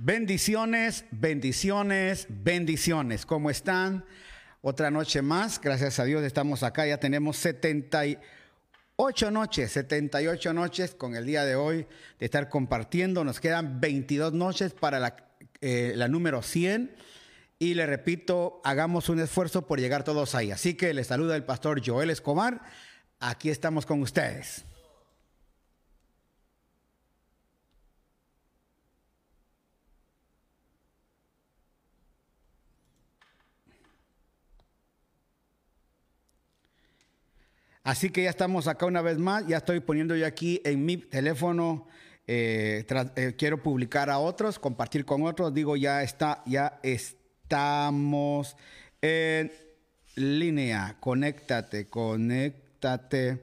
Bendiciones, 0.00 1.04
bendiciones, 1.10 2.26
bendiciones. 2.28 3.26
¿Cómo 3.26 3.50
están? 3.50 4.04
Otra 4.62 4.92
noche 4.92 5.22
más, 5.22 5.60
gracias 5.60 5.98
a 5.98 6.04
Dios 6.04 6.22
estamos 6.22 6.62
acá, 6.62 6.86
ya 6.86 6.98
tenemos 6.98 7.36
78 7.38 9.30
noches, 9.32 9.72
78 9.72 10.52
noches 10.52 10.94
con 10.94 11.16
el 11.16 11.26
día 11.26 11.44
de 11.44 11.56
hoy 11.56 11.88
de 12.20 12.26
estar 12.26 12.48
compartiendo. 12.48 13.24
Nos 13.24 13.40
quedan 13.40 13.80
22 13.80 14.34
noches 14.34 14.72
para 14.72 15.00
la, 15.00 15.16
eh, 15.60 15.94
la 15.96 16.06
número 16.06 16.42
100 16.42 16.94
y 17.58 17.74
le 17.74 17.84
repito, 17.84 18.60
hagamos 18.62 19.08
un 19.08 19.18
esfuerzo 19.18 19.66
por 19.66 19.80
llegar 19.80 20.04
todos 20.04 20.36
ahí. 20.36 20.52
Así 20.52 20.74
que 20.74 20.94
les 20.94 21.08
saluda 21.08 21.34
el 21.34 21.42
pastor 21.42 21.82
Joel 21.84 22.10
Escobar. 22.10 22.62
Aquí 23.18 23.50
estamos 23.50 23.84
con 23.84 24.00
ustedes. 24.00 24.64
Así 37.88 38.10
que 38.10 38.24
ya 38.24 38.28
estamos 38.28 38.68
acá 38.68 38.84
una 38.84 39.00
vez 39.00 39.16
más, 39.16 39.46
ya 39.46 39.56
estoy 39.56 39.80
poniendo 39.80 40.14
yo 40.14 40.26
aquí 40.26 40.60
en 40.66 40.84
mi 40.84 40.98
teléfono, 40.98 41.86
eh, 42.26 42.84
eh, 43.16 43.34
quiero 43.38 43.62
publicar 43.62 44.10
a 44.10 44.18
otros, 44.18 44.58
compartir 44.58 45.06
con 45.06 45.22
otros, 45.22 45.54
digo 45.54 45.74
ya 45.74 46.02
está, 46.02 46.42
ya 46.44 46.80
estamos 46.82 48.58
en 49.00 49.50
línea, 50.16 50.98
conéctate, 51.00 51.86
conéctate, 51.86 53.40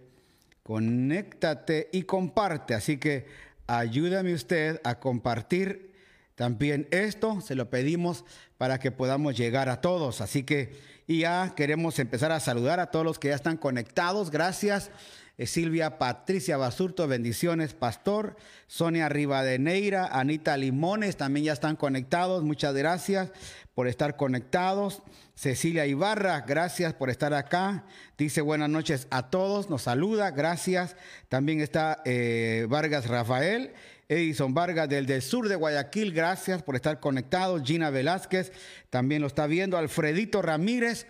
conéctate 0.62 1.90
y 1.92 2.04
comparte, 2.04 2.76
así 2.76 2.98
que 2.98 3.26
ayúdame 3.66 4.36
usted 4.36 4.80
a 4.84 5.00
compartir 5.00 5.92
también 6.36 6.88
esto, 6.92 7.42
se 7.42 7.56
lo 7.56 7.72
pedimos 7.72 8.26
para 8.60 8.78
que 8.78 8.92
podamos 8.92 9.36
llegar 9.36 9.70
a 9.70 9.82
todos, 9.82 10.22
así 10.22 10.44
que 10.44 10.95
y 11.08 11.20
ya 11.20 11.54
queremos 11.56 12.00
empezar 12.00 12.32
a 12.32 12.40
saludar 12.40 12.80
a 12.80 12.92
todos 12.92 13.06
los 13.06 13.20
que 13.20 13.30
ya 13.30 13.36
están 13.36 13.58
conectados. 13.58 14.32
Gracias. 14.32 14.92
Eh, 15.38 15.48
Silvia 15.48 15.98
Patricia 15.98 16.56
Basurto, 16.56 17.08
bendiciones, 17.08 17.74
pastor. 17.74 18.38
Sonia 18.68 19.10
Rivadeneira, 19.10 20.08
Anita 20.08 20.56
Limones, 20.56 21.18
también 21.18 21.48
ya 21.48 21.54
están 21.54 21.76
conectados. 21.76 22.44
Muchas 22.44 22.74
gracias 22.74 23.32
por 23.74 23.88
estar 23.88 24.16
conectados. 24.16 25.04
Cecilia 25.36 25.86
Ibarra, 25.86 26.46
gracias 26.48 26.94
por 26.94 27.10
estar 27.10 27.34
acá. 27.34 27.84
Dice 28.18 28.40
buenas 28.40 28.70
noches 28.70 29.08
a 29.12 29.30
todos, 29.30 29.70
nos 29.70 29.82
saluda, 29.82 30.32
gracias. 30.32 30.96
También 31.28 31.60
está 31.60 32.02
eh, 32.06 32.66
Vargas 32.70 33.08
Rafael. 33.08 33.74
Edison 34.08 34.54
Vargas 34.54 34.88
del, 34.88 35.22
sur 35.22 35.50
de 35.50 35.56
Guayaquil, 35.56 36.12
gracias 36.12 36.62
por 36.62 36.76
estar 36.76 37.00
conectados. 37.00 37.64
Gina 37.64 37.90
Velázquez 37.90 38.52
también 38.90 39.22
lo 39.22 39.28
está 39.28 39.48
viendo. 39.48 39.78
Alfredito 39.78 40.42
Ramírez 40.42 41.08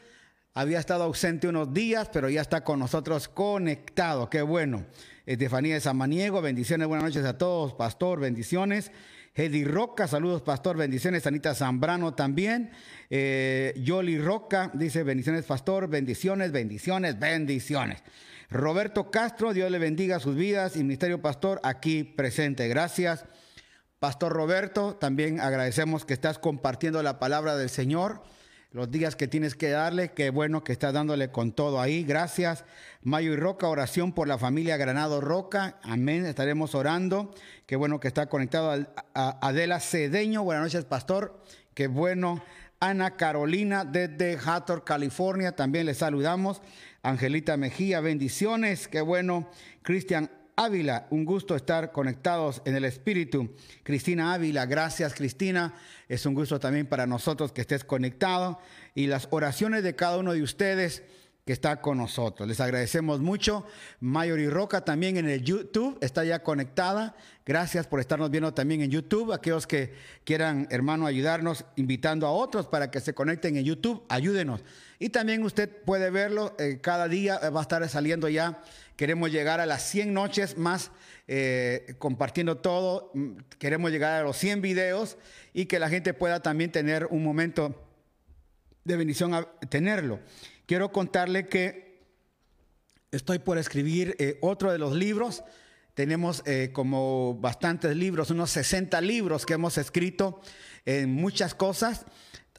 había 0.54 0.80
estado 0.80 1.04
ausente 1.04 1.48
unos 1.48 1.74
días, 1.74 2.10
pero 2.14 2.30
ya 2.30 2.42
está 2.42 2.64
con 2.64 2.80
nosotros 2.80 3.28
conectado. 3.28 4.30
Qué 4.30 4.42
bueno. 4.42 4.86
Estefanía 5.26 5.74
de 5.74 5.82
Samaniego, 5.82 6.42
bendiciones, 6.42 6.88
buenas 6.88 7.06
noches 7.06 7.26
a 7.26 7.38
todos. 7.38 7.74
Pastor, 7.74 8.20
bendiciones. 8.20 8.92
Hedy 9.38 9.66
Roca, 9.66 10.08
saludos, 10.08 10.42
pastor, 10.42 10.78
bendiciones. 10.78 11.28
Anita 11.28 11.54
Zambrano 11.54 12.14
también. 12.14 12.72
Eh, 13.10 13.74
Yoli 13.84 14.18
Roca 14.18 14.72
dice, 14.74 15.04
bendiciones, 15.04 15.44
pastor, 15.44 15.90
bendiciones, 15.90 16.54
bendiciones, 16.54 17.20
bendiciones. 17.20 18.02
Roberto 18.50 19.12
Castro, 19.12 19.54
Dios 19.54 19.70
le 19.70 19.78
bendiga 19.78 20.22
sus 20.22 20.38
vidas 20.38 20.78
y 20.78 20.84
Ministerio 20.84 21.22
Pastor 21.22 21.60
aquí 21.64 22.06
presente. 22.06 22.70
Gracias, 22.70 23.26
Pastor 24.00 24.32
Roberto. 24.32 24.96
También 24.96 25.42
agradecemos 25.42 26.06
que 26.06 26.14
estás 26.14 26.40
compartiendo 26.40 27.04
la 27.04 27.20
palabra 27.20 27.58
del 27.58 27.70
Señor. 27.70 28.24
Los 28.76 28.92
días 28.92 29.16
que 29.16 29.30
tienes 29.30 29.56
que 29.56 29.70
darle, 29.70 30.12
qué 30.12 30.32
bueno 30.32 30.66
que 30.66 30.74
estás 30.74 30.92
dándole 30.92 31.30
con 31.30 31.54
todo 31.54 31.80
ahí. 31.80 32.04
Gracias. 32.04 32.66
Mayo 33.04 33.32
y 33.32 33.38
Roca, 33.38 33.70
oración 33.70 34.12
por 34.12 34.28
la 34.28 34.38
familia 34.38 34.76
Granado 34.76 35.22
Roca. 35.22 35.80
Amén. 35.82 36.26
Estaremos 36.26 36.76
orando. 36.76 37.34
Qué 37.68 37.78
bueno 37.78 38.02
que 38.02 38.10
está 38.10 38.28
conectado 38.28 38.86
a 39.14 39.48
Adela 39.48 39.80
Cedeño. 39.80 40.44
Buenas 40.44 40.66
noches, 40.66 40.84
Pastor. 40.84 41.42
Qué 41.74 41.88
bueno. 41.88 42.44
Ana 42.82 43.16
Carolina 43.16 43.86
desde 43.86 44.38
Hathor, 44.46 44.84
California. 44.84 45.54
También 45.54 45.86
le 45.86 45.94
saludamos. 45.94 46.62
Angelita 47.02 47.56
Mejía, 47.56 48.02
bendiciones, 48.02 48.90
qué 48.90 49.00
bueno. 49.00 49.50
Cristian 49.84 50.30
Ávila, 50.58 51.08
un 51.10 51.26
gusto 51.26 51.56
estar 51.56 51.92
conectados 51.92 52.62
en 52.66 52.76
el 52.76 52.86
Espíritu. 52.86 53.54
Cristina 53.84 54.34
Ávila, 54.34 54.66
gracias 54.66 55.14
Cristina. 55.14 55.74
Es 56.08 56.26
un 56.26 56.34
gusto 56.34 56.60
también 56.60 56.88
para 56.88 57.06
nosotros 57.06 57.52
que 57.52 57.62
estés 57.62 57.84
conectado 57.84 58.60
y 58.94 59.08
las 59.08 59.28
oraciones 59.32 59.84
de 59.84 59.96
cada 59.96 60.18
uno 60.18 60.32
de 60.32 60.44
ustedes 60.44 61.04
que 61.46 61.54
está 61.54 61.80
con 61.80 62.00
nosotros. 62.00 62.48
Les 62.48 62.60
agradecemos 62.60 63.20
mucho. 63.20 63.66
Mayori 64.00 64.50
Roca 64.50 64.82
también 64.82 65.18
en 65.18 65.30
el 65.30 65.44
YouTube 65.44 65.98
está 66.02 66.24
ya 66.24 66.42
conectada. 66.42 67.16
Gracias 67.46 67.86
por 67.86 68.00
estarnos 68.00 68.32
viendo 68.32 68.52
también 68.56 68.82
en 68.82 68.90
YouTube. 68.90 69.32
Aquellos 69.32 69.68
que 69.68 69.94
quieran, 70.24 70.68
hermano, 70.72 71.06
ayudarnos, 71.06 71.66
invitando 71.76 72.26
a 72.26 72.32
otros 72.32 72.66
para 72.66 72.90
que 72.90 73.00
se 73.00 73.14
conecten 73.14 73.58
en 73.58 73.64
YouTube, 73.64 74.04
ayúdenos. 74.10 74.64
Y 74.98 75.10
también 75.10 75.44
usted 75.44 75.70
puede 75.70 76.10
verlo, 76.10 76.56
eh, 76.58 76.80
cada 76.82 77.08
día 77.08 77.38
va 77.52 77.60
a 77.60 77.64
estar 77.64 77.88
saliendo 77.88 78.28
ya. 78.28 78.64
Queremos 78.96 79.32
llegar 79.32 79.60
a 79.60 79.68
las 79.68 79.84
100 79.84 80.14
noches 80.16 80.58
más 80.58 80.90
eh, 81.28 81.94
compartiendo 82.00 82.58
todo. 82.58 83.12
Mm, 83.14 83.38
queremos 83.60 83.92
llegar 83.92 84.20
a 84.20 84.24
los 84.24 84.38
100 84.38 84.62
videos 84.62 85.18
y 85.54 85.68
que 85.68 85.78
la 85.78 85.90
gente 85.90 86.16
pueda 86.16 86.42
también 86.42 86.72
tener 86.72 87.06
un 87.12 87.24
momento 87.24 87.84
de 88.84 88.98
bendición 88.98 89.36
a 89.36 89.44
tenerlo. 89.70 90.20
Quiero 90.66 90.92
contarle 90.92 91.48
que 91.48 92.02
estoy 93.12 93.38
por 93.38 93.60
escribir 93.60 94.16
eh, 94.18 94.40
otro 94.42 94.72
de 94.72 94.80
los 94.80 94.96
libros. 94.96 95.44
Tenemos 95.94 96.42
eh, 96.46 96.72
como 96.74 97.36
bastantes 97.36 97.96
libros, 97.96 98.32
unos 98.32 98.50
60 98.50 99.00
libros 99.02 99.46
que 99.46 99.54
hemos 99.54 99.78
escrito 99.78 100.42
en 100.86 101.14
muchas 101.14 101.54
cosas. 101.54 102.06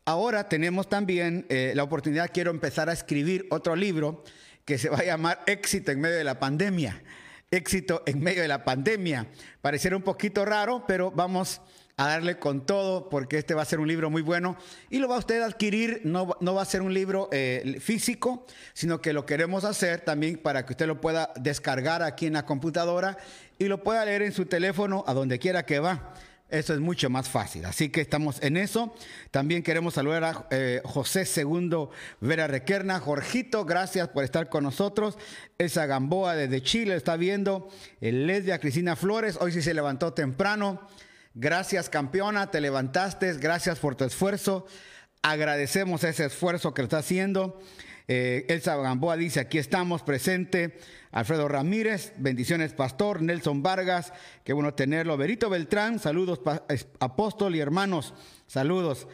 Ahora 0.04 0.48
tenemos 0.48 0.88
también 0.88 1.46
eh, 1.48 1.72
la 1.74 1.82
oportunidad, 1.82 2.30
quiero 2.32 2.52
empezar 2.52 2.88
a 2.88 2.92
escribir 2.92 3.48
otro 3.50 3.74
libro 3.74 4.22
que 4.64 4.78
se 4.78 4.88
va 4.88 4.98
a 4.98 5.04
llamar 5.04 5.42
Éxito 5.46 5.90
en 5.90 6.00
medio 6.00 6.16
de 6.16 6.24
la 6.24 6.38
pandemia. 6.38 7.02
Éxito 7.50 8.04
en 8.06 8.20
medio 8.20 8.42
de 8.42 8.48
la 8.48 8.64
pandemia. 8.64 9.26
Pareciera 9.60 9.96
un 9.96 10.02
poquito 10.02 10.44
raro, 10.44 10.84
pero 10.86 11.10
vamos 11.10 11.60
a 11.98 12.08
darle 12.08 12.38
con 12.38 12.66
todo 12.66 13.08
porque 13.08 13.38
este 13.38 13.54
va 13.54 13.62
a 13.62 13.64
ser 13.64 13.80
un 13.80 13.88
libro 13.88 14.10
muy 14.10 14.20
bueno 14.20 14.58
y 14.90 14.98
lo 14.98 15.08
va 15.08 15.16
usted 15.16 15.40
a 15.40 15.46
adquirir, 15.46 16.02
no, 16.04 16.36
no 16.40 16.54
va 16.54 16.60
a 16.60 16.66
ser 16.66 16.82
un 16.82 16.92
libro 16.92 17.30
eh, 17.32 17.78
físico, 17.80 18.44
sino 18.74 19.00
que 19.00 19.14
lo 19.14 19.24
queremos 19.24 19.64
hacer 19.64 20.02
también 20.02 20.36
para 20.36 20.66
que 20.66 20.74
usted 20.74 20.86
lo 20.86 21.00
pueda 21.00 21.32
descargar 21.36 22.02
aquí 22.02 22.26
en 22.26 22.34
la 22.34 22.44
computadora 22.44 23.16
y 23.58 23.64
lo 23.64 23.82
pueda 23.82 24.04
leer 24.04 24.20
en 24.20 24.32
su 24.32 24.44
teléfono 24.44 25.04
a 25.06 25.14
donde 25.14 25.38
quiera 25.38 25.64
que 25.64 25.78
va. 25.78 26.12
Eso 26.50 26.74
es 26.74 26.80
mucho 26.80 27.08
más 27.08 27.30
fácil. 27.30 27.64
Así 27.64 27.88
que 27.88 28.02
estamos 28.02 28.40
en 28.42 28.56
eso. 28.56 28.94
También 29.32 29.64
queremos 29.64 29.94
saludar 29.94 30.22
a 30.22 30.46
eh, 30.50 30.80
José 30.84 31.24
Segundo 31.24 31.90
Vera 32.20 32.46
Requerna. 32.46 33.00
Jorgito, 33.00 33.64
gracias 33.64 34.08
por 34.08 34.22
estar 34.22 34.48
con 34.48 34.62
nosotros. 34.62 35.18
Esa 35.58 35.86
Gamboa 35.86 36.36
desde 36.36 36.62
Chile 36.62 36.94
está 36.94 37.16
viendo. 37.16 37.68
Lesbia 38.00 38.60
Cristina 38.60 38.94
Flores, 38.94 39.38
hoy 39.40 39.50
sí 39.50 39.60
se 39.62 39.74
levantó 39.74 40.12
temprano. 40.12 40.86
Gracias 41.38 41.90
campeona, 41.90 42.50
te 42.50 42.62
levantaste, 42.62 43.30
gracias 43.34 43.78
por 43.78 43.94
tu 43.94 44.04
esfuerzo. 44.04 44.66
Agradecemos 45.20 46.02
ese 46.02 46.24
esfuerzo 46.24 46.72
que 46.72 46.80
está 46.80 46.96
haciendo. 46.96 47.60
Eh, 48.08 48.46
Elsa 48.48 48.74
Gamboa 48.76 49.18
dice, 49.18 49.40
aquí 49.40 49.58
estamos 49.58 50.02
presente. 50.02 50.78
Alfredo 51.12 51.46
Ramírez, 51.46 52.14
bendiciones 52.16 52.72
pastor. 52.72 53.20
Nelson 53.20 53.62
Vargas, 53.62 54.14
qué 54.44 54.54
bueno 54.54 54.72
tenerlo. 54.72 55.18
Berito 55.18 55.50
Beltrán, 55.50 55.98
saludos 55.98 56.40
apóstol 57.00 57.54
y 57.54 57.60
hermanos, 57.60 58.14
saludos. 58.46 59.06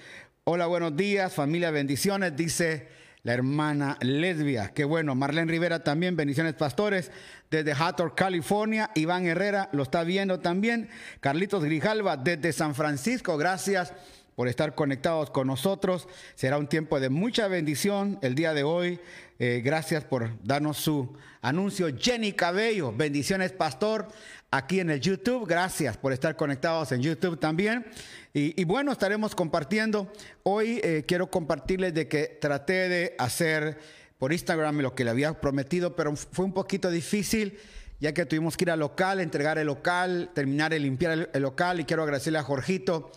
Hola, 0.45 0.67
buenos 0.67 0.97
días, 0.97 1.35
familia, 1.35 1.73
bendiciones, 1.73 2.37
dice 2.37 2.87
la 3.23 3.35
hermana 3.35 3.97
lesbia. 4.01 4.73
Qué 4.75 4.85
bueno. 4.85 5.15
Marlene 5.15 5.51
Rivera 5.51 5.85
también, 5.85 6.17
bendiciones 6.17 6.55
pastores. 6.55 7.11
Desde 7.51 7.73
Hathor, 7.73 8.15
California. 8.15 8.91
Iván 8.95 9.27
Herrera 9.27 9.69
lo 9.73 9.85
está 9.85 10.03
viendo 10.05 10.41
también. 10.41 10.89
Carlitos 11.21 11.65
Grijalva 11.65 12.17
desde 12.17 12.53
San 12.53 12.75
Francisco. 12.75 13.37
Gracias 13.37 13.93
por 14.35 14.49
estar 14.49 14.75
conectados 14.75 15.31
con 15.31 15.47
nosotros. 15.47 16.09
Será 16.35 16.59
un 16.59 16.69
tiempo 16.69 17.01
de 17.01 17.11
mucha 17.11 17.49
bendición 17.49 18.19
el 18.23 18.35
día 18.35 18.55
de 18.55 18.63
hoy. 18.63 19.01
Eh, 19.39 19.61
gracias 19.65 20.05
por 20.05 20.31
darnos 20.45 20.79
su 20.79 21.17
anuncio. 21.41 21.89
Jenny 21.99 22.33
Cabello, 22.33 22.93
bendiciones 22.93 23.53
pastor 23.53 24.09
aquí 24.51 24.81
en 24.81 24.91
el 24.91 25.01
YouTube. 25.01 25.47
Gracias 25.47 25.97
por 25.97 26.13
estar 26.13 26.37
conectados 26.37 26.93
en 26.93 27.03
YouTube 27.03 27.39
también. 27.39 27.87
Y, 28.35 28.65
bueno, 28.65 28.93
estaremos 28.93 29.35
compartiendo. 29.35 30.11
Hoy 30.43 30.81
eh, 30.83 31.05
quiero 31.07 31.31
compartirles 31.31 31.93
de 31.93 32.09
que 32.09 32.39
traté 32.41 32.89
de 32.89 33.15
hacer 33.19 33.79
por 34.19 34.33
Instagram 34.33 34.81
lo 34.81 34.95
que 34.95 35.05
le 35.05 35.11
había 35.11 35.39
prometido, 35.39 35.95
pero 35.95 36.17
fue 36.17 36.45
un 36.45 36.55
poquito 36.55 36.91
difícil 36.91 37.59
ya 38.03 38.13
que 38.13 38.27
tuvimos 38.27 38.57
que 38.57 38.65
ir 38.65 38.71
al 38.73 38.81
local, 38.81 39.21
entregar 39.21 39.59
el 39.59 39.69
local, 39.69 40.33
terminar 40.35 40.73
de 40.73 40.81
limpiar 40.81 41.29
el, 41.33 41.43
local 41.43 41.79
y 41.79 41.85
quiero 41.85 42.03
agradecerle 42.03 42.41
a 42.41 42.43
Jorgito 42.43 43.13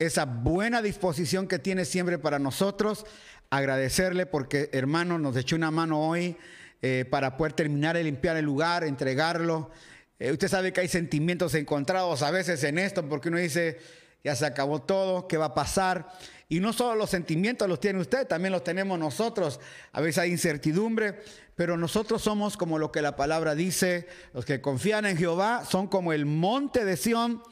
esa 0.00 0.24
buena 0.24 0.80
disposición 0.80 1.46
que 1.46 1.58
tiene 1.58 1.84
siempre 1.84 2.18
para 2.18 2.38
nosotros, 2.38 3.04
agradecerle 3.50 4.24
porque 4.24 4.70
hermano 4.72 5.18
nos 5.18 5.36
echó 5.36 5.56
una 5.56 5.70
mano 5.70 6.00
hoy 6.00 6.36
eh, 6.80 7.04
para 7.08 7.36
poder 7.36 7.52
terminar 7.52 7.96
de 7.96 8.04
limpiar 8.04 8.38
el 8.38 8.46
lugar, 8.46 8.82
entregarlo. 8.82 9.70
Eh, 10.18 10.32
usted 10.32 10.48
sabe 10.48 10.72
que 10.72 10.80
hay 10.80 10.88
sentimientos 10.88 11.54
encontrados 11.54 12.22
a 12.22 12.30
veces 12.30 12.64
en 12.64 12.78
esto 12.78 13.06
porque 13.06 13.28
uno 13.28 13.36
dice, 13.36 13.78
ya 14.24 14.34
se 14.34 14.46
acabó 14.46 14.80
todo, 14.80 15.28
¿qué 15.28 15.36
va 15.36 15.46
a 15.46 15.54
pasar? 15.54 16.08
Y 16.48 16.60
no 16.60 16.72
solo 16.72 16.94
los 16.94 17.10
sentimientos 17.10 17.68
los 17.68 17.78
tiene 17.78 18.00
usted, 18.00 18.26
también 18.26 18.52
los 18.52 18.64
tenemos 18.64 18.98
nosotros. 18.98 19.60
A 19.92 20.00
veces 20.00 20.18
hay 20.18 20.30
incertidumbre, 20.30 21.20
pero 21.56 21.76
nosotros 21.76 22.22
somos 22.22 22.56
como 22.56 22.78
lo 22.78 22.90
que 22.90 23.02
la 23.02 23.16
palabra 23.16 23.54
dice, 23.54 24.08
los 24.32 24.46
que 24.46 24.62
confían 24.62 25.04
en 25.04 25.18
Jehová 25.18 25.66
son 25.68 25.88
como 25.88 26.14
el 26.14 26.24
monte 26.24 26.86
de 26.86 26.96
Sión 26.96 27.42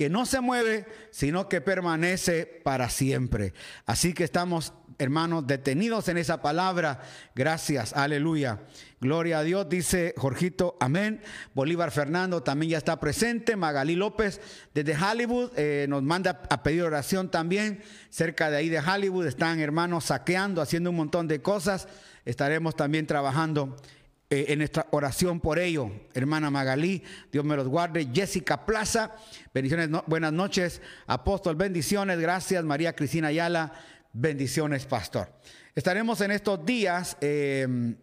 que 0.00 0.08
no 0.08 0.24
se 0.24 0.40
mueve, 0.40 0.86
sino 1.10 1.46
que 1.46 1.60
permanece 1.60 2.46
para 2.46 2.88
siempre. 2.88 3.52
Así 3.84 4.14
que 4.14 4.24
estamos, 4.24 4.72
hermanos, 4.96 5.46
detenidos 5.46 6.08
en 6.08 6.16
esa 6.16 6.40
palabra. 6.40 7.02
Gracias, 7.34 7.92
aleluya. 7.92 8.60
Gloria 8.98 9.40
a 9.40 9.42
Dios, 9.42 9.68
dice 9.68 10.14
Jorgito, 10.16 10.78
amén. 10.80 11.20
Bolívar 11.52 11.90
Fernando 11.90 12.42
también 12.42 12.70
ya 12.70 12.78
está 12.78 12.98
presente. 12.98 13.56
Magalí 13.56 13.94
López 13.94 14.40
desde 14.72 14.96
Hollywood 14.96 15.50
eh, 15.56 15.84
nos 15.86 16.02
manda 16.02 16.44
a 16.48 16.62
pedir 16.62 16.84
oración 16.84 17.30
también. 17.30 17.82
Cerca 18.08 18.50
de 18.50 18.56
ahí 18.56 18.70
de 18.70 18.80
Hollywood 18.80 19.26
están 19.26 19.60
hermanos 19.60 20.04
saqueando, 20.04 20.62
haciendo 20.62 20.88
un 20.88 20.96
montón 20.96 21.28
de 21.28 21.42
cosas. 21.42 21.88
Estaremos 22.24 22.74
también 22.74 23.06
trabajando 23.06 23.76
eh, 24.32 24.52
en 24.52 24.60
nuestra 24.60 24.86
oración 24.92 25.40
por 25.40 25.58
ello. 25.58 25.90
Hermana 26.14 26.52
Magalí, 26.52 27.02
Dios 27.32 27.44
me 27.44 27.56
los 27.56 27.66
guarde. 27.66 28.08
Jessica 28.14 28.64
Plaza, 28.64 29.16
bendiciones, 29.52 29.90
buenas 30.06 30.32
noches. 30.32 30.80
Apóstol, 31.08 31.56
bendiciones, 31.56 32.20
gracias. 32.20 32.62
María 32.62 32.94
Cristina 32.94 33.26
Ayala, 33.26 33.72
bendiciones, 34.12 34.86
pastor. 34.86 35.32
Estaremos 35.74 36.20
en 36.20 36.30
estos 36.30 36.64
días 36.64 37.16
em, 37.20 37.96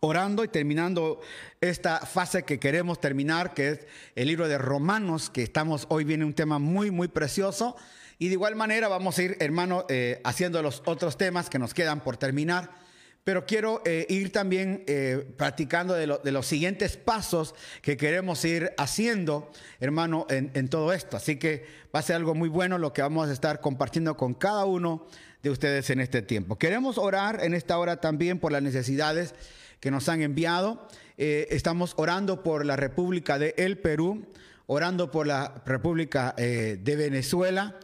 orando 0.00 0.44
y 0.44 0.48
terminando 0.48 1.22
esta 1.58 2.00
fase 2.00 2.42
que 2.42 2.60
queremos 2.60 3.00
terminar, 3.00 3.54
que 3.54 3.68
es 3.70 3.86
el 4.16 4.28
libro 4.28 4.46
de 4.46 4.58
Romanos, 4.58 5.30
que 5.30 5.42
estamos, 5.42 5.86
hoy 5.88 6.04
viene 6.04 6.26
un 6.26 6.34
tema 6.34 6.58
muy, 6.58 6.90
muy 6.90 7.08
precioso. 7.08 7.76
Y 8.18 8.28
de 8.28 8.34
igual 8.34 8.56
manera 8.56 8.88
vamos 8.88 9.16
a 9.16 9.22
ir, 9.22 9.38
hermano, 9.40 9.86
eh, 9.88 10.20
haciendo 10.22 10.60
los 10.60 10.82
otros 10.84 11.16
temas 11.16 11.48
que 11.48 11.58
nos 11.58 11.72
quedan 11.72 12.04
por 12.04 12.18
terminar. 12.18 12.83
Pero 13.24 13.46
quiero 13.46 13.80
eh, 13.86 14.06
ir 14.10 14.30
también 14.32 14.84
eh, 14.86 15.26
practicando 15.38 15.94
de, 15.94 16.06
los 16.06 16.46
siguientes 16.46 16.98
pasos 16.98 17.54
que 17.80 17.96
queremos 17.96 18.44
ir 18.44 18.72
haciendo, 18.76 19.50
hermano, 19.80 20.26
en, 20.28 20.68
todo 20.68 20.92
esto. 20.92 21.16
Así 21.16 21.36
que 21.36 21.64
va 21.94 22.00
a 22.00 22.02
ser 22.02 22.16
algo 22.16 22.34
muy 22.34 22.50
bueno 22.50 22.76
lo 22.76 22.92
que 22.92 23.00
vamos 23.00 23.30
a 23.30 23.32
estar 23.32 23.62
compartiendo 23.62 24.18
con 24.18 24.34
cada 24.34 24.66
uno 24.66 25.06
de 25.42 25.48
ustedes 25.48 25.88
en 25.88 26.00
este 26.00 26.20
tiempo. 26.20 26.58
Queremos 26.58 26.98
orar 26.98 27.42
en 27.42 27.54
esta 27.54 27.78
hora 27.78 27.98
también 27.98 28.38
por 28.38 28.52
las 28.52 28.62
necesidades 28.62 29.34
que 29.80 29.90
nos 29.90 30.10
han 30.10 30.20
enviado. 30.20 30.86
Eh, 31.16 31.46
estamos 31.50 31.94
orando 31.96 32.42
por 32.42 32.66
la 32.66 32.76
República 32.76 33.38
de 33.38 33.54
El 33.56 33.78
Perú, 33.78 34.26
orando 34.66 35.10
por 35.10 35.26
la 35.26 35.62
República 35.64 36.34
de 36.36 36.96
Venezuela 36.96 37.74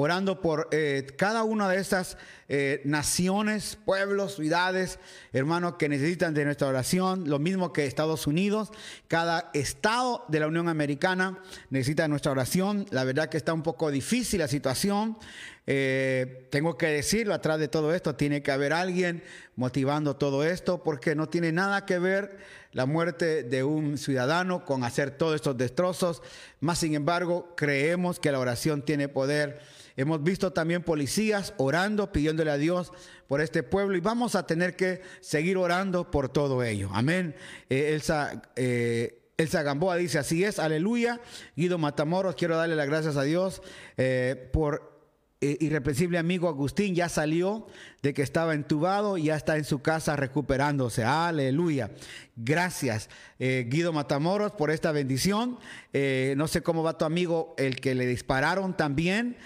orando 0.00 0.40
por 0.40 0.68
eh, 0.70 1.08
cada 1.16 1.42
una 1.42 1.68
de 1.68 1.78
estas 1.78 2.18
eh, 2.48 2.80
naciones, 2.84 3.76
pueblos, 3.84 4.36
ciudades, 4.36 5.00
hermanos, 5.32 5.74
que 5.76 5.88
necesitan 5.88 6.34
de 6.34 6.44
nuestra 6.44 6.68
oración, 6.68 7.24
lo 7.28 7.40
mismo 7.40 7.72
que 7.72 7.84
Estados 7.84 8.28
Unidos, 8.28 8.70
cada 9.08 9.50
estado 9.54 10.24
de 10.28 10.38
la 10.38 10.46
Unión 10.46 10.68
Americana 10.68 11.40
necesita 11.70 12.04
de 12.04 12.10
nuestra 12.10 12.30
oración. 12.30 12.86
La 12.90 13.02
verdad 13.02 13.28
que 13.28 13.38
está 13.38 13.52
un 13.52 13.64
poco 13.64 13.90
difícil 13.90 14.38
la 14.38 14.46
situación. 14.46 15.18
Eh, 15.66 16.46
tengo 16.50 16.78
que 16.78 16.86
decirlo, 16.86 17.34
atrás 17.34 17.58
de 17.58 17.66
todo 17.66 17.92
esto 17.92 18.14
tiene 18.14 18.40
que 18.40 18.52
haber 18.52 18.72
alguien 18.72 19.24
motivando 19.56 20.14
todo 20.14 20.44
esto, 20.44 20.84
porque 20.84 21.16
no 21.16 21.28
tiene 21.28 21.50
nada 21.50 21.86
que 21.86 21.98
ver 21.98 22.38
la 22.78 22.86
muerte 22.86 23.42
de 23.42 23.64
un 23.64 23.98
ciudadano 23.98 24.64
con 24.64 24.84
hacer 24.84 25.10
todos 25.10 25.34
estos 25.34 25.56
destrozos. 25.56 26.22
Más 26.60 26.78
sin 26.78 26.94
embargo, 26.94 27.52
creemos 27.56 28.20
que 28.20 28.30
la 28.30 28.38
oración 28.38 28.82
tiene 28.82 29.08
poder 29.08 29.58
Hemos 29.96 30.22
visto 30.22 30.52
también 30.52 30.84
policías 30.84 31.54
orando, 31.56 32.12
pidiéndole 32.12 32.52
a 32.52 32.56
Dios 32.56 32.92
por 33.26 33.40
este 33.40 33.64
pueblo 33.64 33.96
y 33.96 34.00
vamos 34.00 34.36
a 34.36 34.46
tener 34.46 34.76
que 34.76 35.02
seguir 35.18 35.56
orando 35.56 36.08
por 36.12 36.28
todo 36.28 36.62
ello. 36.62 36.88
Amén. 36.92 37.34
Eh, 37.68 37.94
Elsa, 37.94 38.42
eh, 38.54 39.22
Elsa 39.36 39.64
Gamboa 39.64 39.96
dice, 39.96 40.20
así 40.20 40.44
es, 40.44 40.60
aleluya. 40.60 41.20
Guido 41.56 41.78
Matamoros, 41.78 42.36
quiero 42.36 42.56
darle 42.56 42.76
las 42.76 42.86
gracias 42.86 43.16
a 43.16 43.24
Dios 43.24 43.60
eh, 43.96 44.48
por 44.52 44.97
irrepresible 45.40 46.18
amigo 46.18 46.48
Agustín 46.48 46.96
ya 46.96 47.08
salió 47.08 47.68
de 48.02 48.12
que 48.12 48.22
estaba 48.22 48.54
entubado 48.54 49.18
y 49.18 49.24
ya 49.24 49.36
está 49.36 49.56
en 49.56 49.64
su 49.64 49.80
casa 49.80 50.16
recuperándose. 50.16 51.04
Aleluya. 51.04 51.90
Gracias, 52.34 53.08
eh, 53.38 53.66
Guido 53.68 53.92
Matamoros, 53.92 54.52
por 54.52 54.70
esta 54.70 54.90
bendición. 54.90 55.58
Eh, 55.92 56.34
no 56.36 56.48
sé 56.48 56.62
cómo 56.62 56.82
va 56.82 56.98
tu 56.98 57.04
amigo, 57.04 57.54
el 57.56 57.76
que 57.80 57.94
le 57.94 58.06
dispararon 58.06 58.76
también. 58.76 59.36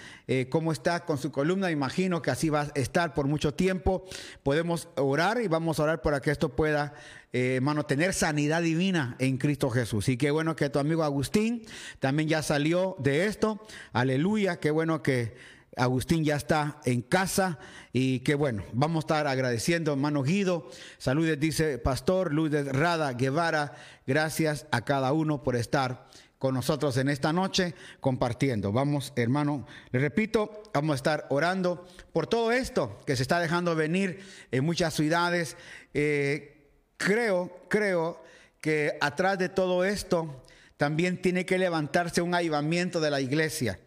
cómo 0.49 0.71
está 0.71 1.05
con 1.05 1.17
su 1.17 1.31
columna. 1.31 1.69
Imagino 1.69 2.21
que 2.21 2.31
así 2.31 2.49
va 2.49 2.61
a 2.61 2.71
estar 2.75 3.13
por 3.13 3.27
mucho 3.27 3.53
tiempo. 3.53 4.05
Podemos 4.41 4.87
orar 4.95 5.41
y 5.41 5.49
vamos 5.49 5.79
a 5.79 5.83
orar 5.83 6.01
para 6.01 6.21
que 6.21 6.31
esto 6.31 6.55
pueda, 6.55 6.93
hermano, 7.33 7.85
tener 7.85 8.13
sanidad 8.13 8.61
divina 8.61 9.17
en 9.19 9.37
Cristo 9.37 9.69
Jesús. 9.69 10.07
Y 10.07 10.15
qué 10.15 10.31
bueno 10.31 10.55
que 10.55 10.69
tu 10.69 10.79
amigo 10.79 11.03
Agustín 11.03 11.63
también 11.99 12.29
ya 12.29 12.41
salió 12.41 12.95
de 12.99 13.25
esto. 13.25 13.67
Aleluya. 13.91 14.61
Qué 14.61 14.71
bueno 14.71 15.03
que 15.03 15.35
Agustín 15.75 16.23
ya 16.23 16.35
está 16.35 16.79
en 16.85 17.01
casa 17.01 17.57
y 17.91 18.19
qué 18.19 18.35
bueno, 18.35 18.63
vamos 18.73 18.97
a 18.97 19.05
estar 19.05 19.27
agradeciendo, 19.27 19.93
hermano 19.93 20.21
Guido. 20.21 20.69
Saludes, 20.97 21.39
dice 21.39 21.77
Pastor 21.79 22.33
Luis 22.33 22.53
Rada 22.65 23.13
Guevara. 23.13 23.75
Gracias 24.05 24.67
a 24.71 24.85
cada 24.85 25.13
uno 25.13 25.41
por 25.41 25.55
estar 25.55 26.07
con 26.37 26.53
nosotros 26.53 26.97
en 26.97 27.09
esta 27.09 27.33
noche 27.33 27.73
compartiendo. 28.01 28.71
Vamos, 28.71 29.13
hermano, 29.15 29.65
le 29.91 29.99
repito, 29.99 30.63
vamos 30.73 30.93
a 30.93 30.95
estar 30.97 31.25
orando 31.29 31.87
por 32.11 32.27
todo 32.27 32.51
esto 32.51 32.99
que 33.05 33.15
se 33.15 33.23
está 33.23 33.39
dejando 33.39 33.75
venir 33.75 34.19
en 34.51 34.65
muchas 34.65 34.93
ciudades. 34.93 35.57
Eh, 35.93 36.69
creo, 36.97 37.49
creo 37.69 38.21
que 38.59 38.97
atrás 39.01 39.39
de 39.39 39.49
todo 39.49 39.85
esto 39.85 40.43
también 40.77 41.21
tiene 41.21 41.45
que 41.45 41.57
levantarse 41.57 42.21
un 42.21 42.35
avivamiento 42.35 42.99
de 42.99 43.09
la 43.09 43.21
iglesia 43.21 43.79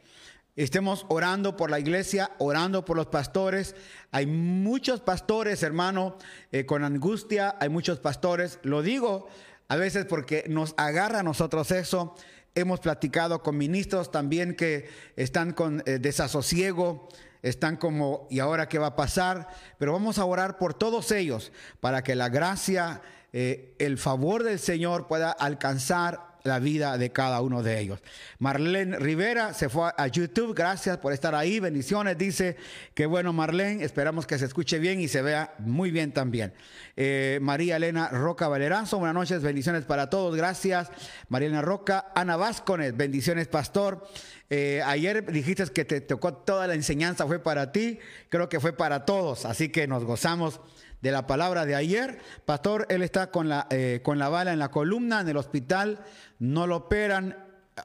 estemos 0.56 1.04
orando 1.08 1.56
por 1.56 1.70
la 1.70 1.78
iglesia, 1.78 2.30
orando 2.38 2.84
por 2.84 2.96
los 2.96 3.06
pastores. 3.06 3.76
Hay 4.10 4.26
muchos 4.26 5.00
pastores, 5.00 5.62
hermano, 5.62 6.16
eh, 6.50 6.64
con 6.64 6.82
angustia, 6.82 7.56
hay 7.60 7.68
muchos 7.68 7.98
pastores. 8.00 8.58
Lo 8.62 8.82
digo 8.82 9.28
a 9.68 9.76
veces 9.76 10.06
porque 10.06 10.44
nos 10.48 10.74
agarra 10.76 11.20
a 11.20 11.22
nosotros 11.22 11.70
eso. 11.70 12.14
Hemos 12.54 12.80
platicado 12.80 13.42
con 13.42 13.58
ministros 13.58 14.10
también 14.10 14.56
que 14.56 14.88
están 15.16 15.52
con 15.52 15.82
eh, 15.84 15.98
desasosiego, 15.98 17.08
están 17.42 17.76
como, 17.76 18.26
¿y 18.30 18.38
ahora 18.38 18.68
qué 18.68 18.78
va 18.78 18.88
a 18.88 18.96
pasar? 18.96 19.48
Pero 19.78 19.92
vamos 19.92 20.18
a 20.18 20.24
orar 20.24 20.56
por 20.56 20.72
todos 20.72 21.12
ellos 21.12 21.52
para 21.80 22.02
que 22.02 22.14
la 22.14 22.30
gracia, 22.30 23.02
eh, 23.34 23.74
el 23.78 23.98
favor 23.98 24.42
del 24.42 24.58
Señor 24.58 25.06
pueda 25.06 25.30
alcanzar 25.32 26.35
la 26.46 26.58
vida 26.58 26.98
de 26.98 27.10
cada 27.10 27.40
uno 27.40 27.62
de 27.62 27.80
ellos. 27.80 28.00
Marlene 28.38 28.98
Rivera 28.98 29.54
se 29.54 29.68
fue 29.68 29.90
a 29.96 30.06
YouTube, 30.06 30.54
gracias 30.54 30.98
por 30.98 31.12
estar 31.12 31.34
ahí, 31.34 31.60
bendiciones, 31.60 32.16
dice 32.16 32.56
que 32.94 33.06
bueno 33.06 33.32
Marlene, 33.32 33.84
esperamos 33.84 34.26
que 34.26 34.38
se 34.38 34.44
escuche 34.44 34.78
bien 34.78 35.00
y 35.00 35.08
se 35.08 35.22
vea 35.22 35.54
muy 35.58 35.90
bien 35.90 36.12
también. 36.12 36.52
Eh, 36.96 37.38
María 37.42 37.76
Elena 37.76 38.08
Roca 38.08 38.48
Valeranzo, 38.48 38.98
buenas 38.98 39.14
noches, 39.14 39.42
bendiciones 39.42 39.84
para 39.84 40.08
todos, 40.08 40.34
gracias. 40.36 40.90
María 41.28 41.48
Elena 41.48 41.62
Roca, 41.62 42.12
Ana 42.14 42.36
Vázquez, 42.36 42.96
bendiciones 42.96 43.48
pastor. 43.48 44.06
Eh, 44.48 44.80
ayer 44.86 45.30
dijiste 45.30 45.64
que 45.66 45.84
te 45.84 46.00
tocó 46.00 46.32
toda 46.34 46.66
la 46.66 46.74
enseñanza, 46.74 47.26
fue 47.26 47.40
para 47.40 47.72
ti, 47.72 47.98
creo 48.28 48.48
que 48.48 48.60
fue 48.60 48.72
para 48.72 49.04
todos, 49.04 49.44
así 49.44 49.70
que 49.70 49.88
nos 49.88 50.04
gozamos 50.04 50.60
de 51.00 51.10
la 51.10 51.26
palabra 51.26 51.66
de 51.66 51.74
ayer. 51.74 52.18
Pastor, 52.44 52.86
él 52.88 53.02
está 53.02 53.30
con 53.30 53.48
la, 53.48 53.66
eh, 53.70 54.00
con 54.02 54.18
la 54.18 54.28
bala 54.28 54.52
en 54.52 54.58
la 54.58 54.70
columna, 54.70 55.20
en 55.20 55.28
el 55.28 55.36
hospital, 55.36 56.00
no 56.38 56.66
lo 56.66 56.76
operan. 56.76 57.36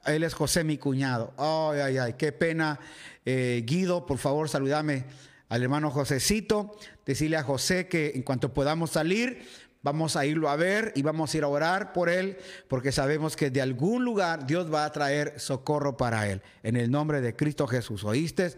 Él 0.06 0.22
es 0.22 0.34
José, 0.34 0.64
mi 0.64 0.78
cuñado. 0.78 1.32
Ay, 1.36 1.80
ay, 1.80 1.98
ay, 1.98 2.14
qué 2.14 2.32
pena. 2.32 2.80
Eh, 3.24 3.62
Guido, 3.66 4.06
por 4.06 4.18
favor, 4.18 4.48
saludame 4.48 5.04
al 5.48 5.62
hermano 5.62 5.90
Josecito. 5.90 6.76
Decirle 7.04 7.36
a 7.36 7.42
José 7.42 7.88
que 7.88 8.12
en 8.14 8.22
cuanto 8.22 8.54
podamos 8.54 8.90
salir, 8.90 9.42
vamos 9.82 10.16
a 10.16 10.24
irlo 10.24 10.48
a 10.48 10.56
ver 10.56 10.92
y 10.94 11.02
vamos 11.02 11.34
a 11.34 11.36
ir 11.36 11.44
a 11.44 11.48
orar 11.48 11.92
por 11.92 12.08
él, 12.08 12.38
porque 12.68 12.92
sabemos 12.92 13.36
que 13.36 13.50
de 13.50 13.60
algún 13.60 14.04
lugar 14.04 14.46
Dios 14.46 14.72
va 14.72 14.84
a 14.84 14.92
traer 14.92 15.38
socorro 15.38 15.96
para 15.96 16.28
él. 16.30 16.40
En 16.62 16.76
el 16.76 16.90
nombre 16.90 17.20
de 17.20 17.36
Cristo 17.36 17.66
Jesús, 17.66 18.04
¿oíste? 18.04 18.52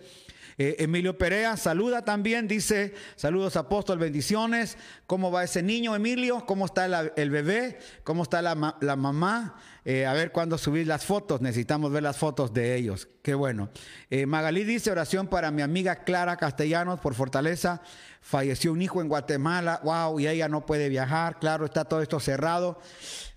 Eh, 0.57 0.77
Emilio 0.79 1.19
Perea 1.19 1.57
saluda 1.57 2.05
también, 2.05 2.47
dice, 2.47 2.95
saludos 3.17 3.57
apóstol, 3.57 3.99
bendiciones. 3.99 4.77
¿Cómo 5.07 5.33
va 5.33 5.45
ese 5.45 5.63
niño, 5.63 5.97
Emilio? 5.97 6.47
¿Cómo 6.47 6.67
está 6.67 6.87
el 7.17 7.31
bebé? 7.31 7.79
¿Cómo 8.05 8.23
está 8.23 8.41
la, 8.41 8.55
mamá? 8.55 9.57
Eh, 9.85 10.07
a 10.07 10.13
ver 10.15 10.33
cuándo 10.33 10.57
subir 10.57 10.87
las 10.87 11.05
fotos, 11.05 11.41
necesitamos 11.41 11.93
ver 11.93 12.03
las 12.03 12.17
fotos 12.17 12.55
de 12.55 12.77
ellos. 12.77 13.09
Qué 13.23 13.35
bueno. 13.35 13.69
Eh, 14.11 14.27
Magalí 14.27 14.65
dice, 14.65 14.91
oración 14.91 15.27
para 15.27 15.51
mi 15.51 15.63
amiga 15.63 16.05
Clara 16.05 16.37
Castellanos 16.37 17.01
por 17.01 17.15
fortaleza. 17.15 17.83
Falleció 18.21 18.73
un 18.73 18.81
hijo 18.81 19.03
en 19.03 19.09
Guatemala, 19.09 19.81
wow, 19.85 20.19
y 20.19 20.29
ella 20.29 20.49
no 20.49 20.65
puede 20.65 20.89
viajar, 20.89 21.39
claro, 21.39 21.67
está 21.67 21.85
todo 21.85 22.01
esto 22.01 22.21
cerrado. 22.21 22.81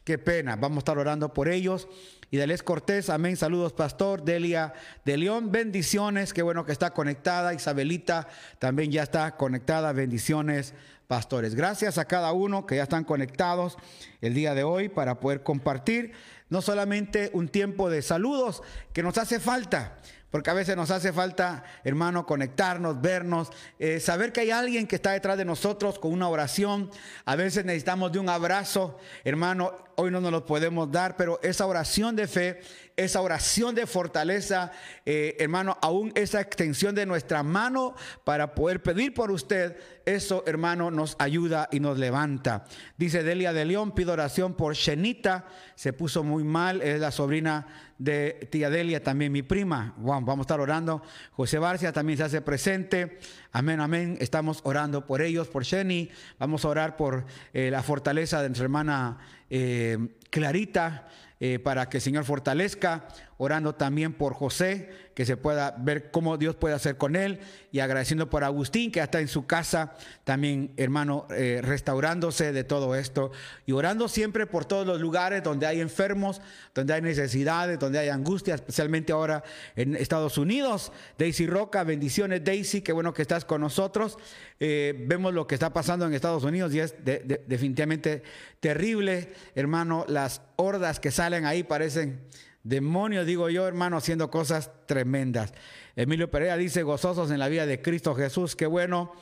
Qué 0.05 0.17
pena, 0.17 0.55
vamos 0.55 0.77
a 0.77 0.79
estar 0.79 0.97
orando 0.97 1.33
por 1.33 1.49
ellos. 1.49 1.89
Y 2.29 2.37
Delés 2.37 2.61
Cortés, 2.61 3.09
amén. 3.09 3.37
Saludos, 3.37 3.71
pastor. 3.71 4.21
Delia 4.23 4.73
de 5.05 5.15
León, 5.15 5.49
bendiciones. 5.49 6.33
Qué 6.33 6.41
bueno 6.41 6.65
que 6.65 6.73
está 6.73 6.91
conectada. 6.91 7.53
Isabelita 7.53 8.27
también 8.59 8.91
ya 8.91 9.03
está 9.03 9.37
conectada. 9.37 9.93
Bendiciones, 9.93 10.73
pastores. 11.07 11.55
Gracias 11.55 11.97
a 11.97 12.03
cada 12.03 12.33
uno 12.33 12.65
que 12.65 12.75
ya 12.75 12.83
están 12.83 13.05
conectados 13.05 13.77
el 14.19 14.33
día 14.33 14.53
de 14.53 14.63
hoy 14.63 14.89
para 14.89 15.21
poder 15.21 15.41
compartir 15.41 16.11
no 16.49 16.61
solamente 16.61 17.29
un 17.33 17.47
tiempo 17.47 17.89
de 17.89 18.01
saludos 18.01 18.61
que 18.91 19.03
nos 19.03 19.17
hace 19.17 19.39
falta, 19.39 19.97
porque 20.31 20.49
a 20.49 20.53
veces 20.53 20.75
nos 20.75 20.91
hace 20.91 21.13
falta, 21.13 21.63
hermano, 21.83 22.25
conectarnos, 22.25 23.01
vernos, 23.01 23.49
eh, 23.79 23.99
saber 23.99 24.33
que 24.33 24.41
hay 24.41 24.51
alguien 24.51 24.85
que 24.85 24.97
está 24.97 25.11
detrás 25.11 25.37
de 25.37 25.45
nosotros 25.45 25.99
con 25.99 26.11
una 26.11 26.27
oración. 26.27 26.91
A 27.25 27.35
veces 27.35 27.63
necesitamos 27.63 28.11
de 28.11 28.19
un 28.19 28.27
abrazo, 28.27 28.97
hermano, 29.23 29.73
hoy 29.95 30.11
no 30.11 30.21
nos 30.21 30.31
lo 30.31 30.45
podemos 30.45 30.91
dar, 30.91 31.15
pero 31.15 31.39
esa 31.41 31.65
oración 31.65 32.15
de 32.15 32.27
fe, 32.27 32.59
esa 32.97 33.21
oración 33.21 33.73
de 33.73 33.87
fortaleza, 33.87 34.71
eh, 35.05 35.35
hermano, 35.39 35.77
aún 35.81 36.11
esa 36.13 36.41
extensión 36.41 36.93
de 36.93 37.05
nuestra 37.05 37.41
mano 37.41 37.95
para 38.23 38.53
poder 38.53 38.83
pedir 38.83 39.13
por 39.13 39.31
usted, 39.31 39.77
eso, 40.05 40.43
hermano, 40.45 40.91
nos 40.91 41.15
ayuda 41.19 41.67
y 41.71 41.79
nos 41.79 41.97
levanta. 41.97 42.65
Dice 42.97 43.23
Delia 43.23 43.53
de 43.53 43.65
León, 43.65 43.93
pido 43.93 44.13
oración 44.13 44.55
por 44.55 44.75
Shenita, 44.75 45.45
se 45.75 45.93
puso 45.93 46.23
muy 46.23 46.43
mal, 46.43 46.81
es 46.81 46.99
la 46.99 47.11
sobrina 47.11 47.86
de 47.97 48.47
tía 48.51 48.69
Delia, 48.69 49.03
también 49.03 49.31
mi 49.31 49.41
prima. 49.41 49.93
vamos 49.97 50.39
a 50.39 50.41
estar 50.41 50.59
orando. 50.59 51.01
José 51.31 51.57
Barcia 51.59 51.91
también 51.91 52.17
se 52.17 52.23
hace 52.23 52.41
presente. 52.41 53.19
Amén, 53.51 53.79
amén. 53.79 54.17
Estamos 54.19 54.61
orando 54.63 55.05
por 55.05 55.21
ellos, 55.21 55.47
por 55.47 55.63
Sheni. 55.63 56.09
Vamos 56.39 56.65
a 56.65 56.69
orar 56.69 56.97
por 56.97 57.25
eh, 57.53 57.69
la 57.71 57.83
fortaleza 57.83 58.41
de 58.41 58.49
nuestra 58.49 58.65
hermana 58.65 59.17
eh, 59.49 59.97
Clarita. 60.29 61.07
Eh, 61.39 61.59
para 61.59 61.87
que 61.87 61.97
el 61.97 62.01
Señor 62.01 62.25
fortalezca, 62.25 63.07
orando 63.37 63.75
también 63.75 64.13
por 64.13 64.33
José, 64.33 64.89
que 65.13 65.23
se 65.23 65.37
pueda 65.37 65.75
ver 65.77 66.09
cómo 66.09 66.35
Dios 66.35 66.55
puede 66.55 66.73
hacer 66.73 66.97
con 66.97 67.15
él, 67.15 67.39
y 67.71 67.79
agradeciendo 67.79 68.27
por 68.27 68.43
Agustín, 68.43 68.91
que 68.91 69.01
está 69.01 69.19
en 69.19 69.27
su 69.27 69.45
casa, 69.45 69.93
también 70.23 70.73
hermano, 70.77 71.27
eh, 71.29 71.59
restaurándose 71.61 72.53
de 72.53 72.63
todo 72.63 72.95
esto, 72.95 73.31
y 73.67 73.73
orando 73.73 74.07
siempre 74.07 74.47
por 74.47 74.65
todos 74.65 74.87
los 74.87 74.99
lugares 74.99 75.43
donde 75.43 75.67
hay 75.67 75.79
enfermos, 75.79 76.41
donde 76.73 76.95
hay 76.95 77.03
necesidades, 77.03 77.77
donde 77.77 77.99
hay 77.99 78.09
angustia, 78.09 78.55
especialmente 78.55 79.13
ahora 79.13 79.43
en 79.75 79.95
Estados 79.95 80.39
Unidos. 80.39 80.91
Daisy 81.19 81.45
Roca, 81.45 81.83
bendiciones 81.83 82.43
Daisy, 82.43 82.81
qué 82.81 82.93
bueno 82.93 83.13
que 83.13 83.21
estás 83.21 83.45
con 83.45 83.61
nosotros. 83.61 84.17
Eh, 84.59 84.95
vemos 85.07 85.33
lo 85.33 85.45
que 85.45 85.55
está 85.55 85.71
pasando 85.71 86.05
en 86.05 86.13
Estados 86.13 86.43
Unidos 86.43 86.73
y 86.73 86.79
es 86.79 86.95
definitivamente 87.03 88.23
terrible, 88.59 89.33
hermano, 89.53 90.05
las 90.07 90.41
hordas 90.55 90.99
que 90.99 91.11
salen 91.11 91.45
ahí 91.45 91.63
parecen 91.63 92.21
demonios, 92.63 93.25
digo 93.25 93.49
yo, 93.49 93.67
hermano, 93.67 93.97
haciendo 93.97 94.29
cosas 94.29 94.71
tremendas. 94.87 95.53
Emilio 95.95 96.29
Pereira 96.29 96.57
dice, 96.57 96.83
gozosos 96.83 97.31
en 97.31 97.39
la 97.39 97.47
vida 97.47 97.65
de 97.65 97.81
Cristo 97.81 98.15
Jesús, 98.15 98.55
qué 98.55 98.65
bueno. 98.65 99.13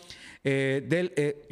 Eh, 0.47 0.85
del, 0.87 1.11
eh, 1.15 1.47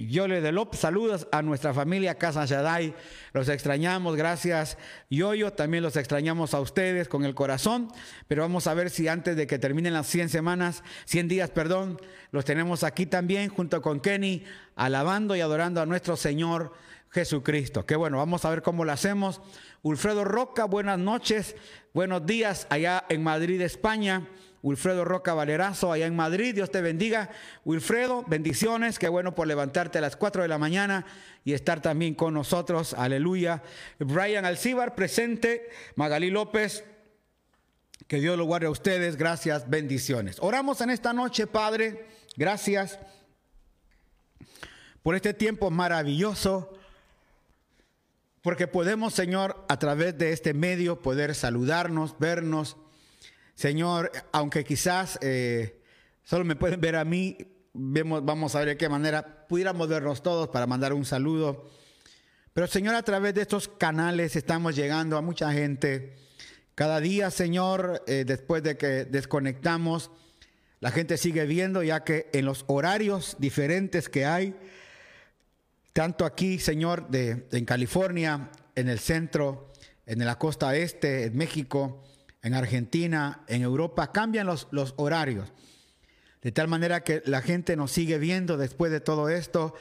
saludos 0.73 1.27
a 1.31 1.41
nuestra 1.41 1.73
familia 1.73 2.19
Casa 2.19 2.45
Shaddai, 2.45 2.93
los 3.33 3.49
extrañamos, 3.49 4.15
gracias 4.15 4.77
Yoyo, 5.09 5.51
también 5.51 5.81
los 5.81 5.97
extrañamos 5.97 6.53
a 6.53 6.59
ustedes 6.59 7.07
con 7.07 7.25
el 7.25 7.33
corazón, 7.33 7.87
pero 8.27 8.43
vamos 8.43 8.67
a 8.67 8.75
ver 8.75 8.91
si 8.91 9.07
antes 9.07 9.35
de 9.35 9.47
que 9.47 9.57
terminen 9.57 9.93
las 9.93 10.05
100 10.05 10.29
semanas, 10.29 10.83
100 11.05 11.27
días, 11.27 11.49
perdón, 11.49 11.99
los 12.29 12.45
tenemos 12.45 12.83
aquí 12.83 13.07
también 13.07 13.49
junto 13.49 13.81
con 13.81 13.99
Kenny, 13.99 14.43
alabando 14.75 15.35
y 15.35 15.41
adorando 15.41 15.81
a 15.81 15.87
nuestro 15.87 16.15
Señor 16.15 16.73
Jesucristo. 17.09 17.87
Qué 17.87 17.95
bueno, 17.95 18.17
vamos 18.17 18.45
a 18.45 18.51
ver 18.51 18.61
cómo 18.61 18.85
lo 18.85 18.91
hacemos. 18.91 19.41
Ulfredo 19.81 20.23
Roca, 20.23 20.65
buenas 20.65 20.99
noches, 20.99 21.55
buenos 21.95 22.27
días 22.27 22.67
allá 22.69 23.05
en 23.09 23.23
Madrid, 23.23 23.59
España. 23.61 24.27
Wilfredo 24.63 25.03
Roca 25.03 25.33
Valerazo, 25.33 25.91
allá 25.91 26.07
en 26.07 26.15
Madrid. 26.15 26.55
Dios 26.55 26.71
te 26.71 26.81
bendiga. 26.81 27.29
Wilfredo, 27.65 28.23
bendiciones. 28.27 28.97
Qué 28.97 29.09
bueno 29.09 29.35
por 29.35 29.45
levantarte 29.45 29.97
a 29.97 30.01
las 30.01 30.15
4 30.15 30.41
de 30.41 30.47
la 30.47 30.57
mañana 30.57 31.05
y 31.43 31.51
estar 31.51 31.81
también 31.81 32.15
con 32.15 32.33
nosotros. 32.33 32.93
Aleluya. 32.93 33.61
Brian 33.99 34.45
Alcíbar, 34.45 34.95
presente. 34.95 35.69
Magalí 35.95 36.29
López. 36.29 36.85
Que 38.07 38.21
Dios 38.21 38.37
lo 38.37 38.45
guarde 38.45 38.67
a 38.67 38.71
ustedes. 38.71 39.17
Gracias, 39.17 39.69
bendiciones. 39.69 40.37
Oramos 40.39 40.79
en 40.79 40.91
esta 40.91 41.11
noche, 41.11 41.45
Padre. 41.45 42.05
Gracias 42.37 42.97
por 45.01 45.15
este 45.15 45.33
tiempo 45.33 45.71
maravilloso 45.71 46.73
porque 48.41 48.67
podemos, 48.67 49.13
Señor, 49.13 49.65
a 49.67 49.77
través 49.77 50.17
de 50.17 50.31
este 50.31 50.53
medio 50.53 51.01
poder 51.01 51.35
saludarnos, 51.35 52.17
vernos. 52.17 52.77
Señor, 53.55 54.11
aunque 54.31 54.63
quizás 54.63 55.19
eh, 55.21 55.79
solo 56.23 56.43
me 56.45 56.55
pueden 56.55 56.81
ver 56.81 56.95
a 56.95 57.05
mí, 57.05 57.37
vemos, 57.73 58.25
vamos 58.25 58.55
a 58.55 58.59
ver 58.59 58.69
de 58.69 58.77
qué 58.77 58.89
manera 58.89 59.47
pudiéramos 59.47 59.87
vernos 59.87 60.23
todos 60.23 60.49
para 60.49 60.67
mandar 60.67 60.93
un 60.93 61.05
saludo. 61.05 61.69
Pero 62.53 62.67
Señor, 62.67 62.95
a 62.95 63.03
través 63.03 63.33
de 63.33 63.41
estos 63.41 63.67
canales 63.67 64.35
estamos 64.35 64.75
llegando 64.75 65.17
a 65.17 65.21
mucha 65.21 65.51
gente. 65.51 66.15
Cada 66.75 66.99
día, 66.99 67.29
Señor, 67.29 68.03
eh, 68.07 68.23
después 68.25 68.63
de 68.63 68.77
que 68.77 69.05
desconectamos, 69.05 70.11
la 70.79 70.91
gente 70.91 71.17
sigue 71.17 71.45
viendo, 71.45 71.83
ya 71.83 72.03
que 72.03 72.29
en 72.33 72.45
los 72.45 72.65
horarios 72.67 73.35
diferentes 73.39 74.09
que 74.09 74.25
hay, 74.25 74.55
tanto 75.93 76.25
aquí, 76.25 76.59
Señor, 76.59 77.09
de, 77.09 77.47
en 77.51 77.65
California, 77.65 78.49
en 78.75 78.89
el 78.89 78.99
centro, 78.99 79.71
en 80.05 80.25
la 80.25 80.37
costa 80.37 80.75
este, 80.75 81.25
en 81.25 81.37
México, 81.37 82.03
en 82.43 82.53
Argentina, 82.53 83.43
en 83.47 83.63
Europa, 83.63 84.11
cambian 84.11 84.45
los, 84.45 84.67
los 84.71 84.93
horarios. 84.97 85.51
De 86.41 86.51
tal 86.51 86.67
manera 86.67 87.03
que 87.03 87.23
la 87.25 87.41
gente 87.41 87.75
nos 87.77 87.91
sigue 87.91 88.19
viendo 88.19 88.57
después 88.57 88.91
de 88.91 88.99
todo 88.99 89.29
esto. 89.29 89.73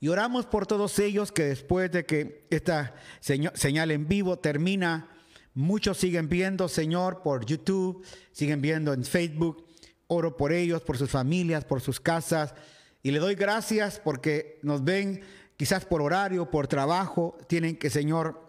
Y 0.00 0.08
oramos 0.08 0.46
por 0.46 0.66
todos 0.66 0.98
ellos 0.98 1.30
que 1.30 1.44
después 1.44 1.92
de 1.92 2.06
que 2.06 2.46
esta 2.50 2.94
señal 3.20 3.90
en 3.90 4.08
vivo 4.08 4.38
termina, 4.38 5.10
muchos 5.52 5.98
siguen 5.98 6.28
viendo, 6.28 6.68
Señor, 6.68 7.22
por 7.22 7.44
YouTube, 7.44 8.04
siguen 8.32 8.62
viendo 8.62 8.94
en 8.94 9.04
Facebook. 9.04 9.66
Oro 10.06 10.36
por 10.36 10.52
ellos, 10.52 10.82
por 10.82 10.96
sus 10.96 11.10
familias, 11.10 11.64
por 11.66 11.82
sus 11.82 12.00
casas. 12.00 12.54
Y 13.02 13.10
le 13.10 13.18
doy 13.18 13.34
gracias 13.34 14.00
porque 14.02 14.58
nos 14.62 14.82
ven 14.84 15.22
quizás 15.56 15.84
por 15.84 16.00
horario, 16.00 16.50
por 16.50 16.66
trabajo, 16.66 17.36
tienen 17.46 17.76
que, 17.76 17.90
Señor, 17.90 18.40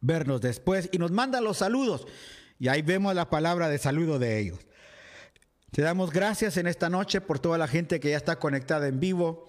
vernos 0.00 0.40
después 0.40 0.88
y 0.92 0.98
nos 0.98 1.10
manda 1.10 1.40
los 1.40 1.58
saludos. 1.58 2.06
Y 2.58 2.68
ahí 2.68 2.82
vemos 2.82 3.14
la 3.14 3.28
palabra 3.28 3.68
de 3.68 3.78
saludo 3.78 4.18
de 4.18 4.38
ellos. 4.38 4.58
Te 5.72 5.82
damos 5.82 6.10
gracias 6.10 6.56
en 6.56 6.66
esta 6.66 6.88
noche 6.88 7.20
por 7.20 7.38
toda 7.38 7.58
la 7.58 7.68
gente 7.68 8.00
que 8.00 8.10
ya 8.10 8.16
está 8.16 8.38
conectada 8.38 8.88
en 8.88 8.98
vivo. 8.98 9.48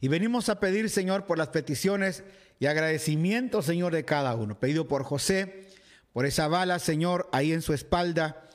Y 0.00 0.08
venimos 0.08 0.48
a 0.48 0.60
pedir, 0.60 0.90
Señor, 0.90 1.24
por 1.24 1.38
las 1.38 1.48
peticiones 1.48 2.22
y 2.58 2.66
agradecimiento, 2.66 3.62
Señor, 3.62 3.94
de 3.94 4.04
cada 4.04 4.34
uno. 4.34 4.58
Pedido 4.58 4.86
por 4.86 5.04
José, 5.04 5.68
por 6.12 6.26
esa 6.26 6.48
bala, 6.48 6.78
Señor, 6.78 7.28
ahí 7.32 7.52
en 7.52 7.62
su 7.62 7.72
espalda. 7.72 8.48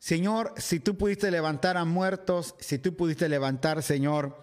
Señor, 0.00 0.54
si 0.56 0.80
tú 0.80 0.96
pudiste 0.96 1.30
levantar 1.30 1.76
a 1.76 1.84
muertos, 1.84 2.56
si 2.58 2.78
tú 2.78 2.96
pudiste 2.96 3.28
levantar, 3.28 3.82
Señor, 3.82 4.42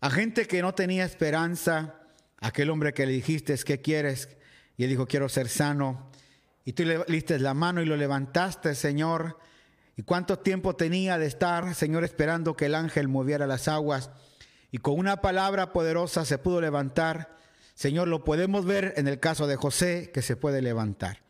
a 0.00 0.10
gente 0.10 0.46
que 0.46 0.60
no 0.60 0.74
tenía 0.74 1.04
esperanza, 1.04 1.94
aquel 2.38 2.70
hombre 2.70 2.92
que 2.92 3.06
le 3.06 3.12
dijiste, 3.12 3.56
¿qué 3.64 3.80
quieres? 3.80 4.28
Y 4.76 4.84
él 4.84 4.90
dijo, 4.90 5.06
quiero 5.06 5.28
ser 5.28 5.48
sano. 5.48 6.09
Y 6.64 6.72
tú 6.72 6.84
le 6.84 7.04
diste 7.08 7.38
la 7.38 7.54
mano 7.54 7.82
y 7.82 7.86
lo 7.86 7.96
levantaste, 7.96 8.74
Señor. 8.74 9.38
¿Y 9.96 10.02
cuánto 10.02 10.38
tiempo 10.38 10.76
tenía 10.76 11.18
de 11.18 11.26
estar, 11.26 11.74
Señor, 11.74 12.04
esperando 12.04 12.56
que 12.56 12.66
el 12.66 12.74
ángel 12.74 13.08
moviera 13.08 13.46
las 13.46 13.68
aguas? 13.68 14.10
Y 14.70 14.78
con 14.78 14.98
una 14.98 15.20
palabra 15.20 15.72
poderosa 15.72 16.24
se 16.24 16.38
pudo 16.38 16.60
levantar. 16.60 17.36
Señor, 17.74 18.08
lo 18.08 18.24
podemos 18.24 18.64
ver 18.66 18.94
en 18.96 19.08
el 19.08 19.18
caso 19.18 19.46
de 19.46 19.56
José, 19.56 20.10
que 20.12 20.22
se 20.22 20.36
puede 20.36 20.62
levantar. 20.62 21.22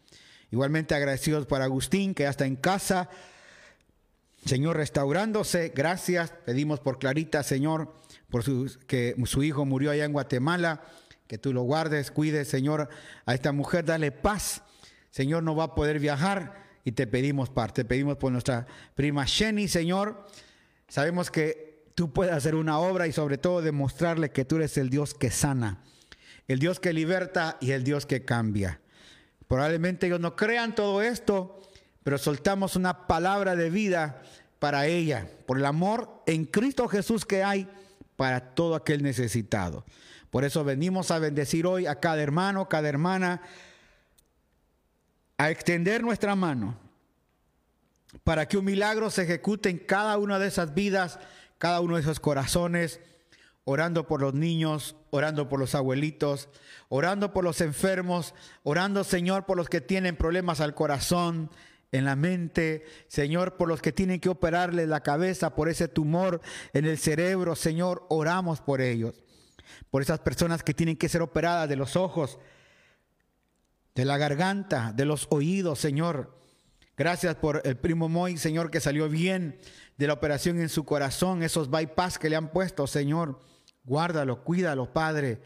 Igualmente 0.50 0.94
agradecidos 0.94 1.46
por 1.46 1.62
Agustín, 1.62 2.14
que 2.14 2.24
ya 2.24 2.30
está 2.30 2.44
en 2.44 2.56
casa. 2.56 3.08
Señor, 4.44 4.76
restaurándose. 4.76 5.72
Gracias. 5.74 6.32
Pedimos 6.44 6.80
por 6.80 6.98
Clarita, 6.98 7.42
Señor 7.42 8.00
por 8.30 8.44
su, 8.44 8.78
que 8.86 9.14
su 9.26 9.42
hijo 9.42 9.66
murió 9.66 9.90
allá 9.90 10.04
en 10.04 10.12
Guatemala, 10.12 10.82
que 11.26 11.36
tú 11.36 11.52
lo 11.52 11.62
guardes, 11.62 12.10
cuides, 12.10 12.48
Señor, 12.48 12.88
a 13.26 13.34
esta 13.34 13.52
mujer, 13.52 13.84
dale 13.84 14.12
paz. 14.12 14.62
Señor, 15.10 15.42
no 15.42 15.56
va 15.56 15.64
a 15.64 15.74
poder 15.74 15.98
viajar 15.98 16.64
y 16.84 16.92
te 16.92 17.06
pedimos 17.06 17.50
parte, 17.50 17.82
te 17.82 17.88
pedimos 17.88 18.16
por 18.16 18.32
nuestra 18.32 18.66
prima 18.94 19.26
Jenny, 19.26 19.68
Señor. 19.68 20.26
Sabemos 20.88 21.30
que 21.30 21.84
tú 21.94 22.12
puedes 22.12 22.32
hacer 22.32 22.54
una 22.54 22.78
obra 22.78 23.06
y 23.06 23.12
sobre 23.12 23.38
todo 23.38 23.62
demostrarle 23.62 24.30
que 24.30 24.44
tú 24.44 24.56
eres 24.56 24.76
el 24.78 24.90
Dios 24.90 25.14
que 25.14 25.30
sana, 25.30 25.82
el 26.48 26.58
Dios 26.58 26.80
que 26.80 26.92
liberta 26.92 27.58
y 27.60 27.72
el 27.72 27.84
Dios 27.84 28.06
que 28.06 28.24
cambia. 28.24 28.80
Probablemente 29.48 30.06
ellos 30.06 30.20
no 30.20 30.36
crean 30.36 30.74
todo 30.74 31.02
esto, 31.02 31.60
pero 32.04 32.18
soltamos 32.18 32.76
una 32.76 33.06
palabra 33.06 33.56
de 33.56 33.68
vida 33.68 34.22
para 34.60 34.86
ella, 34.86 35.28
por 35.46 35.58
el 35.58 35.66
amor 35.66 36.22
en 36.26 36.44
Cristo 36.44 36.86
Jesús 36.86 37.24
que 37.24 37.42
hay 37.42 37.68
para 38.16 38.54
todo 38.54 38.74
aquel 38.74 39.02
necesitado. 39.02 39.84
Por 40.30 40.44
eso 40.44 40.62
venimos 40.62 41.10
a 41.10 41.18
bendecir 41.18 41.66
hoy 41.66 41.86
a 41.86 41.96
cada 41.96 42.22
hermano, 42.22 42.68
cada 42.68 42.88
hermana, 42.88 43.42
a 45.40 45.50
extender 45.50 46.02
nuestra 46.02 46.36
mano 46.36 46.76
para 48.24 48.46
que 48.46 48.58
un 48.58 48.64
milagro 48.66 49.08
se 49.08 49.22
ejecute 49.22 49.70
en 49.70 49.78
cada 49.78 50.18
una 50.18 50.38
de 50.38 50.48
esas 50.48 50.74
vidas, 50.74 51.18
cada 51.56 51.80
uno 51.80 51.94
de 51.94 52.02
esos 52.02 52.20
corazones, 52.20 53.00
orando 53.64 54.06
por 54.06 54.20
los 54.20 54.34
niños, 54.34 54.96
orando 55.08 55.48
por 55.48 55.58
los 55.58 55.74
abuelitos, 55.74 56.50
orando 56.90 57.32
por 57.32 57.42
los 57.42 57.62
enfermos, 57.62 58.34
orando, 58.64 59.02
Señor, 59.02 59.46
por 59.46 59.56
los 59.56 59.70
que 59.70 59.80
tienen 59.80 60.14
problemas 60.14 60.60
al 60.60 60.74
corazón, 60.74 61.50
en 61.90 62.04
la 62.04 62.16
mente, 62.16 62.84
Señor, 63.08 63.56
por 63.56 63.66
los 63.66 63.80
que 63.80 63.92
tienen 63.92 64.20
que 64.20 64.28
operarle 64.28 64.86
la 64.86 65.02
cabeza, 65.02 65.54
por 65.54 65.70
ese 65.70 65.88
tumor 65.88 66.42
en 66.74 66.84
el 66.84 66.98
cerebro, 66.98 67.56
Señor, 67.56 68.04
oramos 68.10 68.60
por 68.60 68.82
ellos, 68.82 69.24
por 69.90 70.02
esas 70.02 70.20
personas 70.20 70.62
que 70.62 70.74
tienen 70.74 70.98
que 70.98 71.08
ser 71.08 71.22
operadas 71.22 71.66
de 71.66 71.76
los 71.76 71.96
ojos, 71.96 72.38
de 74.00 74.06
la 74.06 74.16
garganta, 74.16 74.94
de 74.96 75.04
los 75.04 75.26
oídos, 75.28 75.78
Señor. 75.78 76.34
Gracias 76.96 77.34
por 77.34 77.60
el 77.64 77.76
primo 77.76 78.08
Moy, 78.08 78.38
Señor, 78.38 78.70
que 78.70 78.80
salió 78.80 79.10
bien 79.10 79.58
de 79.98 80.06
la 80.06 80.14
operación 80.14 80.58
en 80.58 80.70
su 80.70 80.84
corazón, 80.84 81.42
esos 81.42 81.68
bypass 81.68 82.18
que 82.18 82.30
le 82.30 82.36
han 82.36 82.50
puesto, 82.50 82.86
Señor. 82.86 83.40
Guárdalo, 83.84 84.42
cuídalo, 84.42 84.90
Padre. 84.92 85.42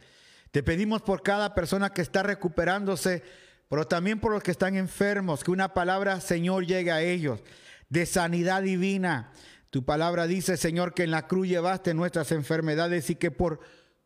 Te 0.52 0.62
pedimos 0.62 1.02
por 1.02 1.23
cada 1.25 1.52
persona 1.52 1.90
que 1.90 2.02
está 2.02 2.23
recuperándose 2.23 3.25
pero 3.68 3.88
también 3.88 4.20
por 4.20 4.30
los 4.30 4.40
que 4.40 4.52
están 4.52 4.76
enfermos, 4.76 5.42
que 5.42 5.50
una 5.50 5.75
palabra, 5.75 6.20
Señor, 6.20 6.64
llegue 6.64 6.92
a 6.92 7.02
ellos, 7.02 7.40
de 7.88 8.06
sanidad 8.06 8.62
divina. 8.62 9.32
Tu 9.70 9.84
palabra 9.84 10.28
dice, 10.28 10.56
Señor, 10.56 10.94
que 10.94 11.02
en 11.02 11.11
la 11.11 11.26
cruz 11.26 11.49
llevaste 11.49 11.92
nuestras 11.92 12.30
enfermedades 12.30 13.11
y 13.11 13.16
que 13.16 13.32
por 13.32 13.58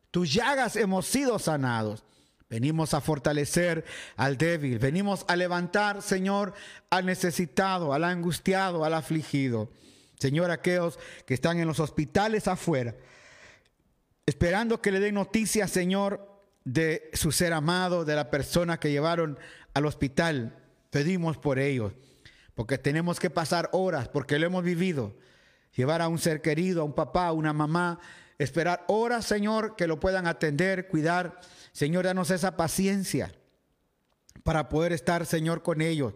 tus 0.09 0.33
llagas 0.33 0.75
hemos 0.75 1.05
sido 1.05 1.37
sanados. 1.37 2.03
Venimos 2.49 2.95
a 2.95 3.01
fortalecer 3.01 3.85
al 4.15 4.37
débil, 4.37 4.79
venimos 4.79 5.23
a 5.27 5.35
levantar, 5.35 6.01
Señor, 6.01 6.53
al 6.89 7.05
necesitado, 7.05 7.93
al 7.93 8.03
angustiado, 8.03 8.83
al 8.83 8.95
afligido. 8.95 9.69
Señor, 10.17 10.49
aquellos 10.49 10.97
que 11.27 11.35
están 11.35 11.59
en 11.59 11.67
los 11.67 11.79
hospitales 11.79 12.47
afuera, 12.47 12.95
esperando 14.25 14.81
que 14.81 14.91
le 14.91 14.99
den 14.99 15.15
noticias, 15.15 15.69
Señor, 15.69 16.29
de 16.65 17.09
su 17.13 17.31
ser 17.31 17.53
amado, 17.53 18.03
de 18.03 18.15
la 18.15 18.29
persona 18.29 18.79
que 18.79 18.91
llevaron 18.91 19.39
al 19.73 19.85
hospital. 19.85 20.57
Pedimos 20.89 21.37
por 21.37 21.59
ellos, 21.59 21.93
porque 22.55 22.77
tenemos 22.77 23.19
que 23.19 23.29
pasar 23.29 23.69
horas, 23.73 24.07
porque 24.07 24.39
lo 24.39 24.47
hemos 24.47 24.63
vivido. 24.63 25.15
Llevar 25.75 26.01
a 26.01 26.07
un 26.07 26.17
ser 26.17 26.41
querido, 26.41 26.81
a 26.81 26.85
un 26.85 26.93
papá, 26.93 27.27
a 27.27 27.31
una 27.31 27.53
mamá, 27.53 27.99
esperar 28.39 28.85
horas, 28.87 29.25
Señor, 29.25 29.75
que 29.75 29.87
lo 29.87 29.99
puedan 29.99 30.27
atender, 30.27 30.87
cuidar. 30.87 31.39
Señor, 31.71 32.05
danos 32.05 32.31
esa 32.31 32.57
paciencia 32.57 33.33
para 34.43 34.69
poder 34.69 34.93
estar, 34.93 35.25
Señor, 35.25 35.63
con 35.63 35.81
ellos. 35.81 36.13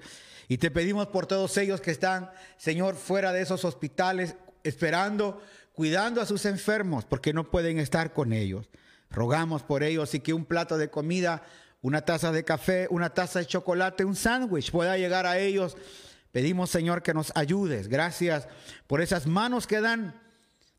Y 0.47 0.57
te 0.57 0.71
pedimos 0.71 1.07
por 1.07 1.25
todos 1.25 1.57
ellos 1.57 1.81
que 1.81 1.91
están, 1.91 2.29
Señor, 2.57 2.95
fuera 2.95 3.31
de 3.31 3.41
esos 3.41 3.65
hospitales, 3.65 4.35
esperando, 4.63 5.41
cuidando 5.73 6.21
a 6.21 6.25
sus 6.25 6.45
enfermos, 6.45 7.05
porque 7.05 7.33
no 7.33 7.49
pueden 7.49 7.79
estar 7.79 8.13
con 8.13 8.33
ellos. 8.33 8.69
Rogamos 9.09 9.63
por 9.63 9.83
ellos 9.83 10.13
y 10.13 10.19
que 10.19 10.33
un 10.33 10.45
plato 10.45 10.77
de 10.77 10.89
comida 10.89 11.43
una 11.83 12.01
taza 12.01 12.31
de 12.31 12.45
café, 12.45 12.87
una 12.89 13.13
taza 13.13 13.39
de 13.39 13.45
chocolate, 13.45 14.05
un 14.05 14.15
sándwich 14.15 14.71
pueda 14.71 14.97
llegar 14.97 15.25
a 15.25 15.37
ellos. 15.37 15.75
Pedimos, 16.31 16.69
Señor, 16.69 17.03
que 17.03 17.13
nos 17.13 17.33
ayudes. 17.35 17.89
Gracias 17.89 18.47
por 18.87 19.01
esas 19.01 19.27
manos 19.27 19.67
que 19.67 19.81
dan. 19.81 20.19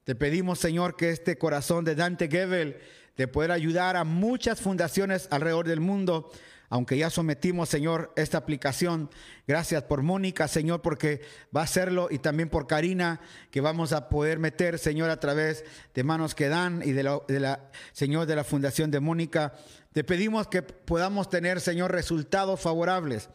Te 0.05 0.15
pedimos, 0.15 0.59
Señor, 0.59 0.97
que 0.97 1.11
este 1.11 1.37
corazón 1.37 1.85
de 1.85 1.95
Dante 1.95 2.27
Gebel 2.29 2.79
de 3.17 3.29
poder 3.29 3.51
ayudar 3.51 3.97
a 3.97 4.05
muchas 4.05 4.61
fundaciones 4.61 5.29
alrededor 5.31 5.67
del 5.67 5.81
mundo, 5.81 6.31
aunque 6.69 6.99
ya 6.99 7.11
sometimos, 7.11 7.69
Señor, 7.69 8.13
esta 8.17 8.39
aplicación. 8.39 9.11
Gracias 9.47 9.83
por 9.85 10.03
Mónica, 10.03 10.49
Señor, 10.49 10.83
porque 10.83 11.21
va 11.55 11.61
a 11.61 11.65
hacerlo 11.65 12.09
y 12.11 12.19
también 12.19 12.49
por 12.49 12.67
Karina, 12.67 13.21
que 13.51 13.61
vamos 13.61 13.93
a 13.93 14.09
poder 14.09 14.39
meter, 14.39 14.79
Señor, 14.79 15.11
a 15.11 15.21
través 15.21 15.65
de 15.95 16.05
manos 16.05 16.35
que 16.35 16.49
dan 16.49 16.83
y 16.85 16.93
de 16.93 17.03
la, 17.05 17.21
de 17.29 17.41
la 17.41 17.71
Señor, 17.93 18.27
de 18.27 18.37
la 18.37 18.45
Fundación 18.45 18.91
de 18.91 19.01
Mónica. 19.01 19.55
Te 19.93 20.03
pedimos 20.03 20.49
que 20.49 20.63
podamos 20.63 21.29
tener, 21.29 21.61
Señor, 21.61 21.93
resultados 21.93 22.61
favorables 22.61 23.29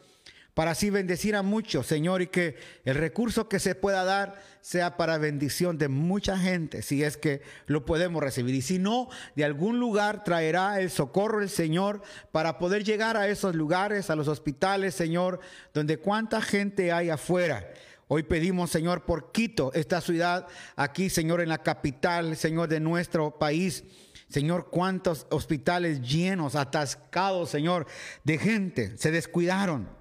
para 0.60 0.72
así 0.72 0.90
bendecir 0.90 1.36
a 1.36 1.42
muchos, 1.42 1.86
Señor, 1.86 2.20
y 2.20 2.26
que 2.26 2.54
el 2.84 2.94
recurso 2.94 3.48
que 3.48 3.58
se 3.58 3.74
pueda 3.74 4.04
dar 4.04 4.42
sea 4.60 4.98
para 4.98 5.16
bendición 5.16 5.78
de 5.78 5.88
mucha 5.88 6.36
gente, 6.36 6.82
si 6.82 7.02
es 7.02 7.16
que 7.16 7.40
lo 7.64 7.86
podemos 7.86 8.22
recibir. 8.22 8.54
Y 8.54 8.60
si 8.60 8.78
no, 8.78 9.08
de 9.34 9.46
algún 9.46 9.80
lugar 9.80 10.22
traerá 10.22 10.78
el 10.78 10.90
socorro 10.90 11.40
el 11.40 11.48
Señor 11.48 12.02
para 12.30 12.58
poder 12.58 12.84
llegar 12.84 13.16
a 13.16 13.28
esos 13.28 13.54
lugares, 13.54 14.10
a 14.10 14.16
los 14.16 14.28
hospitales, 14.28 14.94
Señor, 14.94 15.40
donde 15.72 15.96
cuánta 15.96 16.42
gente 16.42 16.92
hay 16.92 17.08
afuera. 17.08 17.66
Hoy 18.08 18.22
pedimos, 18.24 18.68
Señor, 18.68 19.06
por 19.06 19.32
Quito, 19.32 19.72
esta 19.72 20.02
ciudad 20.02 20.46
aquí, 20.76 21.08
Señor, 21.08 21.40
en 21.40 21.48
la 21.48 21.62
capital, 21.62 22.36
Señor, 22.36 22.68
de 22.68 22.80
nuestro 22.80 23.38
país. 23.38 23.82
Señor, 24.28 24.68
cuántos 24.70 25.26
hospitales 25.30 26.02
llenos, 26.02 26.54
atascados, 26.54 27.48
Señor, 27.48 27.86
de 28.24 28.36
gente. 28.36 28.98
Se 28.98 29.10
descuidaron. 29.10 29.99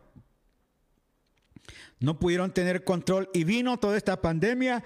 No 1.99 2.19
pudieron 2.19 2.53
tener 2.53 2.83
control 2.83 3.29
y 3.33 3.43
vino 3.43 3.77
toda 3.77 3.97
esta 3.97 4.21
pandemia, 4.21 4.83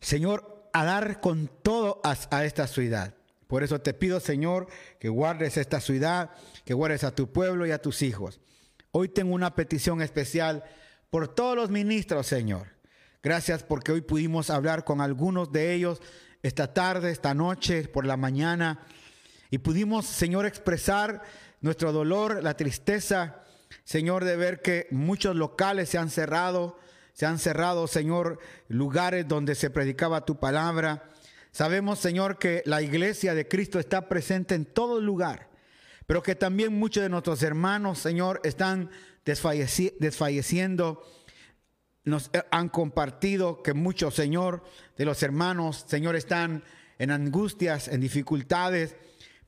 Señor, 0.00 0.70
a 0.72 0.84
dar 0.84 1.20
con 1.20 1.50
todo 1.62 2.00
a, 2.04 2.44
esta 2.44 2.66
ciudad. 2.66 3.14
Por 3.46 3.62
eso 3.62 3.80
te 3.80 3.92
pido, 3.92 4.20
Señor, 4.20 4.68
que 4.98 5.08
guardes 5.08 5.56
esta 5.56 5.80
ciudad, 5.80 6.30
que 6.64 6.74
guardes 6.74 7.04
a 7.04 7.14
tu 7.14 7.32
pueblo 7.32 7.66
y 7.66 7.72
a 7.72 7.82
tus 7.82 8.02
hijos. 8.02 8.40
Hoy 8.92 9.08
tengo 9.08 9.34
una 9.34 9.54
petición 9.54 10.00
especial 10.00 10.64
por 11.10 11.28
todos 11.28 11.56
los 11.56 11.70
ministros, 11.70 12.26
Señor. 12.26 12.68
Gracias 13.22 13.62
porque 13.62 13.92
hoy 13.92 14.00
pudimos 14.00 14.48
hablar 14.48 14.84
con 14.84 15.00
algunos 15.00 15.52
de 15.52 15.74
ellos 15.74 16.00
esta 16.42 16.72
tarde, 16.72 17.10
esta 17.10 17.34
noche, 17.34 17.86
por 17.88 18.06
la 18.06 18.16
mañana, 18.16 18.80
y 19.50 19.58
pudimos, 19.58 20.06
Señor, 20.06 20.46
expresar 20.46 21.22
nuestro 21.60 21.92
dolor, 21.92 22.42
la 22.42 22.56
tristeza, 22.56 23.42
Señor, 23.84 24.24
de 24.24 24.36
ver 24.36 24.62
que 24.62 24.86
muchos 24.90 25.36
locales 25.36 25.88
se 25.88 25.98
han 25.98 26.10
cerrado, 26.10 26.78
se 27.12 27.26
han 27.26 27.38
cerrado, 27.38 27.86
Señor, 27.86 28.38
lugares 28.68 29.26
donde 29.26 29.54
se 29.54 29.70
predicaba 29.70 30.24
tu 30.24 30.38
palabra. 30.38 31.08
Sabemos, 31.52 31.98
Señor, 31.98 32.38
que 32.38 32.62
la 32.66 32.82
iglesia 32.82 33.34
de 33.34 33.48
Cristo 33.48 33.78
está 33.78 34.08
presente 34.08 34.54
en 34.54 34.64
todo 34.64 35.00
lugar, 35.00 35.48
pero 36.06 36.22
que 36.22 36.34
también 36.34 36.78
muchos 36.78 37.02
de 37.02 37.08
nuestros 37.08 37.42
hermanos, 37.42 37.98
Señor, 37.98 38.40
están 38.44 38.90
desfalleciendo 39.24 41.02
nos 42.04 42.30
han 42.50 42.68
compartido 42.68 43.62
que 43.62 43.74
muchos, 43.74 44.14
Señor, 44.14 44.64
de 44.96 45.04
los 45.04 45.22
hermanos, 45.22 45.84
Señor, 45.86 46.16
están 46.16 46.64
en 46.98 47.10
angustias, 47.10 47.88
en 47.88 48.00
dificultades, 48.00 48.96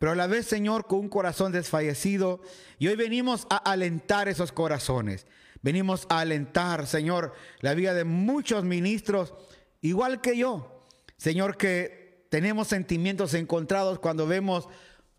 pero 0.03 0.11
a 0.11 0.17
la 0.17 0.27
vez, 0.27 0.47
Señor, 0.47 0.88
con 0.88 0.99
un 0.99 1.09
corazón 1.09 1.53
desfallecido. 1.53 2.41
Y 2.81 2.88
hoy 2.88 2.97
venimos 2.97 3.47
a 3.51 3.59
alentar 3.59 4.29
esos 4.29 4.51
corazones. 4.51 5.29
Venimos 5.62 6.09
a 6.09 6.19
alentar, 6.19 6.88
Señor, 6.88 7.33
la 7.61 7.73
vida 7.75 7.95
de 7.95 8.03
muchos 8.03 8.65
ministros, 8.65 9.33
igual 9.81 10.21
que 10.21 10.37
yo. 10.37 10.88
Señor, 11.19 11.57
que 11.57 12.27
tenemos 12.31 12.67
sentimientos 12.67 13.33
encontrados 13.35 14.01
cuando 14.01 14.27
vemos 14.27 14.69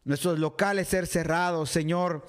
nuestros 0.03 0.37
locales 0.37 0.89
ser 0.89 1.07
cerrados, 1.07 1.69
Señor, 1.69 2.25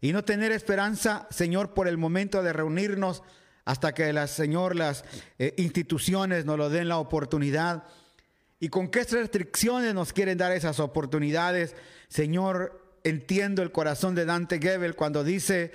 y 0.00 0.12
no 0.12 0.24
tener 0.24 0.52
esperanza, 0.52 1.26
Señor, 1.32 1.74
por 1.74 1.88
el 1.88 1.98
momento 1.98 2.44
de 2.44 2.52
reunirnos 2.52 3.24
hasta 3.64 3.92
que 3.92 4.12
las, 4.12 4.30
Señor, 4.30 4.76
las 4.76 5.04
eh, 5.40 5.52
instituciones 5.56 6.44
nos 6.44 6.58
lo 6.58 6.70
den 6.70 6.86
la 6.86 6.98
oportunidad. 6.98 7.82
¿Y 8.60 8.68
con 8.68 8.88
qué 8.88 9.04
restricciones 9.04 9.94
nos 9.94 10.12
quieren 10.12 10.38
dar 10.38 10.52
esas 10.52 10.80
oportunidades? 10.80 11.76
Señor, 12.08 12.98
entiendo 13.04 13.62
el 13.62 13.72
corazón 13.72 14.14
de 14.14 14.24
Dante 14.24 14.58
Gebel 14.58 14.96
cuando 14.96 15.22
dice 15.22 15.72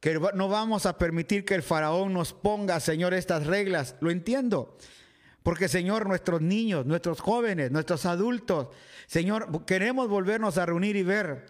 que 0.00 0.18
no 0.34 0.48
vamos 0.48 0.84
a 0.86 0.98
permitir 0.98 1.44
que 1.44 1.54
el 1.54 1.62
faraón 1.62 2.12
nos 2.12 2.32
ponga, 2.32 2.80
Señor, 2.80 3.14
estas 3.14 3.46
reglas. 3.46 3.94
Lo 4.00 4.10
entiendo. 4.10 4.76
Porque, 5.44 5.68
Señor, 5.68 6.08
nuestros 6.08 6.40
niños, 6.40 6.86
nuestros 6.86 7.20
jóvenes, 7.20 7.70
nuestros 7.70 8.04
adultos, 8.06 8.68
Señor, 9.06 9.64
queremos 9.64 10.08
volvernos 10.08 10.58
a 10.58 10.66
reunir 10.66 10.96
y 10.96 11.02
ver 11.02 11.46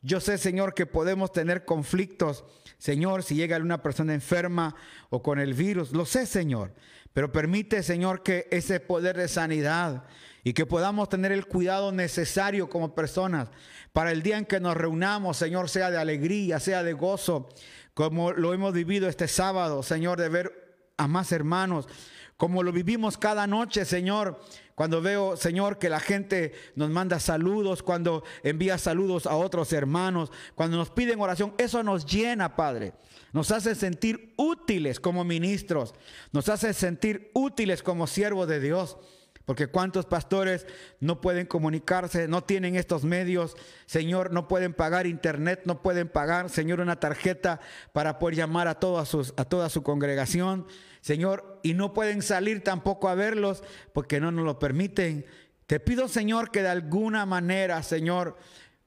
Yo 0.00 0.20
sé, 0.20 0.38
Señor, 0.38 0.74
que 0.74 0.86
podemos 0.86 1.32
tener 1.32 1.64
conflictos, 1.64 2.44
Señor, 2.78 3.24
si 3.24 3.34
llega 3.34 3.56
una 3.56 3.82
persona 3.82 4.14
enferma 4.14 4.76
o 5.10 5.20
con 5.20 5.40
el 5.40 5.54
virus. 5.54 5.90
Lo 5.90 6.06
sé, 6.06 6.24
Señor. 6.24 6.72
Pero 7.18 7.32
permite, 7.32 7.82
Señor, 7.82 8.22
que 8.22 8.46
ese 8.52 8.78
poder 8.78 9.16
de 9.16 9.26
sanidad 9.26 10.04
y 10.44 10.52
que 10.52 10.66
podamos 10.66 11.08
tener 11.08 11.32
el 11.32 11.46
cuidado 11.46 11.90
necesario 11.90 12.70
como 12.70 12.94
personas 12.94 13.48
para 13.92 14.12
el 14.12 14.22
día 14.22 14.38
en 14.38 14.44
que 14.44 14.60
nos 14.60 14.76
reunamos, 14.76 15.36
Señor, 15.36 15.68
sea 15.68 15.90
de 15.90 15.98
alegría, 15.98 16.60
sea 16.60 16.84
de 16.84 16.92
gozo, 16.92 17.48
como 17.92 18.30
lo 18.30 18.54
hemos 18.54 18.72
vivido 18.72 19.08
este 19.08 19.26
sábado, 19.26 19.82
Señor, 19.82 20.20
de 20.20 20.28
ver 20.28 20.92
a 20.96 21.08
más 21.08 21.32
hermanos, 21.32 21.88
como 22.36 22.62
lo 22.62 22.70
vivimos 22.70 23.18
cada 23.18 23.48
noche, 23.48 23.84
Señor. 23.84 24.40
Cuando 24.78 25.02
veo, 25.02 25.36
Señor, 25.36 25.80
que 25.80 25.88
la 25.88 25.98
gente 25.98 26.52
nos 26.76 26.88
manda 26.88 27.18
saludos, 27.18 27.82
cuando 27.82 28.22
envía 28.44 28.78
saludos 28.78 29.26
a 29.26 29.34
otros 29.34 29.72
hermanos, 29.72 30.30
cuando 30.54 30.76
nos 30.76 30.90
piden 30.90 31.20
oración, 31.20 31.52
eso 31.58 31.82
nos 31.82 32.06
llena, 32.06 32.54
Padre. 32.54 32.92
Nos 33.32 33.50
hace 33.50 33.74
sentir 33.74 34.34
útiles 34.36 35.00
como 35.00 35.24
ministros, 35.24 35.96
nos 36.30 36.48
hace 36.48 36.72
sentir 36.74 37.32
útiles 37.34 37.82
como 37.82 38.06
siervos 38.06 38.46
de 38.46 38.60
Dios. 38.60 38.96
Porque 39.44 39.66
cuántos 39.66 40.06
pastores 40.06 40.64
no 41.00 41.20
pueden 41.22 41.46
comunicarse, 41.46 42.28
no 42.28 42.44
tienen 42.44 42.76
estos 42.76 43.02
medios, 43.02 43.56
Señor, 43.86 44.30
no 44.30 44.46
pueden 44.46 44.74
pagar 44.74 45.08
internet, 45.08 45.62
no 45.64 45.82
pueden 45.82 46.08
pagar, 46.08 46.50
Señor, 46.50 46.80
una 46.80 47.00
tarjeta 47.00 47.58
para 47.92 48.20
poder 48.20 48.36
llamar 48.36 48.68
a, 48.68 48.74
toda, 48.74 49.04
a 49.36 49.44
toda 49.44 49.70
su 49.70 49.82
congregación, 49.82 50.66
Señor, 51.00 51.60
y 51.62 51.74
no 51.74 51.92
pueden 51.92 52.22
salir 52.22 52.62
tampoco 52.62 53.08
a 53.08 53.14
verlos 53.14 53.62
porque 53.92 54.20
no 54.20 54.30
nos 54.30 54.44
lo 54.44 54.58
permiten. 54.58 55.26
Te 55.66 55.80
pido, 55.80 56.08
Señor, 56.08 56.50
que 56.50 56.62
de 56.62 56.68
alguna 56.68 57.26
manera, 57.26 57.82
Señor, 57.82 58.36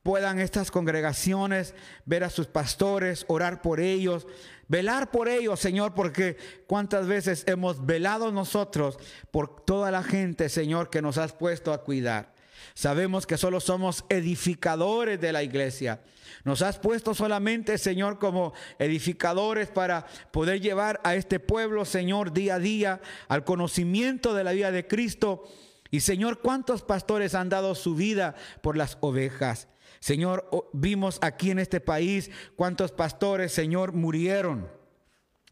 puedan 0.03 0.39
estas 0.39 0.71
congregaciones 0.71 1.75
ver 2.05 2.23
a 2.23 2.29
sus 2.29 2.47
pastores, 2.47 3.25
orar 3.27 3.61
por 3.61 3.79
ellos, 3.79 4.27
Velar 4.71 5.11
por 5.11 5.27
ellos, 5.27 5.59
Señor, 5.59 5.93
porque 5.93 6.37
cuántas 6.65 7.05
veces 7.05 7.43
hemos 7.45 7.85
velado 7.85 8.31
nosotros 8.31 8.97
por 9.29 9.65
toda 9.65 9.91
la 9.91 10.01
gente, 10.01 10.47
Señor, 10.47 10.89
que 10.89 11.01
nos 11.01 11.17
has 11.17 11.33
puesto 11.33 11.73
a 11.73 11.83
cuidar. 11.83 12.33
Sabemos 12.73 13.25
que 13.25 13.37
solo 13.37 13.59
somos 13.59 14.05
edificadores 14.09 15.19
de 15.19 15.31
la 15.31 15.43
iglesia. 15.43 16.01
Nos 16.43 16.61
has 16.61 16.79
puesto 16.79 17.13
solamente, 17.13 17.77
Señor, 17.77 18.19
como 18.19 18.53
edificadores 18.79 19.69
para 19.69 20.05
poder 20.31 20.61
llevar 20.61 20.99
a 21.03 21.15
este 21.15 21.39
pueblo, 21.39 21.85
Señor, 21.85 22.33
día 22.33 22.55
a 22.55 22.59
día 22.59 23.01
al 23.27 23.43
conocimiento 23.43 24.33
de 24.33 24.43
la 24.43 24.51
vida 24.51 24.71
de 24.71 24.87
Cristo. 24.87 25.43
Y 25.91 25.99
Señor, 25.99 26.39
¿cuántos 26.39 26.81
pastores 26.81 27.35
han 27.35 27.49
dado 27.49 27.75
su 27.75 27.95
vida 27.95 28.35
por 28.61 28.77
las 28.77 28.97
ovejas? 29.01 29.67
Señor, 29.99 30.49
vimos 30.73 31.19
aquí 31.21 31.51
en 31.51 31.59
este 31.59 31.79
país 31.79 32.31
cuántos 32.55 32.91
pastores, 32.91 33.51
Señor, 33.51 33.93
murieron 33.93 34.67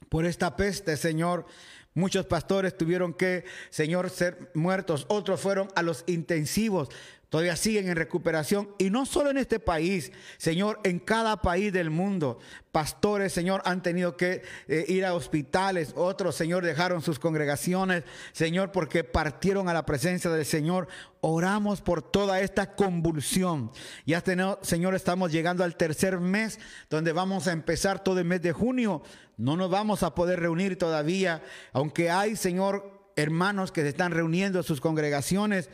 por 0.10 0.26
esta 0.26 0.56
peste, 0.56 0.98
Señor. 0.98 1.46
Muchos 1.94 2.26
pastores 2.28 2.78
tuvieron 2.78 3.14
que, 3.14 3.46
Señor, 3.70 4.10
ser 4.10 4.52
muertos. 4.54 5.06
Otros 5.10 5.42
fueron 5.42 5.70
a 5.76 5.82
los 5.82 6.04
intensivos 6.08 6.90
todavía 7.30 7.56
siguen 7.56 7.88
en 7.88 7.96
recuperación. 7.96 8.70
Y 8.78 8.90
no 8.90 9.06
solo 9.06 9.30
en 9.30 9.38
este 9.38 9.60
país, 9.60 10.12
Señor, 10.38 10.80
en 10.84 11.00
cada 11.00 11.42
país 11.42 11.72
del 11.72 11.90
mundo. 11.90 12.40
Pastores, 12.72 13.34
Señor, 13.34 13.62
han 13.66 13.82
tenido 13.82 14.18
que 14.18 14.44
eh, 14.68 14.86
ir 14.88 15.06
a 15.06 15.14
hospitales. 15.14 15.94
Otros, 15.96 16.36
Señor, 16.36 16.66
dejaron 16.66 17.02
sus 17.02 17.20
congregaciones, 17.20 18.04
Señor, 18.32 18.72
porque 18.72 19.04
partieron 19.04 19.70
a 19.70 19.74
la 19.74 19.86
presencia 19.86 20.30
del 20.30 20.46
Señor. 20.46 20.88
Oramos 21.22 21.82
por 21.82 22.02
toda 22.02 22.42
esta 22.42 22.76
convulsión. 22.76 23.72
Ya, 24.06 24.24
Señor, 24.62 24.96
estamos 24.96 25.32
llegando 25.32 25.64
al 25.64 25.76
tercer 25.76 26.20
mes, 26.20 26.60
donde 26.90 27.12
vamos 27.12 27.48
a 27.48 27.52
empezar 27.52 28.04
todo 28.04 28.20
el 28.20 28.26
mes 28.26 28.42
de 28.42 28.52
junio. 28.52 29.04
No 29.38 29.56
nos 29.56 29.70
vamos 29.70 30.04
a 30.04 30.16
poder 30.16 30.40
reunir 30.40 30.78
todavía, 30.78 31.42
aunque 31.74 32.10
hay, 32.10 32.36
Señor, 32.36 33.12
hermanos 33.16 33.72
que 33.72 33.82
se 33.82 33.90
están 33.90 34.12
reuniendo 34.12 34.60
en 34.60 34.64
sus 34.64 34.82
congregaciones 34.82 35.70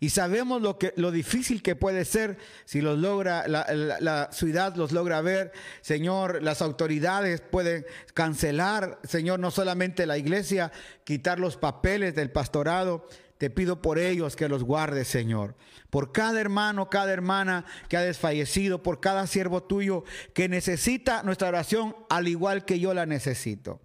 y 0.00 0.10
sabemos 0.10 0.60
lo, 0.60 0.78
que, 0.78 0.92
lo 0.96 1.10
difícil 1.10 1.62
que 1.62 1.76
puede 1.76 2.04
ser 2.04 2.38
si 2.64 2.80
los 2.80 2.98
logra, 2.98 3.46
la, 3.48 4.28
ciudad 4.32 4.74
los 4.76 4.92
logra 4.92 5.20
ver. 5.20 5.52
Señor, 5.80 6.42
las 6.42 6.62
autoridades 6.62 7.40
pueden 7.40 7.86
cancelar, 8.14 8.98
Señor, 9.04 9.40
no 9.40 9.50
solamente 9.50 10.06
la 10.06 10.18
iglesia, 10.18 10.72
quitar 11.04 11.38
los 11.38 11.56
papeles 11.56 12.14
del 12.14 12.30
pastorado. 12.30 13.08
Te 13.38 13.50
pido 13.50 13.82
por 13.82 13.98
ellos 13.98 14.34
que 14.34 14.48
los 14.48 14.64
guardes, 14.64 15.08
Señor. 15.08 15.54
Por 15.90 16.12
cada 16.12 16.40
hermano, 16.40 16.88
cada 16.88 17.12
hermana 17.12 17.64
que 17.88 17.96
ha 17.96 18.02
desfallecido, 18.02 18.82
por 18.82 19.00
cada 19.00 19.26
siervo 19.26 19.62
tuyo 19.62 20.04
que 20.34 20.48
necesita 20.48 21.22
nuestra 21.22 21.48
oración 21.48 21.94
al 22.08 22.28
igual 22.28 22.64
que 22.64 22.80
yo 22.80 22.94
la 22.94 23.06
necesito. 23.06 23.80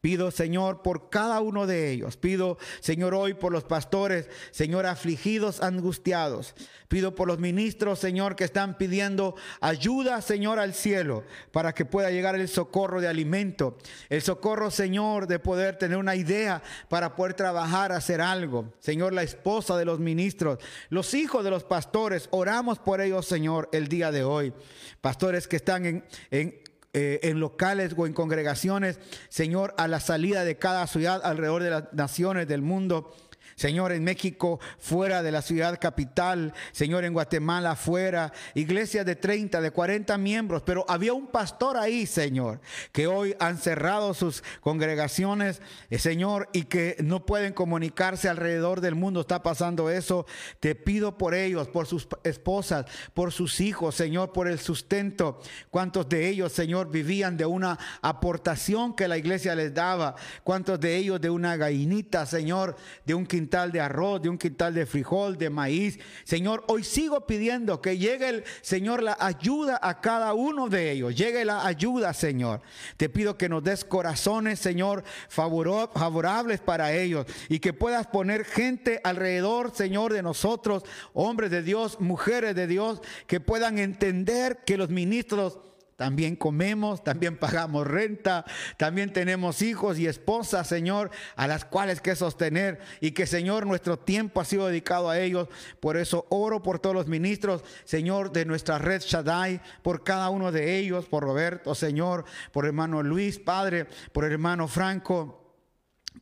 Pido, 0.00 0.30
Señor, 0.30 0.80
por 0.80 1.10
cada 1.10 1.40
uno 1.42 1.66
de 1.66 1.90
ellos. 1.90 2.16
Pido, 2.16 2.56
Señor, 2.80 3.14
hoy 3.14 3.34
por 3.34 3.52
los 3.52 3.64
pastores, 3.64 4.30
Señor, 4.50 4.86
afligidos, 4.86 5.62
angustiados. 5.62 6.54
Pido 6.88 7.14
por 7.14 7.28
los 7.28 7.38
ministros, 7.38 7.98
Señor, 7.98 8.34
que 8.34 8.44
están 8.44 8.78
pidiendo 8.78 9.36
ayuda, 9.60 10.22
Señor, 10.22 10.58
al 10.58 10.72
cielo 10.72 11.24
para 11.52 11.74
que 11.74 11.84
pueda 11.84 12.10
llegar 12.10 12.34
el 12.34 12.48
socorro 12.48 13.02
de 13.02 13.08
alimento. 13.08 13.76
El 14.08 14.22
socorro, 14.22 14.70
Señor, 14.70 15.26
de 15.26 15.38
poder 15.38 15.76
tener 15.76 15.98
una 15.98 16.16
idea 16.16 16.62
para 16.88 17.14
poder 17.14 17.34
trabajar, 17.34 17.92
hacer 17.92 18.22
algo. 18.22 18.72
Señor, 18.80 19.12
la 19.12 19.22
esposa 19.22 19.76
de 19.76 19.84
los 19.84 20.00
ministros, 20.00 20.60
los 20.88 21.12
hijos 21.12 21.44
de 21.44 21.50
los 21.50 21.64
pastores, 21.64 22.28
oramos 22.30 22.78
por 22.78 23.02
ellos, 23.02 23.26
Señor, 23.26 23.68
el 23.72 23.88
día 23.88 24.10
de 24.10 24.24
hoy. 24.24 24.54
Pastores 25.02 25.46
que 25.46 25.56
están 25.56 25.84
en, 25.84 26.04
en 26.30 26.58
eh, 26.92 27.20
en 27.22 27.38
locales 27.38 27.94
o 27.96 28.06
en 28.06 28.12
congregaciones, 28.12 28.98
Señor, 29.28 29.74
a 29.78 29.86
la 29.86 30.00
salida 30.00 30.44
de 30.44 30.56
cada 30.56 30.86
ciudad 30.86 31.20
alrededor 31.22 31.62
de 31.62 31.70
las 31.70 31.92
naciones 31.92 32.48
del 32.48 32.62
mundo. 32.62 33.14
Señor, 33.60 33.92
en 33.92 34.02
México, 34.02 34.58
fuera 34.78 35.22
de 35.22 35.30
la 35.30 35.42
ciudad 35.42 35.78
capital, 35.78 36.54
Señor, 36.72 37.04
en 37.04 37.12
Guatemala, 37.12 37.76
fuera, 37.76 38.32
iglesias 38.54 39.04
de 39.04 39.16
30, 39.16 39.60
de 39.60 39.70
40 39.70 40.16
miembros, 40.16 40.62
pero 40.64 40.86
había 40.88 41.12
un 41.12 41.26
pastor 41.26 41.76
ahí, 41.76 42.06
Señor, 42.06 42.62
que 42.90 43.06
hoy 43.06 43.36
han 43.38 43.58
cerrado 43.58 44.14
sus 44.14 44.42
congregaciones, 44.62 45.60
eh, 45.90 45.98
Señor, 45.98 46.48
y 46.54 46.62
que 46.62 46.96
no 47.00 47.26
pueden 47.26 47.52
comunicarse 47.52 48.30
alrededor 48.30 48.80
del 48.80 48.94
mundo. 48.94 49.20
Está 49.20 49.42
pasando 49.42 49.90
eso. 49.90 50.24
Te 50.58 50.74
pido 50.74 51.18
por 51.18 51.34
ellos, 51.34 51.68
por 51.68 51.86
sus 51.86 52.08
esposas, 52.24 52.86
por 53.12 53.30
sus 53.30 53.60
hijos, 53.60 53.94
Señor, 53.94 54.32
por 54.32 54.48
el 54.48 54.58
sustento. 54.58 55.38
¿Cuántos 55.68 56.08
de 56.08 56.28
ellos, 56.28 56.52
Señor, 56.52 56.90
vivían 56.90 57.36
de 57.36 57.44
una 57.44 57.78
aportación 58.00 58.96
que 58.96 59.06
la 59.06 59.18
iglesia 59.18 59.54
les 59.54 59.74
daba? 59.74 60.14
¿Cuántos 60.44 60.80
de 60.80 60.96
ellos 60.96 61.20
de 61.20 61.28
una 61.28 61.58
gallinita, 61.58 62.24
Señor, 62.24 62.74
de 63.04 63.12
un 63.12 63.26
quintal? 63.26 63.49
De 63.50 63.80
arroz, 63.80 64.22
de 64.22 64.28
un 64.28 64.38
quintal 64.38 64.74
de 64.74 64.86
frijol, 64.86 65.36
de 65.36 65.50
maíz. 65.50 65.98
Señor, 66.24 66.64
hoy 66.68 66.84
sigo 66.84 67.26
pidiendo 67.26 67.82
que 67.82 67.98
llegue 67.98 68.28
el 68.28 68.44
Señor 68.62 69.02
la 69.02 69.16
ayuda 69.18 69.78
a 69.82 70.00
cada 70.00 70.34
uno 70.34 70.68
de 70.68 70.92
ellos. 70.92 71.16
Llegue 71.16 71.44
la 71.44 71.66
ayuda, 71.66 72.14
Señor. 72.14 72.62
Te 72.96 73.08
pido 73.08 73.36
que 73.36 73.48
nos 73.48 73.64
des 73.64 73.84
corazones, 73.84 74.60
Señor, 74.60 75.02
favorables 75.28 76.60
para 76.60 76.92
ellos 76.92 77.26
y 77.48 77.58
que 77.58 77.72
puedas 77.72 78.06
poner 78.06 78.44
gente 78.44 79.00
alrededor, 79.02 79.72
Señor, 79.74 80.12
de 80.12 80.22
nosotros, 80.22 80.84
hombres 81.12 81.50
de 81.50 81.62
Dios, 81.62 82.00
mujeres 82.00 82.54
de 82.54 82.68
Dios, 82.68 83.02
que 83.26 83.40
puedan 83.40 83.78
entender 83.78 84.60
que 84.64 84.76
los 84.76 84.90
ministros 84.90 85.58
también 86.00 86.34
comemos, 86.34 87.04
también 87.04 87.36
pagamos 87.36 87.86
renta, 87.86 88.46
también 88.78 89.12
tenemos 89.12 89.60
hijos 89.60 89.98
y 89.98 90.06
esposas, 90.06 90.66
Señor, 90.66 91.10
a 91.36 91.46
las 91.46 91.66
cuales 91.66 92.00
que 92.00 92.16
sostener 92.16 92.80
y 93.02 93.10
que, 93.10 93.26
Señor, 93.26 93.66
nuestro 93.66 93.98
tiempo 93.98 94.40
ha 94.40 94.46
sido 94.46 94.68
dedicado 94.68 95.10
a 95.10 95.18
ellos. 95.18 95.48
Por 95.78 95.98
eso 95.98 96.24
oro 96.30 96.62
por 96.62 96.78
todos 96.78 96.96
los 96.96 97.06
ministros, 97.06 97.62
Señor, 97.84 98.32
de 98.32 98.46
nuestra 98.46 98.78
red 98.78 99.02
Shaddai, 99.02 99.60
por 99.82 100.02
cada 100.02 100.30
uno 100.30 100.52
de 100.52 100.78
ellos, 100.78 101.04
por 101.04 101.22
Roberto, 101.22 101.74
Señor, 101.74 102.24
por 102.50 102.64
hermano 102.64 103.02
Luis, 103.02 103.38
Padre, 103.38 103.86
por 104.14 104.24
hermano 104.24 104.68
Franco 104.68 105.39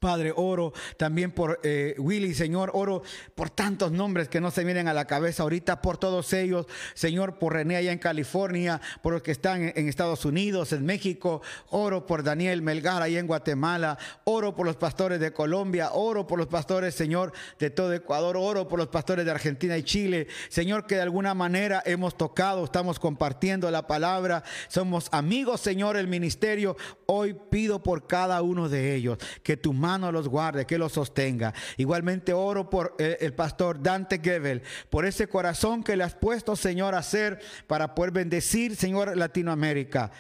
Padre, 0.01 0.33
oro 0.37 0.73
también 0.97 1.33
por 1.33 1.61
eh, 1.65 1.97
Willy, 1.99 2.35
Señor, 2.35 2.71
oro 2.75 3.03
por 3.35 3.51
tantos 3.51 3.91
nombres 3.91 4.29
que 4.29 4.41
no 4.41 4.51
se 4.51 4.63
vienen 4.63 4.87
a 4.87 4.95
la 4.95 5.07
cabeza 5.07 5.43
ahorita, 5.43 5.83
por 5.83 5.97
todos 5.97 6.33
ellos, 6.35 6.67
Señor, 6.95 7.39
por 7.39 7.55
René 7.55 7.77
allá 7.77 7.91
en 7.91 7.99
California, 7.99 8.81
por 9.03 9.15
los 9.15 9.23
que 9.23 9.33
están 9.33 9.73
en, 9.75 9.89
Estados 9.89 10.25
Unidos, 10.25 10.73
en 10.73 10.85
México, 10.85 11.43
oro 11.71 12.07
por 12.07 12.23
Daniel 12.23 12.63
Melgar 12.63 13.03
allá 13.03 13.19
en 13.19 13.27
Guatemala, 13.27 13.99
oro 14.25 14.55
por 14.55 14.67
los 14.67 14.77
pastores 14.77 15.19
de 15.21 15.33
Colombia, 15.33 15.91
oro 15.93 16.27
por 16.27 16.39
los 16.39 16.49
pastores, 16.49 16.95
Señor, 16.95 17.33
de 17.59 17.71
todo 17.71 17.93
Ecuador, 17.93 18.37
oro 18.37 18.69
por 18.69 18.79
los 18.79 18.89
pastores 18.89 19.25
de 19.25 19.31
Argentina 19.31 19.77
y 19.77 19.83
Chile, 19.83 20.29
Señor, 20.49 20.87
que 20.87 20.97
de 20.97 21.03
alguna 21.03 21.35
manera 21.35 21.83
hemos 21.87 22.17
tocado, 22.17 22.63
estamos 22.63 23.01
compartiendo 23.01 23.69
la 23.71 23.87
palabra, 23.87 24.45
somos 24.69 25.09
amigos, 25.13 25.61
Señor, 25.63 25.97
el 25.97 26.09
ministerio, 26.09 26.77
hoy 27.07 27.35
pido 27.51 27.83
por 27.83 28.07
cada 28.07 28.43
uno 28.43 28.69
de 28.69 28.95
ellos 28.95 29.19
que 29.43 29.57
tu 29.57 29.73
mano 29.79 30.13
los 30.13 30.29
guarde, 30.29 30.67
que 30.67 30.79
los 30.79 30.93
sostenga. 30.93 31.55
Igualmente 31.77 32.33
oro 32.33 32.69
por 32.69 32.97
eh, 32.99 33.17
el 33.21 33.33
pastor 33.35 33.83
Dante 33.83 34.21
Gebel, 34.23 34.63
por 34.91 35.07
ese 35.07 35.29
corazón 35.29 35.83
que 35.83 35.97
le 35.97 36.05
has 36.05 36.15
puesto, 36.15 36.57
Señor, 36.57 36.95
a 36.95 36.99
hacer 36.99 37.41
para 37.67 37.95
poder 37.95 38.13
bendecir, 38.13 38.77
Señor, 38.77 39.17
Latinoamérica. 39.17 40.11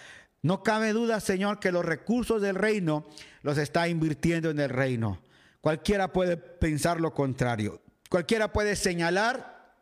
No 0.42 0.62
cabe 0.62 0.92
duda, 0.92 1.20
Señor, 1.20 1.58
que 1.58 1.72
los 1.72 1.84
recursos 1.84 2.40
del 2.40 2.54
reino 2.54 3.06
los 3.42 3.58
está 3.58 3.88
invirtiendo 3.88 4.50
en 4.50 4.60
el 4.60 4.70
reino. 4.70 5.20
Cualquiera 5.60 6.12
puede 6.12 6.36
pensar 6.36 7.00
lo 7.00 7.12
contrario. 7.12 7.82
Cualquiera 8.08 8.52
puede 8.52 8.76
señalar 8.76 9.74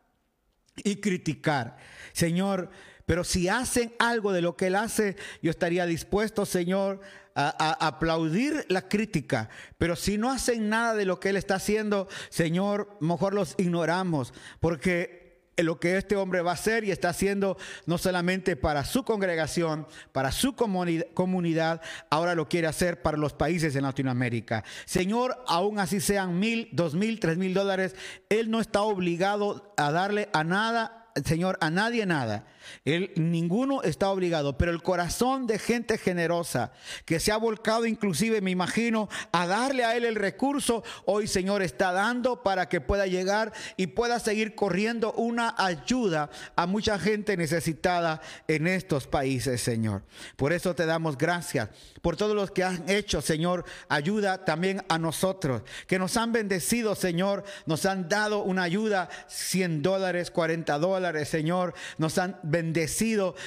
y 0.83 0.97
criticar. 0.97 1.77
Señor, 2.13 2.69
pero 3.05 3.23
si 3.23 3.47
hacen 3.47 3.93
algo 3.99 4.33
de 4.33 4.41
lo 4.41 4.57
que 4.57 4.67
Él 4.67 4.75
hace, 4.75 5.15
yo 5.41 5.49
estaría 5.49 5.85
dispuesto, 5.85 6.45
Señor, 6.45 6.99
a, 7.37 7.87
aplaudir 7.87 8.65
la 8.67 8.87
crítica. 8.89 9.49
Pero 9.77 9.95
si 9.95 10.17
no 10.17 10.31
hacen 10.31 10.69
nada 10.69 10.95
de 10.95 11.05
lo 11.05 11.19
que 11.19 11.29
Él 11.29 11.37
está 11.37 11.55
haciendo, 11.55 12.07
Señor, 12.29 12.97
mejor 12.99 13.33
los 13.33 13.53
ignoramos. 13.57 14.33
Porque 14.59 15.27
lo 15.57 15.79
que 15.79 15.97
este 15.97 16.15
hombre 16.15 16.41
va 16.41 16.51
a 16.51 16.55
hacer 16.55 16.83
y 16.83 16.91
está 16.91 17.09
haciendo 17.09 17.57
no 17.85 17.97
solamente 17.97 18.55
para 18.55 18.83
su 18.85 19.03
congregación, 19.03 19.87
para 20.11 20.31
su 20.31 20.55
comunidad, 20.55 21.81
ahora 22.09 22.35
lo 22.35 22.47
quiere 22.47 22.67
hacer 22.67 23.01
para 23.01 23.17
los 23.17 23.33
países 23.33 23.75
en 23.75 23.83
Latinoamérica. 23.83 24.63
Señor, 24.85 25.43
aún 25.47 25.79
así 25.79 25.99
sean 25.99 26.39
mil, 26.39 26.69
dos 26.73 26.95
mil, 26.95 27.19
tres 27.19 27.37
mil 27.37 27.53
dólares, 27.53 27.95
Él 28.29 28.49
no 28.49 28.61
está 28.61 28.81
obligado 28.81 29.73
a 29.77 29.91
darle 29.91 30.29
a 30.33 30.43
nada 30.43 30.97
Señor, 31.25 31.57
a 31.61 31.69
nadie 31.69 32.05
nada. 32.05 32.45
Él, 32.85 33.11
ninguno 33.15 33.81
está 33.83 34.09
obligado, 34.09 34.57
pero 34.57 34.71
el 34.71 34.81
corazón 34.81 35.47
de 35.47 35.59
gente 35.59 35.97
generosa 35.97 36.71
que 37.05 37.19
se 37.19 37.31
ha 37.31 37.37
volcado 37.37 37.85
inclusive, 37.85 38.41
me 38.41 38.51
imagino, 38.51 39.09
a 39.31 39.47
darle 39.47 39.83
a 39.83 39.95
Él 39.95 40.05
el 40.05 40.15
recurso, 40.15 40.83
hoy 41.05 41.27
Señor 41.27 41.61
está 41.61 41.91
dando 41.91 42.43
para 42.43 42.69
que 42.69 42.81
pueda 42.81 43.07
llegar 43.07 43.53
y 43.75 43.87
pueda 43.87 44.19
seguir 44.19 44.55
corriendo 44.55 45.13
una 45.13 45.55
ayuda 45.57 46.29
a 46.55 46.65
mucha 46.65 46.99
gente 46.99 47.37
necesitada 47.37 48.21
en 48.47 48.67
estos 48.67 49.07
países, 49.07 49.61
Señor. 49.61 50.03
Por 50.35 50.53
eso 50.53 50.75
te 50.75 50.85
damos 50.85 51.17
gracias 51.17 51.69
por 52.01 52.15
todos 52.15 52.35
los 52.35 52.51
que 52.51 52.63
han 52.63 52.89
hecho, 52.89 53.21
Señor. 53.21 53.65
Ayuda 53.89 54.45
también 54.45 54.83
a 54.89 54.97
nosotros, 54.97 55.63
que 55.87 55.99
nos 55.99 56.17
han 56.17 56.31
bendecido, 56.31 56.95
Señor. 56.95 57.43
Nos 57.65 57.85
han 57.85 58.09
dado 58.09 58.43
una 58.43 58.63
ayuda, 58.63 59.09
100 59.27 59.81
dólares, 59.81 60.31
40 60.31 60.77
dólares, 60.79 61.29
Señor. 61.29 61.73
Nos 61.97 62.17
han 62.17 62.39
bendecido, 62.43 62.56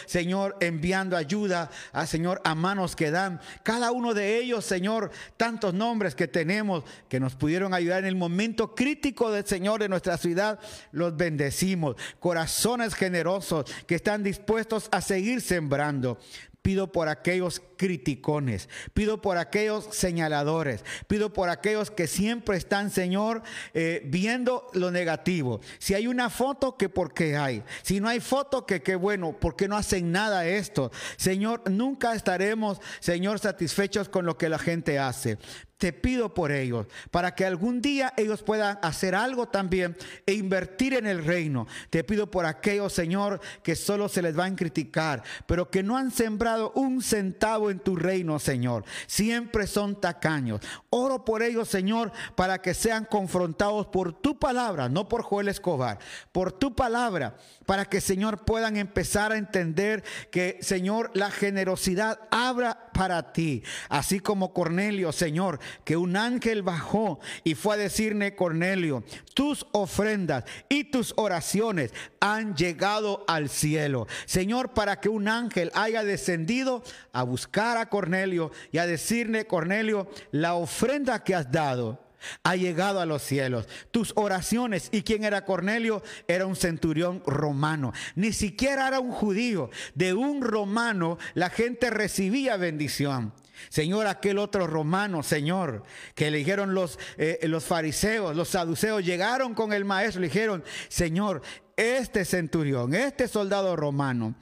Señor, 0.07 0.57
enviando 0.61 1.17
ayuda 1.17 1.71
a 1.93 2.07
Señor 2.07 2.41
a 2.45 2.55
manos 2.55 2.97
que 2.97 3.11
dan. 3.11 3.41
Cada 3.63 3.93
uno 3.93 4.15
de 4.15 4.39
ellos, 4.39 4.65
Señor, 4.65 5.11
tantos 5.37 5.75
nombres 5.75 6.15
que 6.15 6.29
tenemos 6.29 6.85
que 7.09 7.21
nos 7.21 7.35
pudieron 7.35 7.75
ayudar 7.75 8.01
en 8.01 8.07
el 8.07 8.17
momento 8.17 8.75
crítico 8.75 9.31
del 9.31 9.47
Señor 9.47 9.81
de 9.81 9.89
nuestra 9.89 10.17
ciudad, 10.17 10.59
los 10.93 11.17
bendecimos. 11.17 11.97
Corazones 12.19 12.95
generosos 12.95 13.65
que 13.87 13.95
están 13.95 14.23
dispuestos 14.23 14.89
a 14.91 15.01
seguir 15.01 15.41
sembrando. 15.41 16.19
Pido 16.63 16.93
por 16.93 17.09
aquellos 17.09 17.63
criticones, 17.77 18.69
pido 18.93 19.23
por 19.23 19.39
aquellos 19.39 19.87
señaladores, 19.91 20.85
pido 21.07 21.33
por 21.33 21.49
aquellos 21.49 21.91
que 21.91 22.07
siempre 22.07 22.57
están, 22.59 22.91
Señor, 22.91 23.43
eh, 23.73 24.03
viendo 24.05 24.67
lo 24.75 24.91
negativo. 24.91 25.61
Si 25.79 25.95
hay 25.95 26.07
una 26.07 26.29
foto, 26.29 26.77
que 26.77 26.89
por 26.89 27.15
qué 27.15 27.37
hay. 27.37 27.63
Si 27.83 28.01
no 28.01 28.09
hay 28.09 28.21
foto, 28.21 28.67
que 28.67 28.83
qué 28.83 28.97
bueno, 28.97 29.33
¿por 29.39 29.57
qué 29.57 29.69
no 29.69 29.77
hacen 29.77 30.13
nada 30.13 30.47
esto? 30.47 30.91
Señor, 31.17 31.63
nunca 31.71 32.15
estaremos, 32.15 32.81
Señor, 33.01 33.39
satisfechos 33.39 34.09
con 34.09 34.27
lo 34.27 34.37
que 34.37 34.49
la 34.49 34.59
gente 34.59 34.99
hace 34.99 35.39
te 35.81 35.95
pido 35.95 36.35
por 36.35 36.53
ellos, 36.53 36.87
para 37.11 37.35
que 37.35 37.47
algún 37.47 37.81
día 37.81 38.13
ellos 38.19 38.43
puedan 38.43 38.79
hacer 38.83 39.15
algo 39.15 39.49
también 39.49 39.97
e 40.27 40.35
invertir 40.35 40.93
en 40.93 41.07
el 41.07 41.25
reino. 41.25 41.67
Te 41.89 42.05
pido 42.05 42.31
por 42.31 42.45
aquellos, 42.45 42.93
Señor, 42.93 43.41
que 43.63 43.75
solo 43.75 44.11
se 44.11 44.21
les 44.21 44.37
van 44.37 44.53
a 44.53 44.57
criticar, 44.57 45.23
pero 45.47 45.71
que 45.71 45.83
no 45.83 45.97
han 45.97 46.11
sembrado 46.11 46.71
un 46.75 47.03
centavo 47.03 47.71
en 47.71 47.79
tu 47.79 47.97
reino, 47.97 48.39
Señor. 48.39 48.85
Siempre 49.07 49.67
son 49.67 49.99
tacaños. 49.99 50.61
Oro 50.91 51.25
por 51.25 51.43
ellos, 51.43 51.67
Señor, 51.69 52.13
para 52.35 52.61
que 52.61 52.75
sean 52.75 53.07
confrontados 53.07 53.87
por 53.87 54.13
tu 54.13 54.39
palabra, 54.39 54.91
no 54.91 55.09
por 55.09 55.23
Joel 55.23 55.49
Escobar, 55.49 55.99
por 56.31 56.53
tu 56.53 56.75
palabra, 56.75 57.39
para 57.71 57.85
que, 57.85 58.01
Señor, 58.01 58.45
puedan 58.45 58.77
empezar 58.77 59.31
a 59.31 59.37
entender 59.37 60.03
que, 60.33 60.59
Señor, 60.61 61.13
la 61.15 61.31
generosidad 61.31 62.19
abra 62.33 62.91
para 62.93 63.33
ti, 63.33 63.63
así 63.89 64.19
como 64.19 64.53
Cornelio, 64.53 65.13
Señor, 65.13 65.61
que 65.85 65.97
un 65.97 66.17
ángel 66.17 66.65
bajó 66.65 67.21
y 67.45 67.55
fue 67.55 67.75
a 67.75 67.79
decirle, 67.79 68.35
Cornelio, 68.35 69.05
tus 69.35 69.69
ofrendas 69.71 70.47
y 70.69 70.83
tus 70.83 71.15
oraciones 71.17 71.93
han 72.19 72.57
llegado 72.57 73.25
al 73.29 73.49
cielo. 73.49 74.09
Señor, 74.27 74.75
para 74.75 74.99
que 74.99 75.09
un 75.09 75.29
ángel 75.29 75.71
haya 75.75 76.03
descendido 76.03 76.83
a 77.13 77.23
buscar 77.23 77.77
a 77.77 77.89
Cornelio 77.89 78.51
y 78.73 78.79
a 78.79 78.87
decirle, 78.89 79.47
Cornelio, 79.47 80.11
la 80.33 80.55
ofrenda 80.55 81.23
que 81.23 81.37
has 81.37 81.53
dado 81.53 82.10
ha 82.43 82.57
llegado 82.57 83.01
a 83.01 83.07
los 83.07 83.23
cielos. 83.23 83.69
Tus 83.91 84.13
oraciones, 84.17 84.89
¿y 84.93 85.03
quién 85.03 85.25
era 85.25 85.45
Cornelio? 85.45 86.03
Era 86.29 86.47
un 86.47 86.57
centurión 86.57 87.23
romano. 87.27 87.93
Ni 88.15 88.33
siquiera 88.33 88.89
era 88.89 89.01
un 89.01 89.13
judío. 89.13 89.71
De 89.95 90.15
un 90.15 90.43
romano 90.43 91.19
la 91.35 91.51
gente 91.51 91.91
recibía 91.91 92.57
bendición. 92.57 93.33
Señor, 93.69 94.07
aquel 94.07 94.39
otro 94.39 94.67
romano, 94.67 95.23
Señor, 95.23 95.83
que 96.15 96.31
le 96.31 96.39
dijeron 96.39 96.75
los, 96.75 96.99
eh, 97.19 97.39
los 97.43 97.65
fariseos, 97.65 98.35
los 98.35 98.49
saduceos, 98.49 99.05
llegaron 99.05 99.55
con 99.55 99.73
el 99.73 99.85
maestro, 99.85 100.23
le 100.23 100.29
dijeron, 100.29 100.65
Señor, 100.89 101.43
este 101.77 102.25
centurión, 102.25 102.95
este 102.95 103.29
soldado 103.29 103.77
romano, 103.77 104.35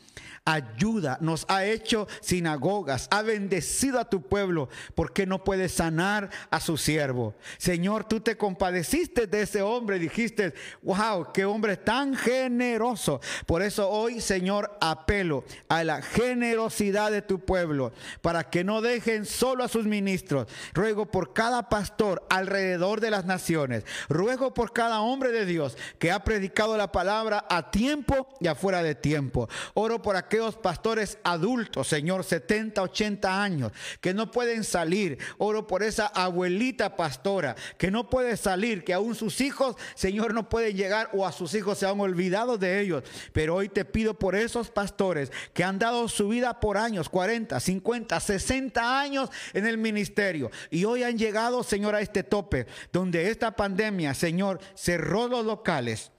ayuda, 0.48 1.18
nos 1.20 1.44
ha 1.48 1.66
hecho 1.66 2.08
sinagogas, 2.22 3.06
ha 3.10 3.20
bendecido 3.20 4.00
a 4.00 4.08
tu 4.08 4.22
pueblo, 4.22 4.70
porque 4.94 5.26
no 5.26 5.44
puede 5.44 5.68
sanar 5.68 6.30
a 6.50 6.58
su 6.58 6.78
siervo? 6.78 7.34
Señor, 7.58 8.04
tú 8.04 8.20
te 8.20 8.38
compadeciste 8.38 9.26
de 9.26 9.42
ese 9.42 9.60
hombre, 9.60 9.98
dijiste, 9.98 10.54
wow, 10.82 11.32
qué 11.34 11.44
hombre 11.44 11.76
tan 11.76 12.14
generoso. 12.14 13.20
Por 13.44 13.60
eso 13.62 13.90
hoy, 13.90 14.22
Señor, 14.22 14.74
apelo 14.80 15.44
a 15.68 15.84
la 15.84 16.00
generosidad 16.00 17.10
de 17.10 17.20
tu 17.20 17.40
pueblo, 17.40 17.92
para 18.22 18.48
que 18.48 18.64
no 18.64 18.80
dejen 18.80 19.26
solo 19.26 19.64
a 19.64 19.68
sus 19.68 19.84
ministros. 19.84 20.46
Ruego 20.72 21.10
por 21.10 21.34
cada 21.34 21.68
pastor 21.68 22.26
alrededor 22.30 23.02
de 23.02 23.10
las 23.10 23.26
naciones, 23.26 23.84
ruego 24.08 24.54
por 24.54 24.72
cada 24.72 25.02
hombre 25.02 25.30
de 25.30 25.44
Dios 25.44 25.76
que 25.98 26.10
ha 26.10 26.24
predicado 26.24 26.78
la 26.78 26.90
palabra 26.90 27.44
a 27.50 27.70
tiempo 27.70 28.28
y 28.40 28.46
afuera 28.46 28.82
de 28.82 28.94
tiempo. 28.94 29.46
Oro 29.74 30.00
por 30.00 30.16
aquel 30.16 30.37
pastores 30.56 31.18
adultos, 31.24 31.88
Señor, 31.88 32.24
70, 32.24 32.82
80 32.82 33.42
años, 33.42 33.72
que 34.00 34.14
no 34.14 34.30
pueden 34.30 34.64
salir. 34.64 35.18
Oro 35.38 35.66
por 35.66 35.82
esa 35.82 36.06
abuelita 36.06 36.96
pastora 36.96 37.56
que 37.76 37.90
no 37.90 38.08
puede 38.08 38.36
salir, 38.36 38.84
que 38.84 38.94
aún 38.94 39.14
sus 39.14 39.40
hijos, 39.40 39.76
Señor, 39.94 40.34
no 40.34 40.48
pueden 40.48 40.76
llegar 40.76 41.10
o 41.12 41.26
a 41.26 41.32
sus 41.32 41.54
hijos 41.54 41.78
se 41.78 41.86
han 41.86 42.00
olvidado 42.00 42.58
de 42.58 42.80
ellos. 42.80 43.04
Pero 43.32 43.56
hoy 43.56 43.68
te 43.68 43.84
pido 43.84 44.14
por 44.14 44.34
esos 44.34 44.70
pastores 44.70 45.32
que 45.52 45.64
han 45.64 45.78
dado 45.78 46.08
su 46.08 46.28
vida 46.28 46.60
por 46.60 46.76
años, 46.76 47.08
40, 47.08 47.58
50, 47.58 48.20
60 48.20 49.00
años 49.00 49.30
en 49.52 49.66
el 49.66 49.78
ministerio. 49.78 50.50
Y 50.70 50.84
hoy 50.84 51.02
han 51.02 51.18
llegado, 51.18 51.62
Señor, 51.62 51.94
a 51.94 52.00
este 52.00 52.22
tope 52.22 52.66
donde 52.92 53.30
esta 53.30 53.56
pandemia, 53.56 54.14
Señor, 54.14 54.60
cerró 54.74 55.28
los 55.28 55.44
locales 55.44 56.12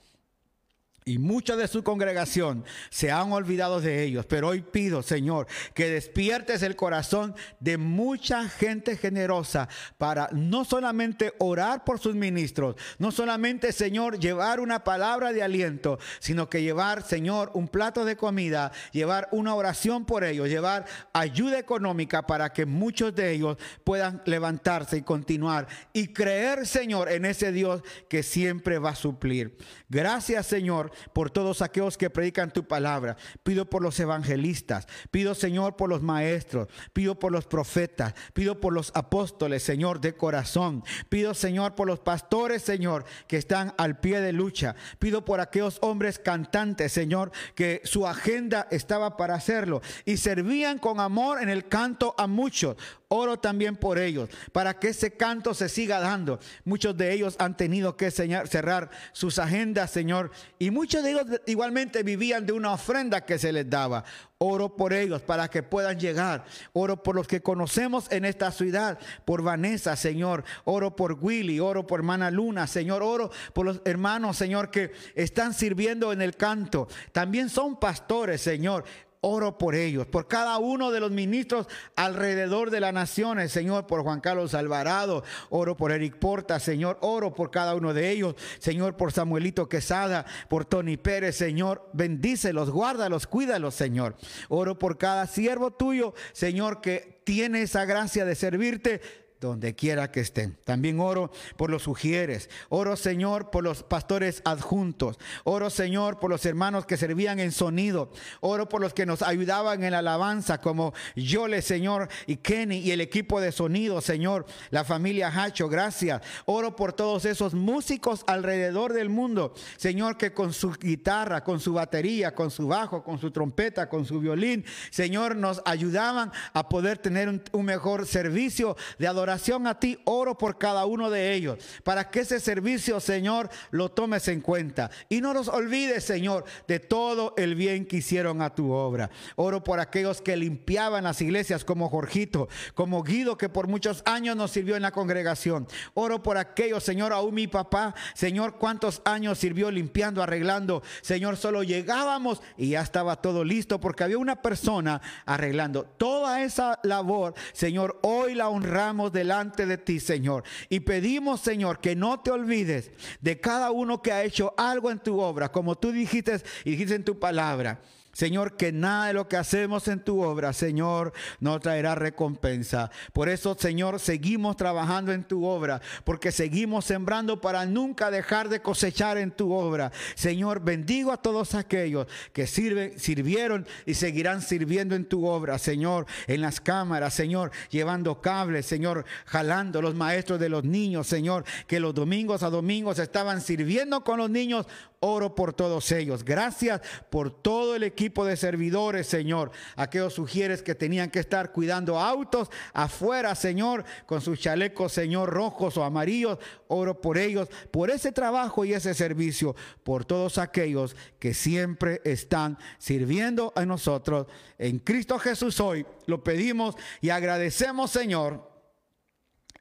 y 1.10 1.18
mucha 1.18 1.56
de 1.56 1.68
su 1.68 1.84
congregación 1.84 2.64
se 2.92 3.10
han 3.10 3.32
olvidado 3.32 3.82
de 3.82 4.04
ellos. 4.04 4.28
Pero 4.28 4.50
hoy 4.50 4.62
pido, 4.62 5.02
Señor, 5.02 5.48
que 5.74 5.90
despiertes 5.90 6.62
el 6.62 6.76
corazón 6.76 7.34
de 7.60 7.78
mucha 7.78 8.48
gente 8.48 8.96
generosa 8.96 9.70
para 9.98 10.30
no 10.34 10.66
solamente 10.66 11.34
orar 11.40 11.84
por 11.84 11.98
sus 11.98 12.14
ministros, 12.14 12.76
no 13.00 13.12
solamente, 13.12 13.72
Señor, 13.72 14.20
llevar 14.20 14.60
una 14.60 14.84
palabra 14.84 15.34
de 15.34 15.42
aliento, 15.42 15.98
sino 16.20 16.48
que 16.48 16.62
llevar, 16.62 17.02
Señor, 17.02 17.50
un 17.56 17.68
plato 17.68 18.06
de 18.06 18.16
comida, 18.16 18.72
llevar 18.92 19.30
una 19.32 19.56
oración 19.56 20.06
por 20.06 20.24
ellos, 20.24 20.48
llevar 20.48 20.86
ayuda 21.12 21.58
económica 21.58 22.28
para 22.28 22.54
que 22.54 22.68
muchos 22.68 23.16
de 23.16 23.32
ellos 23.32 23.58
puedan 23.84 24.22
levantarse 24.26 24.98
y 24.98 25.02
continuar 25.02 25.68
y 25.92 26.10
creer, 26.10 26.68
Señor, 26.68 27.12
en 27.12 27.26
ese 27.26 27.52
Dios 27.52 27.82
que 28.08 28.22
siempre 28.22 28.78
va 28.78 28.92
a 28.92 28.96
suplir. 28.96 29.58
Gracias, 29.90 30.46
Señor 30.46 30.92
por 31.14 31.32
todos 31.32 31.62
aquellos 31.62 31.98
que 31.98 32.10
predican 32.10 32.52
tu 32.52 32.68
palabra. 32.68 33.18
Pido 33.44 33.70
por 33.70 33.82
los 33.82 34.00
evangelistas. 34.00 34.88
Pido, 35.12 35.36
Señor, 35.36 35.76
por 35.76 35.90
los 35.90 36.02
maestros. 36.02 36.68
Pido 36.94 37.18
por 37.20 37.32
los 37.32 37.46
profetas. 37.46 38.14
Pido 38.34 38.60
por 38.60 38.74
los 38.74 38.92
apóstoles, 38.96 39.64
Señor, 39.64 40.02
de 40.02 40.16
corazón. 40.16 40.84
Pido, 41.10 41.34
Señor, 41.34 41.76
por 41.76 41.88
los 41.88 42.00
pastores, 42.00 42.62
Señor, 42.62 43.06
que 43.28 43.38
están 43.38 43.74
al 43.78 44.00
pie 44.00 44.22
de 44.22 44.34
lucha. 44.34 44.76
Pido 45.00 45.26
por 45.26 45.40
aquellos 45.40 45.78
hombres 45.82 46.20
cantantes, 46.20 46.92
Señor, 46.92 47.32
que 47.56 47.82
su 47.84 48.08
agenda 48.08 48.68
estaba 48.72 49.18
para 49.18 49.36
hacerlo 49.36 49.82
y 50.06 50.18
servían 50.18 50.80
con 50.80 51.00
amor 51.00 51.42
en 51.42 51.50
el 51.50 51.68
canto 51.68 52.16
a 52.18 52.28
muchos. 52.28 52.76
Oro 53.12 53.40
también 53.40 53.76
por 53.76 53.98
ellos, 53.98 54.30
para 54.52 54.78
que 54.78 54.90
ese 54.90 55.18
canto 55.18 55.56
se 55.56 55.68
siga 55.68 56.00
dando. 56.00 56.40
Muchos 56.64 56.96
de 56.96 57.12
ellos 57.12 57.36
han 57.40 57.58
tenido 57.58 57.98
que 57.98 58.12
cerrar 58.12 58.92
sus 59.14 59.40
agendas, 59.40 59.90
Señor, 59.90 60.30
y 60.60 60.70
muchos 60.70 61.02
de 61.04 61.12
ellos 61.12 61.26
igualmente 61.48 62.04
vivían 62.04 62.46
de 62.46 62.54
una 62.54 62.72
ofrenda 62.72 63.26
que 63.26 63.40
se 63.40 63.52
les 63.52 63.68
daba. 63.68 64.04
Oro 64.38 64.78
por 64.78 64.94
ellos 64.94 65.24
para 65.24 65.48
que 65.50 65.64
puedan 65.64 66.00
llegar. 66.00 66.46
Oro 66.72 67.02
por 67.02 67.16
los 67.16 67.28
que 67.28 67.42
conocemos 67.42 68.06
en 68.12 68.26
esta 68.26 68.52
ciudad, 68.52 69.00
por 69.26 69.42
Vanessa, 69.42 69.96
Señor. 69.96 70.44
Oro 70.64 70.96
por 70.96 71.14
Willy, 71.20 71.60
oro 71.60 71.88
por 71.88 72.02
hermana 72.02 72.30
Luna, 72.30 72.68
Señor. 72.68 73.02
Oro 73.02 73.32
por 73.54 73.66
los 73.66 73.82
hermanos, 73.86 74.38
Señor, 74.38 74.70
que 74.70 74.92
están 75.16 75.56
sirviendo 75.56 76.14
en 76.14 76.22
el 76.22 76.38
canto. 76.38 76.88
También 77.12 77.50
son 77.50 77.80
pastores, 77.80 78.40
Señor 78.40 78.86
oro 79.22 79.58
por 79.58 79.76
ellos, 79.76 80.08
por 80.08 80.28
cada 80.28 80.58
uno 80.60 80.92
de 80.92 81.00
los 81.00 81.12
ministros 81.12 81.68
alrededor 81.96 82.70
de 82.72 82.80
las 82.80 82.94
naciones, 82.94 83.52
Señor, 83.52 83.86
por 83.86 84.04
Juan 84.04 84.22
Carlos 84.22 84.54
Alvarado, 84.54 85.24
oro 85.50 85.76
por 85.76 85.92
Eric 85.92 86.18
Porta, 86.18 86.60
Señor, 86.60 86.98
oro 87.02 87.34
por 87.34 87.52
cada 87.52 87.76
uno 87.76 87.94
de 87.94 88.12
ellos, 88.12 88.36
Señor, 88.60 88.96
por 88.96 89.12
Samuelito 89.12 89.68
Quesada, 89.68 90.26
por 90.48 90.66
Tony 90.66 90.98
Pérez, 90.98 91.36
Señor, 91.36 91.90
bendícelos, 91.94 92.70
guárdalos, 92.70 93.28
cuídalos, 93.28 93.76
Señor. 93.76 94.16
Oro 94.48 94.80
por 94.80 94.98
cada 94.98 95.28
siervo 95.28 95.72
tuyo, 95.72 96.14
Señor, 96.32 96.80
que 96.80 97.22
tiene 97.26 97.64
esa 97.64 97.86
gracia 97.86 98.26
de 98.26 98.36
servirte 98.36 99.02
donde 99.40 99.74
quiera 99.74 100.12
que 100.12 100.20
estén. 100.20 100.58
También 100.66 101.00
oro 101.00 101.32
por 101.56 101.70
los 101.70 101.84
sugieres. 101.84 102.50
Oro, 102.68 102.96
Señor, 102.98 103.52
por 103.52 103.64
los 103.64 103.84
pastores 103.84 104.42
adjuntos. 104.44 105.18
Oro, 105.46 105.70
Señor, 105.70 106.20
por 106.20 106.30
los 106.30 106.46
hermanos 106.46 106.86
que 106.86 106.98
servían 106.98 107.40
en 107.40 107.52
sonido. 107.52 108.12
Oro 108.42 108.68
por 108.68 108.82
los 108.82 108.94
que 108.94 109.06
nos 109.06 109.22
ayudaban 109.22 109.84
en 109.84 109.92
la 109.92 110.00
alabanza, 110.00 110.60
como 110.60 110.94
Yole, 111.16 111.62
Señor, 111.62 112.10
y 112.28 112.38
Kenny 112.38 112.80
y 112.80 112.92
el 112.92 113.02
equipo 113.02 113.40
de 113.40 113.52
sonido, 113.52 114.02
Señor, 114.02 114.46
la 114.72 114.84
familia 114.84 115.32
Hacho, 115.34 115.70
gracias. 115.70 116.22
Oro 116.46 116.76
por 116.76 116.92
todos 116.94 117.24
esos 117.26 117.54
músicos 117.54 118.24
alrededor 118.28 118.94
del 118.94 119.10
mundo, 119.10 119.54
Señor, 119.78 120.18
que 120.18 120.34
con 120.34 120.52
su 120.52 120.74
guitarra, 120.74 121.44
con 121.44 121.60
su 121.60 121.74
batería, 121.74 122.36
con 122.36 122.52
su 122.52 122.68
bajo, 122.68 123.04
con 123.04 123.20
su 123.20 123.32
trompeta, 123.32 123.88
con 123.88 124.06
su 124.06 124.20
violín, 124.20 124.66
Señor, 124.90 125.36
nos 125.36 125.62
ayudaban 125.66 126.32
a 126.54 126.68
poder 126.68 126.98
tener 126.98 127.30
un, 127.30 127.42
un 127.54 127.66
mejor 127.66 128.06
servicio 128.06 128.76
de 128.98 129.08
adoración 129.08 129.29
oración 129.30 129.68
a 129.68 129.80
ti, 129.80 130.00
oro 130.06 130.38
por 130.38 130.58
cada 130.58 130.86
uno 130.86 131.10
de 131.10 131.34
ellos, 131.34 131.60
para 131.84 132.10
que 132.10 132.22
ese 132.22 132.40
servicio, 132.40 133.00
Señor, 133.00 133.50
lo 133.70 133.90
tomes 133.90 134.28
en 134.28 134.42
cuenta. 134.42 134.90
Y 135.08 135.22
no 135.22 135.34
nos 135.34 135.48
olvides, 135.48 136.04
Señor, 136.04 136.46
de 136.68 136.80
todo 136.80 137.34
el 137.38 137.56
bien 137.56 137.86
que 137.86 137.98
hicieron 137.98 138.42
a 138.42 138.56
tu 138.56 138.72
obra. 138.72 139.12
Oro 139.36 139.64
por 139.64 139.80
aquellos 139.80 140.22
que 140.22 140.36
limpiaban 140.36 141.04
las 141.04 141.22
iglesias, 141.22 141.64
como 141.64 141.90
Jorgito, 141.90 142.50
como 142.74 143.04
Guido, 143.04 143.38
que 143.38 143.50
por 143.50 143.68
muchos 143.68 144.02
años 144.06 144.36
nos 144.36 144.52
sirvió 144.52 144.76
en 144.76 144.82
la 144.82 144.92
congregación. 144.92 145.68
Oro 145.94 146.24
por 146.24 146.38
aquellos, 146.38 146.84
Señor, 146.84 147.14
aún 147.14 147.36
mi 147.36 147.48
papá, 147.48 147.94
Señor, 148.16 148.58
cuántos 148.58 149.02
años 149.06 149.38
sirvió 149.38 149.70
limpiando, 149.70 150.24
arreglando. 150.24 150.82
Señor, 151.02 151.38
solo 151.38 151.62
llegábamos 151.62 152.42
y 152.58 152.70
ya 152.70 152.82
estaba 152.82 153.18
todo 153.18 153.44
listo 153.44 153.80
porque 153.80 154.04
había 154.04 154.18
una 154.18 154.42
persona 154.42 155.02
arreglando. 155.26 155.84
Toda 155.84 156.42
esa 156.44 156.80
labor, 156.84 157.36
Señor, 157.54 158.00
hoy 158.02 158.34
la 158.34 158.50
honramos 158.50 159.12
de 159.12 159.19
delante 159.20 159.66
de 159.66 159.78
ti, 159.78 160.00
Señor. 160.00 160.44
Y 160.70 160.80
pedimos, 160.82 161.42
Señor, 161.42 161.80
que 161.80 161.96
no 161.96 162.20
te 162.22 162.32
olvides 162.32 162.92
de 163.22 163.40
cada 163.40 163.72
uno 163.72 164.02
que 164.02 164.12
ha 164.12 164.24
hecho 164.24 164.54
algo 164.58 164.92
en 164.92 165.00
tu 165.00 165.20
obra, 165.20 165.52
como 165.52 165.76
tú 165.76 165.92
dijiste 165.92 166.42
y 166.64 166.72
dijiste 166.72 166.96
en 166.96 167.04
tu 167.04 167.20
palabra. 167.20 167.82
Señor, 168.12 168.58
que 168.58 168.72
nada 168.72 169.08
de 169.08 169.14
lo 169.14 169.28
que 169.28 169.38
hacemos 169.38 169.88
en 169.88 170.04
tu 170.04 170.22
obra, 170.22 170.52
Señor, 170.52 171.14
no 171.40 171.60
traerá 171.60 171.96
recompensa. 171.96 172.92
Por 173.14 173.30
eso, 173.30 173.56
Señor, 173.58 174.00
seguimos 174.00 174.58
trabajando 174.58 175.12
en 175.12 175.24
tu 175.24 175.46
obra, 175.46 175.82
porque 176.04 176.32
seguimos 176.32 176.86
sembrando 176.86 177.40
para 177.40 177.66
nunca 177.66 178.12
dejar 178.12 178.50
de 178.50 178.62
cosechar 178.62 179.18
en 179.18 179.32
tu 179.32 179.54
obra. 179.54 179.92
Señor, 180.16 180.62
bendigo 180.62 181.12
a 181.12 181.18
todos 181.18 181.56
aquellos 181.56 182.08
que 182.34 182.48
sirven, 182.48 183.00
sirvieron 183.00 183.68
y 183.86 183.94
seguirán 183.94 184.42
sirviendo 184.42 184.96
en 184.96 185.06
tu 185.06 185.26
obra, 185.26 185.58
Señor, 185.58 186.06
en 186.28 186.42
las 186.42 186.60
cámaras, 186.60 187.14
Señor, 187.14 187.52
llevando 187.70 188.22
cables, 188.22 188.66
Señor, 188.66 189.06
jalando 189.26 189.82
los 189.82 189.96
maestros 189.96 190.40
de 190.40 190.50
los 190.50 190.64
niños, 190.64 191.08
Señor, 191.08 191.46
que 191.68 191.80
los 191.80 191.94
domingos 191.94 192.44
a 192.44 192.50
domingos 192.50 193.00
estaban 193.00 193.42
sirviendo 193.42 194.04
con 194.04 194.18
los 194.18 194.30
niños 194.30 194.66
Oro 195.02 195.34
por 195.34 195.54
todos 195.54 195.92
ellos. 195.94 196.26
Gracias 196.26 196.82
por 197.10 197.32
todo 197.32 197.74
el 197.76 197.84
equipo 197.84 198.26
de 198.26 198.36
servidores, 198.36 199.08
Señor. 199.08 199.52
Aquellos 199.78 200.14
sugieres 200.14 200.62
que 200.62 200.76
tenían 200.76 201.10
que 201.10 201.20
estar 201.20 201.54
cuidando 201.54 201.98
autos 201.98 202.50
afuera, 202.74 203.34
Señor, 203.36 203.86
con 204.06 204.20
sus 204.20 204.40
chalecos, 204.40 204.92
Señor, 204.92 205.30
rojos 205.30 205.78
o 205.78 205.86
amarillos. 205.86 206.38
Oro 206.68 207.00
por 207.00 207.18
ellos, 207.18 207.48
por 207.72 207.90
ese 207.90 208.12
trabajo 208.12 208.66
y 208.66 208.74
ese 208.74 208.94
servicio, 208.94 209.56
por 209.84 210.04
todos 210.04 210.38
aquellos 210.38 210.98
que 211.18 211.34
siempre 211.34 212.02
están 212.04 212.58
sirviendo 212.78 213.54
a 213.56 213.66
nosotros. 213.66 214.28
En 214.58 214.80
Cristo 214.80 215.18
Jesús 215.18 215.62
hoy 215.62 215.86
lo 216.08 216.26
pedimos 216.26 216.76
y 217.00 217.12
agradecemos, 217.12 217.92
Señor, 217.92 218.52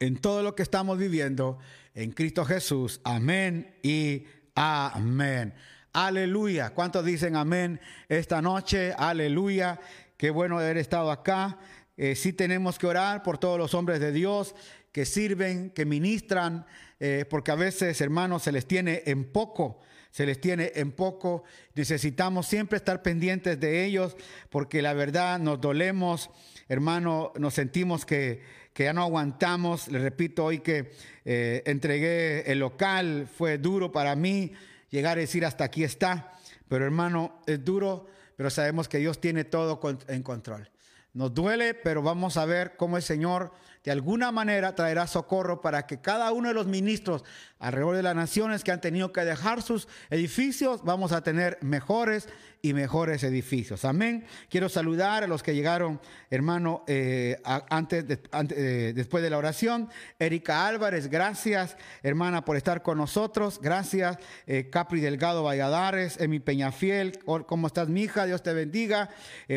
en 0.00 0.16
todo 0.16 0.42
lo 0.42 0.56
que 0.56 0.64
estamos 0.64 0.98
viviendo. 0.98 1.58
En 1.94 2.12
Cristo 2.12 2.44
Jesús. 2.44 3.00
Amén 3.02 3.76
y 3.82 4.24
Amén. 4.60 5.54
Aleluya. 5.92 6.70
¿Cuántos 6.70 7.04
dicen 7.04 7.36
amén 7.36 7.80
esta 8.08 8.42
noche? 8.42 8.92
Aleluya. 8.98 9.78
Qué 10.16 10.30
bueno 10.30 10.58
haber 10.58 10.78
estado 10.78 11.12
acá. 11.12 11.60
Eh, 11.96 12.16
sí 12.16 12.32
tenemos 12.32 12.76
que 12.76 12.88
orar 12.88 13.22
por 13.22 13.38
todos 13.38 13.56
los 13.56 13.72
hombres 13.74 14.00
de 14.00 14.10
Dios 14.10 14.56
que 14.90 15.04
sirven, 15.04 15.70
que 15.70 15.84
ministran, 15.84 16.66
eh, 16.98 17.24
porque 17.30 17.52
a 17.52 17.54
veces, 17.54 18.00
hermanos, 18.00 18.42
se 18.42 18.50
les 18.50 18.66
tiene 18.66 19.04
en 19.06 19.30
poco 19.30 19.80
se 20.10 20.26
les 20.26 20.40
tiene 20.40 20.72
en 20.74 20.90
poco. 20.90 21.44
Necesitamos 21.74 22.46
siempre 22.46 22.78
estar 22.78 23.02
pendientes 23.02 23.60
de 23.60 23.84
ellos 23.84 24.16
porque 24.50 24.82
la 24.82 24.92
verdad 24.92 25.38
nos 25.38 25.60
dolemos, 25.60 26.30
hermano, 26.68 27.32
nos 27.38 27.54
sentimos 27.54 28.04
que, 28.04 28.42
que 28.78 28.84
ya 28.84 28.92
no 28.92 29.02
aguantamos. 29.02 29.88
Les 29.88 30.00
repito 30.00 30.44
hoy 30.44 30.60
que 30.60 30.92
eh, 31.24 31.64
entregué 31.66 32.44
el 32.46 32.60
local, 32.60 33.26
fue 33.26 33.58
duro 33.58 33.90
para 33.90 34.14
mí 34.14 34.52
llegar 34.88 35.18
a 35.18 35.20
decir 35.20 35.44
hasta 35.44 35.64
aquí 35.64 35.82
está, 35.82 36.32
pero 36.68 36.84
hermano, 36.84 37.40
es 37.48 37.64
duro, 37.64 38.06
pero 38.36 38.50
sabemos 38.50 38.88
que 38.88 38.98
Dios 38.98 39.20
tiene 39.20 39.42
todo 39.42 39.80
en 40.06 40.22
control. 40.22 40.70
Nos 41.12 41.34
duele, 41.34 41.74
pero 41.74 42.02
vamos 42.02 42.36
a 42.36 42.44
ver 42.44 42.76
cómo 42.76 42.96
el 42.96 43.02
Señor 43.02 43.50
de 43.82 43.90
alguna 43.90 44.30
manera 44.30 44.76
traerá 44.76 45.08
socorro 45.08 45.60
para 45.60 45.88
que 45.88 46.00
cada 46.00 46.30
uno 46.30 46.46
de 46.46 46.54
los 46.54 46.68
ministros 46.68 47.24
alrededor 47.58 47.96
de 47.96 48.04
las 48.04 48.14
naciones 48.14 48.62
que 48.62 48.70
han 48.70 48.80
tenido 48.80 49.12
que 49.12 49.24
dejar 49.24 49.60
sus 49.60 49.88
edificios, 50.08 50.84
vamos 50.84 51.10
a 51.10 51.24
tener 51.24 51.58
mejores 51.62 52.28
y 52.60 52.72
mejores 52.74 53.22
edificios. 53.22 53.84
Amén. 53.84 54.24
Quiero 54.48 54.68
saludar 54.68 55.22
a 55.22 55.26
los 55.26 55.42
que 55.42 55.54
llegaron, 55.54 56.00
hermano, 56.30 56.84
eh, 56.88 57.40
antes, 57.44 58.04
eh, 58.50 58.92
después 58.94 59.22
de 59.22 59.30
la 59.30 59.38
oración. 59.38 59.88
Erika 60.18 60.66
Álvarez, 60.66 61.08
gracias, 61.08 61.76
hermana, 62.02 62.44
por 62.44 62.56
estar 62.56 62.82
con 62.82 62.98
nosotros. 62.98 63.60
Gracias, 63.62 64.18
eh, 64.46 64.68
Capri 64.70 65.00
Delgado 65.00 65.44
Valladares, 65.44 66.20
Emi 66.20 66.40
Peñafiel. 66.40 67.18
¿Cómo 67.24 67.66
estás, 67.66 67.88
mi 67.88 68.02
hija? 68.02 68.26
Dios 68.26 68.42
te 68.42 68.52
bendiga. 68.52 69.10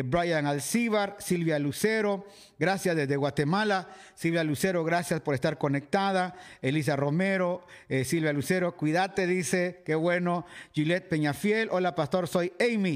Brian 0.04 0.46
Alcíbar, 0.46 1.16
Silvia 1.18 1.58
Lucero. 1.58 2.26
Gracias 2.58 2.94
desde 2.94 3.16
Guatemala. 3.16 3.88
Silvia 4.14 4.44
Lucero, 4.44 4.84
gracias 4.84 5.20
por 5.20 5.34
estar 5.34 5.58
conectada. 5.58 6.36
Elisa 6.60 6.94
Romero, 6.94 7.66
Silvia 8.04 8.32
Lucero, 8.32 8.76
cuídate, 8.76 9.26
dice. 9.26 9.82
Qué 9.84 9.96
bueno. 9.96 10.46
Gillette 10.72 11.08
Peñafiel. 11.08 11.68
Hola, 11.72 11.94
pastor, 11.94 12.28
soy 12.28 12.52
Amy. 12.60 12.91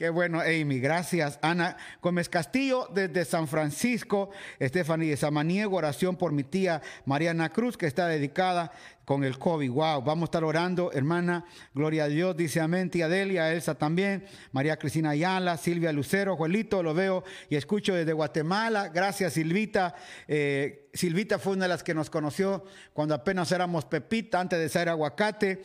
Qué 0.00 0.08
bueno, 0.08 0.40
Amy. 0.40 0.80
Gracias. 0.80 1.38
Ana 1.42 1.76
Gómez 2.00 2.30
Castillo 2.30 2.88
desde 2.90 3.26
San 3.26 3.46
Francisco. 3.46 4.30
Stephanie 4.58 5.10
de 5.10 5.18
Samaniego, 5.18 5.76
oración 5.76 6.16
por 6.16 6.32
mi 6.32 6.42
tía 6.42 6.80
Mariana 7.04 7.50
Cruz, 7.50 7.76
que 7.76 7.84
está 7.84 8.08
dedicada 8.08 8.72
con 9.04 9.24
el 9.24 9.38
COVID. 9.38 9.70
Wow, 9.70 10.00
vamos 10.00 10.22
a 10.22 10.24
estar 10.28 10.42
orando, 10.42 10.90
hermana. 10.94 11.44
Gloria 11.74 12.04
a 12.04 12.08
Dios, 12.08 12.34
dice 12.34 12.62
amén. 12.62 12.88
Tía 12.88 13.10
Delia, 13.10 13.52
Elsa 13.52 13.74
también. 13.74 14.24
María 14.52 14.78
Cristina 14.78 15.10
Ayala, 15.10 15.58
Silvia 15.58 15.92
Lucero, 15.92 16.34
Juelito, 16.34 16.82
lo 16.82 16.94
veo 16.94 17.22
y 17.50 17.56
escucho 17.56 17.94
desde 17.94 18.14
Guatemala. 18.14 18.88
Gracias, 18.88 19.34
Silvita. 19.34 19.94
Eh, 20.26 20.88
Silvita 20.94 21.38
fue 21.38 21.52
una 21.52 21.66
de 21.66 21.68
las 21.68 21.82
que 21.82 21.92
nos 21.92 22.08
conoció 22.08 22.64
cuando 22.94 23.14
apenas 23.14 23.52
éramos 23.52 23.84
pepita, 23.84 24.40
antes 24.40 24.58
de 24.58 24.70
ser 24.70 24.88
aguacate. 24.88 25.62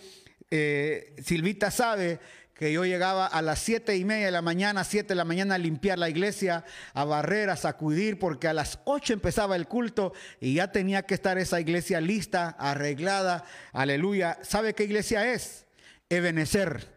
Eh, 0.51 1.15
Silvita 1.23 1.71
sabe 1.71 2.19
que 2.55 2.71
yo 2.71 2.85
llegaba 2.85 3.27
a 3.27 3.41
las 3.41 3.59
siete 3.59 3.97
y 3.97 4.05
media 4.05 4.27
de 4.27 4.31
la 4.31 4.41
mañana, 4.41 4.85
siete 4.85 5.09
de 5.09 5.15
la 5.15 5.25
mañana 5.25 5.55
a 5.55 5.57
limpiar 5.57 5.99
la 5.99 6.09
iglesia, 6.09 6.63
a 6.93 7.03
barrer, 7.03 7.49
a 7.49 7.57
sacudir, 7.57 8.17
porque 8.17 8.47
a 8.47 8.53
las 8.53 8.79
ocho 8.85 9.11
empezaba 9.11 9.57
el 9.57 9.67
culto 9.67 10.13
y 10.39 10.55
ya 10.55 10.71
tenía 10.71 11.03
que 11.03 11.15
estar 11.15 11.37
esa 11.37 11.59
iglesia 11.59 11.99
lista, 11.99 12.55
arreglada, 12.57 13.43
aleluya. 13.73 14.39
¿Sabe 14.41 14.73
qué 14.73 14.85
iglesia 14.85 15.33
es? 15.33 15.65
Ebenecer. 16.09 16.87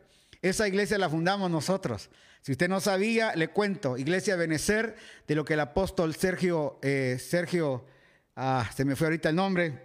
Esa 0.43 0.69
iglesia 0.69 0.97
la 0.97 1.11
fundamos 1.11 1.51
nosotros. 1.51 2.09
Si 2.41 2.53
usted 2.53 2.69
no 2.69 2.81
sabía, 2.81 3.35
le 3.35 3.49
cuento, 3.49 3.99
Iglesia 3.99 4.35
Ebenecer, 4.35 4.97
de 5.27 5.35
lo 5.35 5.45
que 5.45 5.55
el 5.55 5.61
apóstol 5.61 6.15
Sergio, 6.15 6.79
eh, 6.83 7.19
Sergio, 7.21 7.85
ah, 8.37 8.71
se 8.75 8.85
me 8.85 8.95
fue 8.95 9.09
ahorita 9.09 9.29
el 9.31 9.35
nombre, 9.35 9.83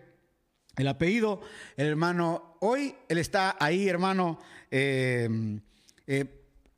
el 0.77 0.87
apellido, 0.87 1.41
el 1.75 1.87
hermano, 1.87 2.52
hoy 2.65 2.95
él 3.09 3.17
está 3.17 3.57
ahí, 3.59 3.89
hermano, 3.89 4.39
eh, 4.71 5.59
eh, 6.07 6.25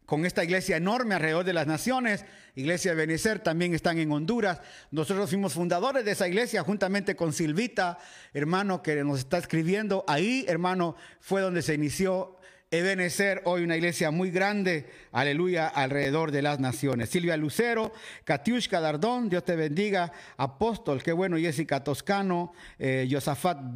con 0.08 0.26
esta 0.26 0.44
iglesia 0.44 0.78
enorme 0.78 1.14
alrededor 1.14 1.46
de 1.46 1.54
las 1.54 1.68
naciones, 1.68 2.26
Iglesia 2.56 2.92
de 2.92 2.98
Benecer, 2.98 3.40
también 3.40 3.76
están 3.76 4.00
en 4.00 4.12
Honduras. 4.12 4.62
Nosotros 4.90 5.30
fuimos 5.30 5.54
fundadores 5.54 6.04
de 6.06 6.12
esa 6.12 6.28
iglesia 6.28 6.64
juntamente 6.64 7.16
con 7.16 7.34
Silvita, 7.34 8.00
hermano, 8.34 8.82
que 8.82 9.04
nos 9.04 9.20
está 9.20 9.38
escribiendo. 9.38 10.04
Ahí, 10.08 10.46
hermano, 10.48 10.96
fue 11.20 11.42
donde 11.42 11.62
se 11.62 11.74
inició 11.74 12.38
Ebenecer, 12.72 13.42
hoy 13.46 13.64
una 13.64 13.76
iglesia 13.76 14.10
muy 14.10 14.32
grande, 14.32 14.90
aleluya, 15.12 15.68
alrededor 15.68 16.32
de 16.32 16.42
las 16.42 16.60
naciones. 16.60 17.10
Silvia 17.10 17.38
Lucero, 17.38 17.94
Katiushka 18.24 18.80
Dardón, 18.80 19.30
Dios 19.30 19.44
te 19.44 19.56
bendiga. 19.56 20.12
Apóstol, 20.38 21.04
qué 21.04 21.12
bueno, 21.12 21.38
Jessica 21.38 21.84
Toscano, 21.84 22.54
eh, 22.80 23.08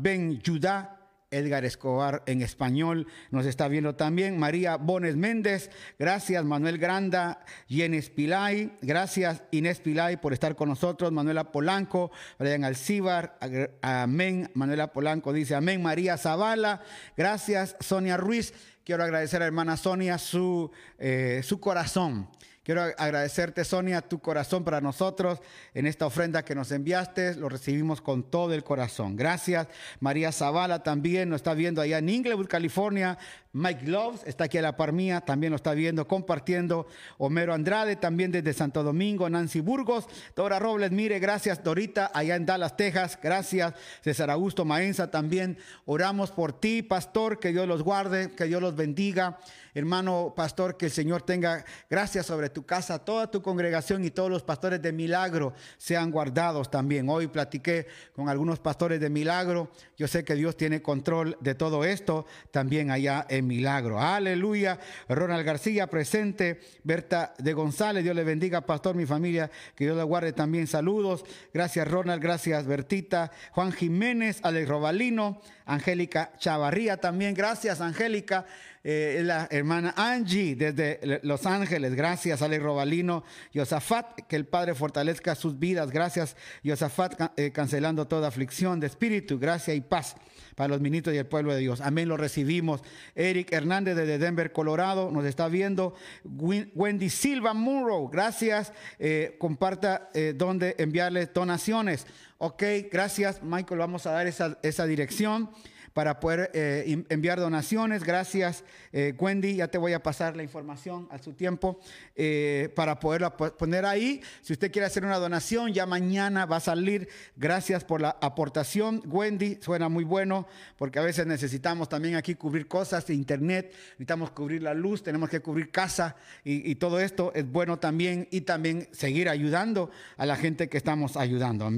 Ben 0.02 0.42
Judá, 0.44 0.99
Edgar 1.32 1.66
Escobar 1.66 2.24
en 2.26 2.42
español 2.42 3.08
nos 3.32 3.46
está 3.46 3.68
viendo 3.68 3.96
también. 3.96 4.40
María 4.40 4.78
Bones 4.78 5.16
Méndez, 5.16 5.70
gracias. 5.98 6.44
Manuel 6.44 6.78
Granda, 6.78 7.46
Yenes 7.68 8.10
Pilay, 8.10 8.72
gracias 8.82 9.44
Inés 9.52 9.80
Pilay 9.80 10.18
por 10.18 10.34
estar 10.34 10.56
con 10.56 10.70
nosotros. 10.70 11.12
Manuela 11.12 11.52
Polanco, 11.52 12.12
Brian 12.38 12.64
Alcíbar, 12.64 13.38
amén. 13.82 14.50
Manuela 14.54 14.92
Polanco 14.92 15.34
dice 15.34 15.56
amén. 15.56 15.82
María 15.82 16.18
Zavala, 16.18 16.82
gracias. 17.16 17.76
Sonia 17.80 18.18
Ruiz, 18.18 18.54
quiero 18.84 19.04
agradecer 19.04 19.42
a 19.42 19.46
hermana 19.46 19.78
Sonia 19.78 20.18
su, 20.18 20.72
eh, 20.98 21.42
su 21.44 21.60
corazón. 21.60 22.28
Quiero 22.70 22.84
agradecerte, 22.84 23.66
Sonia, 23.66 24.00
tu 24.00 24.20
corazón 24.20 24.64
para 24.64 24.80
nosotros 24.80 25.40
en 25.74 25.88
esta 25.88 26.06
ofrenda 26.06 26.46
que 26.46 26.54
nos 26.54 26.72
enviaste. 26.72 27.34
Lo 27.34 27.50
recibimos 27.50 28.00
con 28.00 28.22
todo 28.22 28.54
el 28.54 28.64
corazón. 28.64 29.16
Gracias. 29.16 29.68
María 30.00 30.32
Zavala 30.32 30.84
también 30.84 31.30
nos 31.30 31.38
está 31.38 31.56
viendo 31.56 31.82
allá 31.82 31.98
en 31.98 32.10
Inglewood, 32.10 32.46
California. 32.46 33.18
Mike 33.52 33.88
Loves 33.88 34.22
está 34.28 34.44
aquí 34.44 34.60
a 34.60 34.62
la 34.62 34.78
par 34.78 34.92
mía, 34.92 35.22
también 35.22 35.50
lo 35.50 35.56
está 35.56 35.74
viendo, 35.74 36.08
compartiendo. 36.08 36.86
Homero 37.18 37.56
Andrade 37.56 37.96
también 37.96 38.32
desde 38.32 38.54
Santo 38.54 38.84
Domingo. 38.84 39.28
Nancy 39.28 39.62
Burgos. 39.62 40.06
Dora 40.36 40.60
Robles, 40.60 40.92
mire, 40.92 41.18
gracias. 41.18 41.64
Dorita, 41.64 42.12
allá 42.14 42.36
en 42.36 42.46
Dallas, 42.46 42.78
Texas. 42.78 43.18
Gracias. 43.20 43.74
César 44.04 44.30
Augusto 44.30 44.64
Maenza 44.64 45.10
también. 45.10 45.58
Oramos 45.86 46.30
por 46.30 46.54
ti, 46.54 46.84
pastor. 46.84 47.40
Que 47.40 47.52
Dios 47.52 47.68
los 47.68 47.82
guarde, 47.82 48.30
que 48.30 48.46
Dios 48.46 48.62
los 48.62 48.76
bendiga. 48.76 49.40
Hermano 49.74 50.34
pastor, 50.36 50.78
que 50.78 50.88
el 50.88 50.92
Señor 50.92 51.22
tenga 51.22 51.66
gracias 51.90 52.26
sobre 52.26 52.50
tu 52.50 52.66
casa, 52.66 53.00
toda 53.00 53.30
tu 53.30 53.42
congregación 53.42 54.04
y 54.04 54.12
todos 54.12 54.30
los 54.30 54.44
pastores 54.44 54.82
de 54.82 54.92
milagro 54.92 55.54
sean 55.78 56.12
guardados 56.12 56.72
también. 56.72 57.10
Hoy 57.10 57.28
platiqué 57.28 57.88
con 58.14 58.30
algunos 58.30 58.60
pastores 58.60 59.00
de 59.00 59.10
milagro. 59.10 59.72
Yo 59.98 60.08
sé 60.08 60.24
que 60.24 60.36
Dios 60.36 60.58
tiene 60.58 60.82
control 60.82 61.38
de 61.40 61.56
todo 61.56 61.84
esto 61.84 62.26
también 62.52 62.92
allá 62.92 63.26
en 63.30 63.48
milagro. 63.48 64.00
Aleluya. 64.00 64.80
Ronald 65.08 65.46
García 65.46 65.88
presente. 65.88 66.60
Berta 66.84 67.34
de 67.38 67.54
González, 67.54 68.04
Dios 68.04 68.16
le 68.16 68.24
bendiga, 68.24 68.62
pastor, 68.62 68.96
mi 68.96 69.06
familia, 69.06 69.50
que 69.76 69.86
Dios 69.86 69.98
le 69.98 70.04
guarde 70.04 70.34
también. 70.34 70.68
Saludos. 70.68 71.24
Gracias 71.54 71.88
Ronald, 71.88 72.22
gracias 72.22 72.66
Bertita. 72.66 73.32
Juan 73.52 73.72
Jiménez, 73.72 74.40
Alex 74.44 74.68
Robalino, 74.68 75.42
Angélica 75.66 76.32
Chavarría 76.38 76.98
también. 76.98 77.34
Gracias 77.34 77.82
Angélica. 77.82 78.46
Eh, 78.82 79.22
la 79.26 79.48
hermana 79.52 79.94
Angie 79.98 80.56
desde 80.56 81.20
Los 81.24 81.46
Ángeles. 81.46 81.96
Gracias, 81.96 82.42
Ale 82.42 82.60
Robalino. 82.60 83.24
Yosafat, 83.54 84.22
que 84.28 84.38
el 84.38 84.46
Padre 84.46 84.74
fortalezca 84.74 85.36
sus 85.36 85.60
vidas. 85.60 85.92
Gracias, 85.92 86.38
Yosafat, 86.64 87.38
eh, 87.38 87.52
cancelando 87.52 88.08
toda 88.08 88.30
aflicción 88.30 88.80
de 88.80 88.88
espíritu, 88.88 89.38
gracia 89.38 89.74
y 89.74 89.82
paz 89.82 90.16
para 90.56 90.70
los 90.70 90.82
ministros 90.82 91.14
y 91.14 91.18
el 91.18 91.26
pueblo 91.26 91.54
de 91.54 91.60
Dios. 91.60 91.82
Amén, 91.82 92.08
lo 92.08 92.16
recibimos. 92.16 92.82
Eric 93.16 93.52
Hernández 93.52 93.98
desde 93.98 94.18
Denver, 94.18 94.54
Colorado, 94.54 95.12
nos 95.12 95.26
está 95.26 95.50
viendo. 95.50 95.94
Wendy 96.24 97.10
Silva 97.10 97.54
Muro, 97.54 98.08
gracias. 98.08 98.72
Eh, 98.98 99.36
comparta 99.40 100.10
dónde 100.36 100.76
enviarles 100.78 101.34
donaciones. 101.34 102.08
Ok, 102.38 102.64
gracias, 102.92 103.44
Michael. 103.44 103.80
Vamos 103.80 104.06
a 104.06 104.12
dar 104.12 104.28
esa 104.28 104.86
dirección 104.86 105.50
para 105.94 106.20
poder 106.20 106.52
eh, 106.54 107.04
enviar 107.10 107.40
donaciones. 107.40 108.04
Gracias, 108.04 108.64
eh, 108.94 109.14
Wendy. 109.20 109.56
Ya 109.56 109.68
te 109.68 109.78
voy 109.78 109.94
a 109.94 110.02
pasar 110.02 110.36
la 110.36 110.44
información 110.44 111.08
a 111.12 111.18
su 111.18 111.34
tiempo 111.34 111.80
eh, 112.16 112.72
para 112.76 113.00
poderla 113.00 113.36
poner 113.36 113.86
ahí. 113.86 114.22
Si 114.42 114.54
usted 114.54 114.72
quiere 114.72 114.86
hacer 114.86 115.06
una 115.06 115.18
donación, 115.18 115.74
ya 115.74 115.86
mañana 115.86 116.46
va 116.46 116.58
a 116.58 116.62
salir. 116.62 117.10
Gracias 117.36 117.84
por 117.84 118.02
la 118.02 118.18
aportación, 118.22 119.04
Wendy. 119.06 119.58
Suena 119.62 119.90
muy 119.90 120.04
bueno 120.04 120.48
porque 120.78 121.00
a 121.00 121.04
veces 121.04 121.28
necesitamos 121.28 121.90
también 121.90 122.16
aquí 122.16 122.36
cubrir 122.36 122.68
cosas 122.68 123.10
internet, 123.14 123.74
necesitamos 123.92 124.32
cubrir 124.32 124.64
la 124.64 124.74
luz, 124.74 125.04
tenemos 125.04 125.30
que 125.30 125.40
cubrir 125.40 125.72
casa 125.72 126.16
y 126.44 126.76
todo 126.76 127.00
esto 127.00 127.32
es 127.36 127.50
bueno 127.50 127.80
también 127.80 128.28
y 128.32 128.42
también 128.42 128.88
seguir 128.92 129.30
ayudando 129.30 129.90
a 130.18 130.26
la 130.26 130.36
gente 130.36 130.70
que 130.70 130.78
estamos 130.78 131.18
ayudando. 131.18 131.70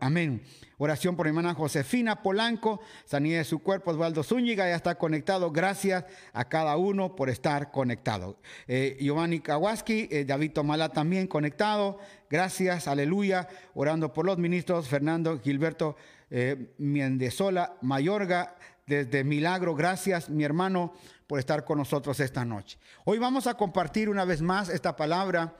Amén. 0.00 0.42
Oración 0.78 1.14
por 1.14 1.26
mi 1.26 1.28
hermana 1.28 1.54
Josefina 1.54 2.20
Polanco, 2.20 2.80
sanidad 3.04 3.38
de 3.38 3.44
su 3.44 3.60
cuerpo, 3.60 3.92
Osvaldo 3.92 4.24
Zúñiga, 4.24 4.68
ya 4.68 4.74
está 4.74 4.96
conectado. 4.96 5.52
Gracias 5.52 6.04
a 6.32 6.48
cada 6.48 6.76
uno 6.76 7.14
por 7.14 7.30
estar 7.30 7.70
conectado. 7.70 8.38
Eh, 8.66 8.96
Giovanni 9.00 9.38
Kawaski, 9.38 10.08
eh, 10.10 10.24
David 10.24 10.50
Tomala 10.50 10.88
también 10.88 11.28
conectado. 11.28 11.98
Gracias, 12.28 12.88
aleluya. 12.88 13.48
Orando 13.74 14.12
por 14.12 14.26
los 14.26 14.38
ministros, 14.38 14.88
Fernando 14.88 15.38
Gilberto 15.38 15.96
eh, 16.28 16.74
Miendesola 16.78 17.76
Mayorga, 17.80 18.56
desde 18.84 19.22
Milagro. 19.22 19.76
Gracias, 19.76 20.28
mi 20.28 20.42
hermano, 20.42 20.92
por 21.28 21.38
estar 21.38 21.64
con 21.64 21.78
nosotros 21.78 22.18
esta 22.18 22.44
noche. 22.44 22.78
Hoy 23.04 23.18
vamos 23.18 23.46
a 23.46 23.54
compartir 23.54 24.08
una 24.08 24.24
vez 24.24 24.42
más 24.42 24.68
esta 24.68 24.96
palabra 24.96 25.54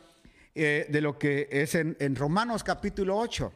de 0.55 1.01
lo 1.01 1.19
que 1.19 1.49
es 1.51 1.75
en, 1.75 1.97
en 1.99 2.15
Romanos 2.15 2.63
capítulo 2.63 3.17
8. 3.17 3.53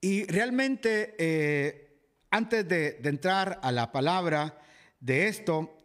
Y 0.00 0.26
realmente, 0.26 1.16
eh, 1.18 1.98
antes 2.30 2.66
de, 2.68 3.00
entrar 3.02 3.58
a 3.62 3.72
la 3.72 3.90
palabra 3.90 4.60
de 5.00 5.26
esto, 5.26 5.76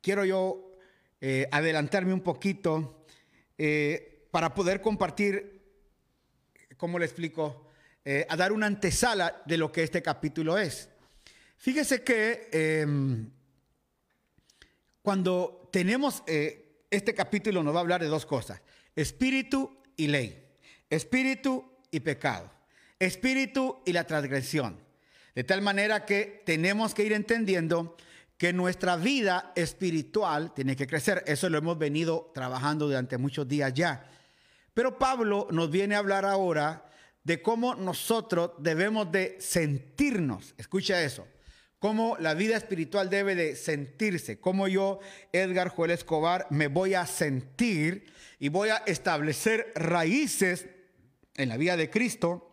quiero 0.00 0.24
yo 0.24 0.78
eh, 1.20 1.48
adelantarme 1.50 2.14
un 2.14 2.22
poquito 2.22 3.04
eh, 3.58 4.26
para 4.30 4.54
poder 4.54 4.80
compartir, 4.80 5.60
¿cómo 6.76 6.98
le 6.98 7.06
explico? 7.06 7.68
a 8.28 8.36
dar 8.36 8.50
una 8.50 8.66
antesala 8.66 9.44
de 9.46 9.56
lo 9.56 9.70
que 9.70 9.84
este 9.84 10.02
capítulo 10.02 10.58
es. 10.58 10.88
Fíjese 11.56 12.02
que 12.02 12.48
em, 12.50 13.30
cuando 15.02 15.68
tenemos 15.70 16.24
este 16.26 17.14
capítulo 17.14 17.62
nos 17.62 17.72
va 17.72 17.78
a 17.78 17.82
hablar 17.82 18.00
de 18.00 18.08
dos 18.08 18.26
cosas, 18.26 18.60
espíritu 18.96 19.78
y 19.96 20.08
ley, 20.08 20.44
espíritu 20.90 21.64
y 21.92 22.00
pecado 22.00 22.50
espíritu 23.02 23.82
y 23.84 23.92
la 23.92 24.04
transgresión. 24.04 24.78
De 25.34 25.42
tal 25.44 25.60
manera 25.60 26.04
que 26.04 26.42
tenemos 26.46 26.94
que 26.94 27.04
ir 27.04 27.12
entendiendo 27.12 27.96
que 28.38 28.52
nuestra 28.52 28.96
vida 28.96 29.52
espiritual 29.56 30.54
tiene 30.54 30.76
que 30.76 30.86
crecer. 30.86 31.24
Eso 31.26 31.48
lo 31.50 31.58
hemos 31.58 31.78
venido 31.78 32.30
trabajando 32.32 32.86
durante 32.86 33.18
muchos 33.18 33.48
días 33.48 33.74
ya. 33.74 34.08
Pero 34.72 34.98
Pablo 34.98 35.48
nos 35.50 35.70
viene 35.70 35.96
a 35.96 35.98
hablar 35.98 36.24
ahora 36.24 36.88
de 37.24 37.42
cómo 37.42 37.74
nosotros 37.74 38.52
debemos 38.58 39.10
de 39.10 39.36
sentirnos. 39.40 40.54
Escucha 40.56 41.02
eso. 41.02 41.26
Cómo 41.78 42.16
la 42.20 42.34
vida 42.34 42.56
espiritual 42.56 43.10
debe 43.10 43.34
de 43.34 43.56
sentirse. 43.56 44.38
Cómo 44.38 44.68
yo, 44.68 45.00
Edgar 45.32 45.68
Joel 45.68 45.90
Escobar, 45.90 46.46
me 46.50 46.68
voy 46.68 46.94
a 46.94 47.06
sentir 47.06 48.06
y 48.38 48.48
voy 48.48 48.68
a 48.68 48.76
establecer 48.86 49.72
raíces 49.74 50.68
en 51.34 51.48
la 51.48 51.56
vida 51.56 51.76
de 51.76 51.90
Cristo 51.90 52.51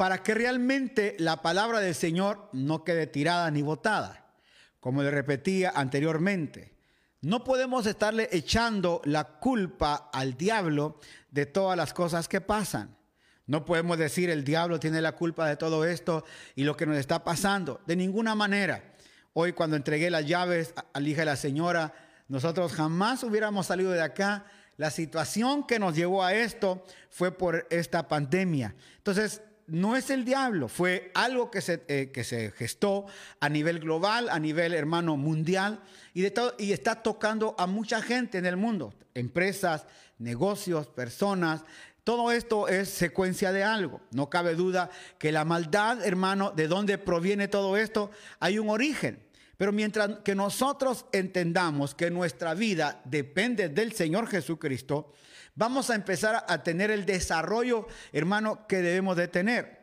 para 0.00 0.22
que 0.22 0.32
realmente 0.32 1.14
la 1.18 1.42
palabra 1.42 1.80
del 1.80 1.94
Señor 1.94 2.48
no 2.54 2.84
quede 2.84 3.06
tirada 3.06 3.50
ni 3.50 3.60
botada, 3.60 4.32
como 4.80 5.02
le 5.02 5.10
repetía 5.10 5.74
anteriormente. 5.76 6.72
No 7.20 7.44
podemos 7.44 7.84
estarle 7.84 8.26
echando 8.32 9.02
la 9.04 9.24
culpa 9.24 10.08
al 10.10 10.38
diablo 10.38 10.98
de 11.30 11.44
todas 11.44 11.76
las 11.76 11.92
cosas 11.92 12.28
que 12.28 12.40
pasan. 12.40 12.96
No 13.44 13.66
podemos 13.66 13.98
decir 13.98 14.30
el 14.30 14.42
diablo 14.42 14.80
tiene 14.80 15.02
la 15.02 15.12
culpa 15.12 15.46
de 15.46 15.58
todo 15.58 15.84
esto 15.84 16.24
y 16.54 16.64
lo 16.64 16.78
que 16.78 16.86
nos 16.86 16.96
está 16.96 17.22
pasando. 17.22 17.82
De 17.86 17.94
ninguna 17.94 18.34
manera. 18.34 18.94
Hoy 19.34 19.52
cuando 19.52 19.76
entregué 19.76 20.08
las 20.08 20.24
llaves 20.24 20.72
al 20.94 21.06
hija 21.06 21.20
de 21.20 21.26
la 21.26 21.36
señora, 21.36 21.92
nosotros 22.26 22.72
jamás 22.72 23.22
hubiéramos 23.22 23.66
salido 23.66 23.90
de 23.90 24.00
acá. 24.00 24.46
La 24.78 24.90
situación 24.90 25.66
que 25.66 25.78
nos 25.78 25.94
llevó 25.94 26.24
a 26.24 26.32
esto 26.32 26.86
fue 27.10 27.36
por 27.36 27.66
esta 27.68 28.08
pandemia. 28.08 28.74
Entonces, 28.96 29.42
no 29.70 29.96
es 29.96 30.10
el 30.10 30.24
diablo, 30.24 30.68
fue 30.68 31.10
algo 31.14 31.50
que 31.50 31.60
se, 31.60 31.82
eh, 31.88 32.10
que 32.12 32.24
se 32.24 32.50
gestó 32.50 33.06
a 33.38 33.48
nivel 33.48 33.78
global, 33.78 34.28
a 34.28 34.38
nivel 34.38 34.74
hermano 34.74 35.16
mundial, 35.16 35.80
y, 36.12 36.22
de 36.22 36.34
y 36.58 36.72
está 36.72 37.02
tocando 37.02 37.54
a 37.58 37.66
mucha 37.66 38.02
gente 38.02 38.38
en 38.38 38.46
el 38.46 38.56
mundo, 38.56 38.92
empresas, 39.14 39.86
negocios, 40.18 40.88
personas. 40.88 41.62
Todo 42.02 42.32
esto 42.32 42.66
es 42.66 42.88
secuencia 42.88 43.52
de 43.52 43.62
algo. 43.62 44.00
No 44.10 44.28
cabe 44.28 44.54
duda 44.54 44.90
que 45.18 45.32
la 45.32 45.44
maldad, 45.44 46.04
hermano, 46.04 46.50
de 46.50 46.66
dónde 46.66 46.98
proviene 46.98 47.46
todo 47.46 47.76
esto, 47.76 48.10
hay 48.40 48.58
un 48.58 48.70
origen. 48.70 49.22
Pero 49.60 49.72
mientras 49.72 50.20
que 50.24 50.34
nosotros 50.34 51.04
entendamos 51.12 51.94
que 51.94 52.10
nuestra 52.10 52.54
vida 52.54 53.02
depende 53.04 53.68
del 53.68 53.92
Señor 53.92 54.26
Jesucristo, 54.26 55.12
vamos 55.54 55.90
a 55.90 55.96
empezar 55.96 56.46
a 56.48 56.62
tener 56.62 56.90
el 56.90 57.04
desarrollo, 57.04 57.86
hermano, 58.10 58.66
que 58.66 58.78
debemos 58.78 59.18
de 59.18 59.28
tener. 59.28 59.80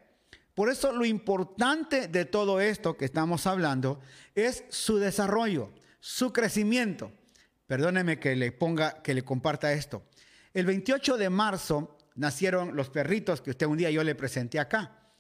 Por 0.56 0.72
eso 0.72 0.92
lo 0.94 1.06
importante 1.06 2.08
de 2.08 2.26
todo 2.26 2.60
esto 2.60 2.98
que 2.98 3.06
estamos 3.06 3.46
hablando 3.46 4.02
es 4.34 4.64
su 4.70 4.98
desarrollo, 4.98 5.72
su 6.00 6.34
crecimiento. 6.34 7.12
Perdóneme 7.68 8.18
que 8.18 8.36
le 8.36 8.52
ponga, 8.52 9.04
que 9.04 9.14
le 9.14 9.22
comparta 9.22 9.74
esto. 9.74 10.08
El 10.56 10.66
28 10.66 11.18
de 11.18 11.30
marzo 11.30 12.00
nacieron 12.16 12.76
los 12.76 12.90
perritos 12.90 13.42
que 13.42 13.52
usted 13.52 13.68
un 13.68 13.78
día 13.78 13.92
yo 13.92 14.04
le 14.04 14.16
presenté 14.16 14.60
acá. 14.60 15.12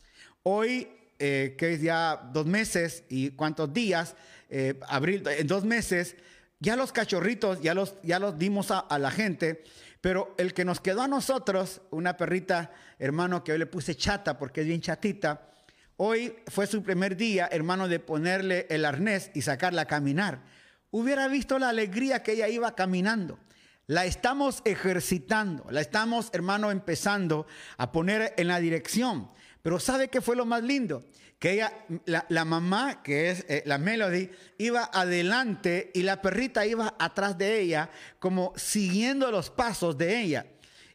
Hoy, 0.41 0.88
eh, 1.20 1.55
que 1.58 1.74
es 1.74 1.82
ya 1.82 2.30
dos 2.34 2.47
meses 2.47 3.03
y 3.08 3.30
cuántos 3.32 3.72
días, 3.72 4.16
eh, 4.49 4.79
abril, 4.87 5.23
en 5.27 5.47
dos 5.47 5.63
meses, 5.63 6.15
ya 6.59 6.75
los 6.75 6.91
cachorritos, 6.91 7.61
ya 7.61 7.73
los, 7.73 7.95
ya 8.03 8.19
los 8.19 8.37
dimos 8.37 8.71
a 8.71 8.99
la 8.99 9.11
gente 9.11 9.63
pero 10.01 10.35
el 10.37 10.53
que 10.53 10.65
nos 10.65 10.79
quedó 10.79 11.01
a 11.01 11.07
nosotros, 11.07 11.81
una 11.91 12.17
perrita, 12.17 12.71
hermano, 12.99 13.43
que 13.43 13.51
hoy 13.51 13.57
le 13.57 13.65
puse 13.65 13.95
chata 13.95 14.37
porque 14.37 14.61
es 14.61 14.67
bien 14.67 14.81
chatita, 14.81 15.49
hoy 15.97 16.35
fue 16.47 16.67
su 16.67 16.83
primer 16.83 17.17
día, 17.17 17.49
hermano, 17.51 17.87
de 17.87 17.99
ponerle 17.99 18.67
el 18.69 18.85
arnés 18.85 19.31
y 19.33 19.41
sacarla 19.41 19.83
a 19.83 19.85
caminar. 19.85 20.43
Hubiera 20.91 21.27
visto 21.27 21.59
la 21.59 21.69
alegría 21.69 22.23
que 22.23 22.33
ella 22.33 22.47
iba 22.47 22.75
caminando. 22.75 23.39
La 23.87 24.05
estamos 24.05 24.61
ejercitando, 24.65 25.65
la 25.71 25.81
estamos, 25.81 26.29
hermano, 26.33 26.71
empezando 26.71 27.47
a 27.77 27.91
poner 27.91 28.33
en 28.37 28.47
la 28.47 28.59
dirección. 28.59 29.29
Pero 29.62 29.80
¿sabe 29.80 30.10
qué 30.10 30.22
fue 30.22 30.36
lo 30.36 30.45
más 30.45 30.64
lindo? 30.64 31.03
que 31.39 31.53
ella, 31.53 31.72
la, 32.05 32.45
mamá, 32.45 33.03
que 33.03 33.30
es 33.30 33.45
eh, 33.47 33.62
la 33.66 33.78
Melody, 33.78 34.30
iba 34.58 34.89
adelante 34.91 35.91
y 35.93 36.01
la 36.01 36.22
perrita 36.22 36.66
iba 36.66 36.95
atrás 36.97 37.38
de 37.38 37.60
ella, 37.60 37.91
como 38.20 38.53
siguiendo 38.55 39.30
los 39.30 39.51
pasos 39.51 39.97
de 39.97 40.20
ella. 40.20 40.47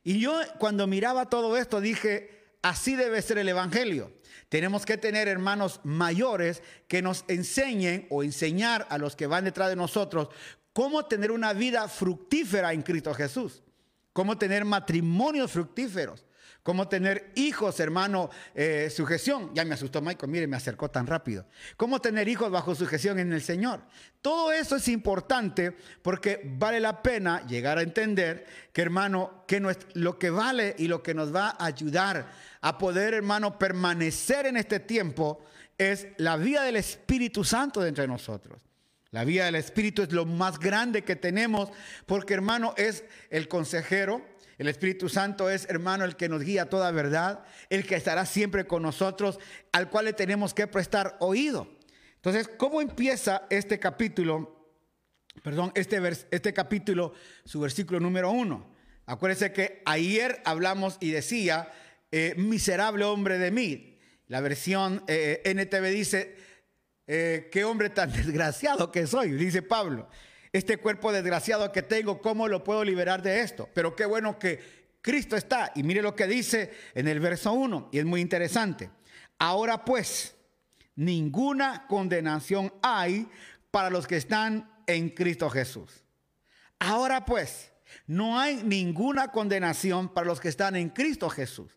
Y 0.02 0.18
yo 0.18 0.40
cuando 0.58 0.86
miraba 0.88 1.30
todo 1.30 1.56
esto 1.56 1.80
dije, 1.80 2.56
así 2.62 2.96
debe 2.96 3.22
ser 3.22 3.38
el 3.38 3.48
Evangelio. 3.48 4.12
Tenemos 4.48 4.84
que 4.84 4.98
tener 4.98 5.28
hermanos 5.28 5.80
mayores 5.84 6.62
que 6.88 7.02
nos 7.02 7.24
enseñen 7.28 8.06
o 8.10 8.24
enseñar 8.24 8.86
a 8.90 8.98
los 8.98 9.14
que 9.14 9.28
van 9.28 9.44
detrás 9.44 9.68
de 9.68 9.76
nosotros 9.76 10.28
cómo 10.72 11.06
tener 11.06 11.30
una 11.30 11.52
vida 11.52 11.88
fructífera 11.88 12.72
en 12.72 12.82
Cristo 12.82 13.14
Jesús, 13.14 13.62
cómo 14.12 14.36
tener 14.36 14.64
matrimonios 14.64 15.52
fructíferos 15.52 16.24
Cómo 16.62 16.86
tener 16.88 17.32
hijos, 17.34 17.80
hermano, 17.80 18.30
eh, 18.54 18.88
sujeción. 18.88 19.52
Ya 19.52 19.64
me 19.64 19.74
asustó 19.74 20.00
Michael, 20.00 20.30
mire, 20.30 20.46
me 20.46 20.56
acercó 20.56 20.90
tan 20.90 21.08
rápido. 21.08 21.44
Cómo 21.76 22.00
tener 22.00 22.28
hijos 22.28 22.52
bajo 22.52 22.76
sujeción 22.76 23.18
en 23.18 23.32
el 23.32 23.42
Señor. 23.42 23.80
Todo 24.20 24.52
eso 24.52 24.76
es 24.76 24.86
importante 24.86 25.76
porque 26.02 26.40
vale 26.44 26.78
la 26.78 27.02
pena 27.02 27.44
llegar 27.46 27.78
a 27.78 27.82
entender 27.82 28.46
que, 28.72 28.82
hermano, 28.82 29.44
que 29.48 29.60
lo 29.94 30.18
que 30.20 30.30
vale 30.30 30.76
y 30.78 30.86
lo 30.86 31.02
que 31.02 31.14
nos 31.14 31.34
va 31.34 31.56
a 31.58 31.66
ayudar 31.66 32.30
a 32.60 32.78
poder, 32.78 33.14
hermano, 33.14 33.58
permanecer 33.58 34.46
en 34.46 34.56
este 34.56 34.78
tiempo 34.78 35.44
es 35.78 36.06
la 36.18 36.36
vida 36.36 36.62
del 36.62 36.76
Espíritu 36.76 37.42
Santo 37.42 37.80
dentro 37.80 38.02
de 38.02 38.08
nosotros. 38.08 38.62
La 39.10 39.24
vida 39.24 39.44
del 39.44 39.56
Espíritu 39.56 40.02
es 40.02 40.12
lo 40.12 40.24
más 40.24 40.58
grande 40.58 41.02
que 41.02 41.16
tenemos 41.16 41.70
porque, 42.06 42.34
hermano, 42.34 42.72
es 42.76 43.04
el 43.30 43.46
consejero, 43.46 44.24
el 44.58 44.68
Espíritu 44.68 45.08
Santo 45.08 45.50
es, 45.50 45.68
hermano, 45.68 46.04
el 46.04 46.16
que 46.16 46.28
nos 46.28 46.42
guía 46.42 46.62
a 46.62 46.68
toda 46.68 46.90
verdad, 46.90 47.44
el 47.70 47.86
que 47.86 47.94
estará 47.94 48.26
siempre 48.26 48.66
con 48.66 48.82
nosotros, 48.82 49.38
al 49.72 49.88
cual 49.88 50.06
le 50.06 50.12
tenemos 50.12 50.54
que 50.54 50.66
prestar 50.66 51.16
oído. 51.20 51.68
Entonces, 52.16 52.48
¿cómo 52.48 52.80
empieza 52.80 53.46
este 53.50 53.78
capítulo? 53.78 54.70
Perdón, 55.42 55.72
este, 55.74 56.00
este 56.30 56.52
capítulo, 56.52 57.14
su 57.44 57.60
versículo 57.60 57.98
número 58.00 58.30
uno. 58.30 58.72
Acuérdense 59.06 59.52
que 59.52 59.82
ayer 59.84 60.40
hablamos 60.44 60.98
y 61.00 61.10
decía, 61.10 61.72
eh, 62.10 62.34
miserable 62.36 63.04
hombre 63.04 63.38
de 63.38 63.50
mí. 63.50 63.98
La 64.28 64.40
versión 64.40 65.02
eh, 65.08 65.42
NTV 65.44 65.90
dice, 65.90 66.36
eh, 67.06 67.48
qué 67.50 67.64
hombre 67.64 67.90
tan 67.90 68.12
desgraciado 68.14 68.92
que 68.92 69.06
soy, 69.06 69.32
dice 69.32 69.62
Pablo 69.62 70.08
este 70.52 70.76
cuerpo 70.76 71.12
desgraciado 71.12 71.72
que 71.72 71.82
tengo, 71.82 72.20
¿cómo 72.20 72.46
lo 72.46 72.62
puedo 72.62 72.84
liberar 72.84 73.22
de 73.22 73.40
esto? 73.40 73.68
Pero 73.72 73.96
qué 73.96 74.04
bueno 74.04 74.38
que 74.38 74.60
Cristo 75.00 75.36
está. 75.36 75.72
Y 75.74 75.82
mire 75.82 76.02
lo 76.02 76.14
que 76.14 76.26
dice 76.26 76.72
en 76.94 77.08
el 77.08 77.20
verso 77.20 77.52
1, 77.52 77.88
y 77.92 77.98
es 77.98 78.04
muy 78.04 78.20
interesante. 78.20 78.90
Ahora 79.38 79.84
pues, 79.84 80.34
ninguna 80.94 81.86
condenación 81.86 82.72
hay 82.82 83.28
para 83.70 83.90
los 83.90 84.06
que 84.06 84.16
están 84.16 84.70
en 84.86 85.08
Cristo 85.10 85.48
Jesús. 85.48 86.04
Ahora 86.78 87.24
pues, 87.24 87.72
no 88.06 88.38
hay 88.38 88.62
ninguna 88.62 89.28
condenación 89.28 90.12
para 90.12 90.26
los 90.26 90.40
que 90.40 90.48
están 90.48 90.76
en 90.76 90.90
Cristo 90.90 91.30
Jesús. 91.30 91.72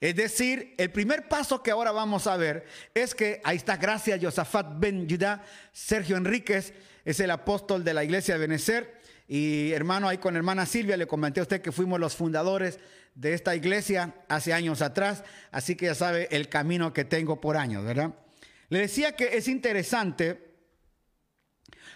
Es 0.00 0.14
decir, 0.14 0.74
el 0.78 0.90
primer 0.90 1.28
paso 1.28 1.62
que 1.62 1.70
ahora 1.70 1.92
vamos 1.92 2.26
a 2.26 2.36
ver 2.36 2.66
es 2.94 3.14
que 3.14 3.40
ahí 3.44 3.56
está, 3.56 3.76
gracias 3.76 4.20
Josafat 4.22 4.78
Ben 4.78 5.08
Judá, 5.08 5.44
Sergio 5.72 6.16
Enríquez, 6.16 6.72
es 7.04 7.20
el 7.20 7.30
apóstol 7.30 7.84
de 7.84 7.94
la 7.94 8.04
iglesia 8.04 8.34
de 8.34 8.40
Benecer. 8.40 9.00
Y 9.28 9.72
hermano, 9.72 10.08
ahí 10.08 10.18
con 10.18 10.36
hermana 10.36 10.66
Silvia 10.66 10.96
le 10.96 11.06
comenté 11.06 11.40
a 11.40 11.44
usted 11.44 11.62
que 11.62 11.72
fuimos 11.72 11.98
los 11.98 12.16
fundadores 12.16 12.78
de 13.14 13.34
esta 13.34 13.54
iglesia 13.54 14.14
hace 14.28 14.52
años 14.52 14.82
atrás, 14.82 15.22
así 15.50 15.76
que 15.76 15.86
ya 15.86 15.94
sabe 15.94 16.28
el 16.30 16.48
camino 16.48 16.92
que 16.92 17.04
tengo 17.04 17.40
por 17.40 17.56
años, 17.56 17.84
¿verdad? 17.84 18.14
Le 18.68 18.80
decía 18.80 19.16
que 19.16 19.36
es 19.36 19.48
interesante 19.48 20.52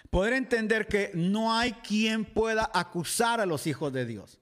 poder 0.09 0.33
entender 0.33 0.87
que 0.87 1.11
no 1.13 1.53
hay 1.53 1.73
quien 1.73 2.23
pueda 2.23 2.69
acusar 2.73 3.41
a 3.41 3.45
los 3.45 3.67
hijos 3.67 3.91
de 3.91 4.05
Dios. 4.05 4.39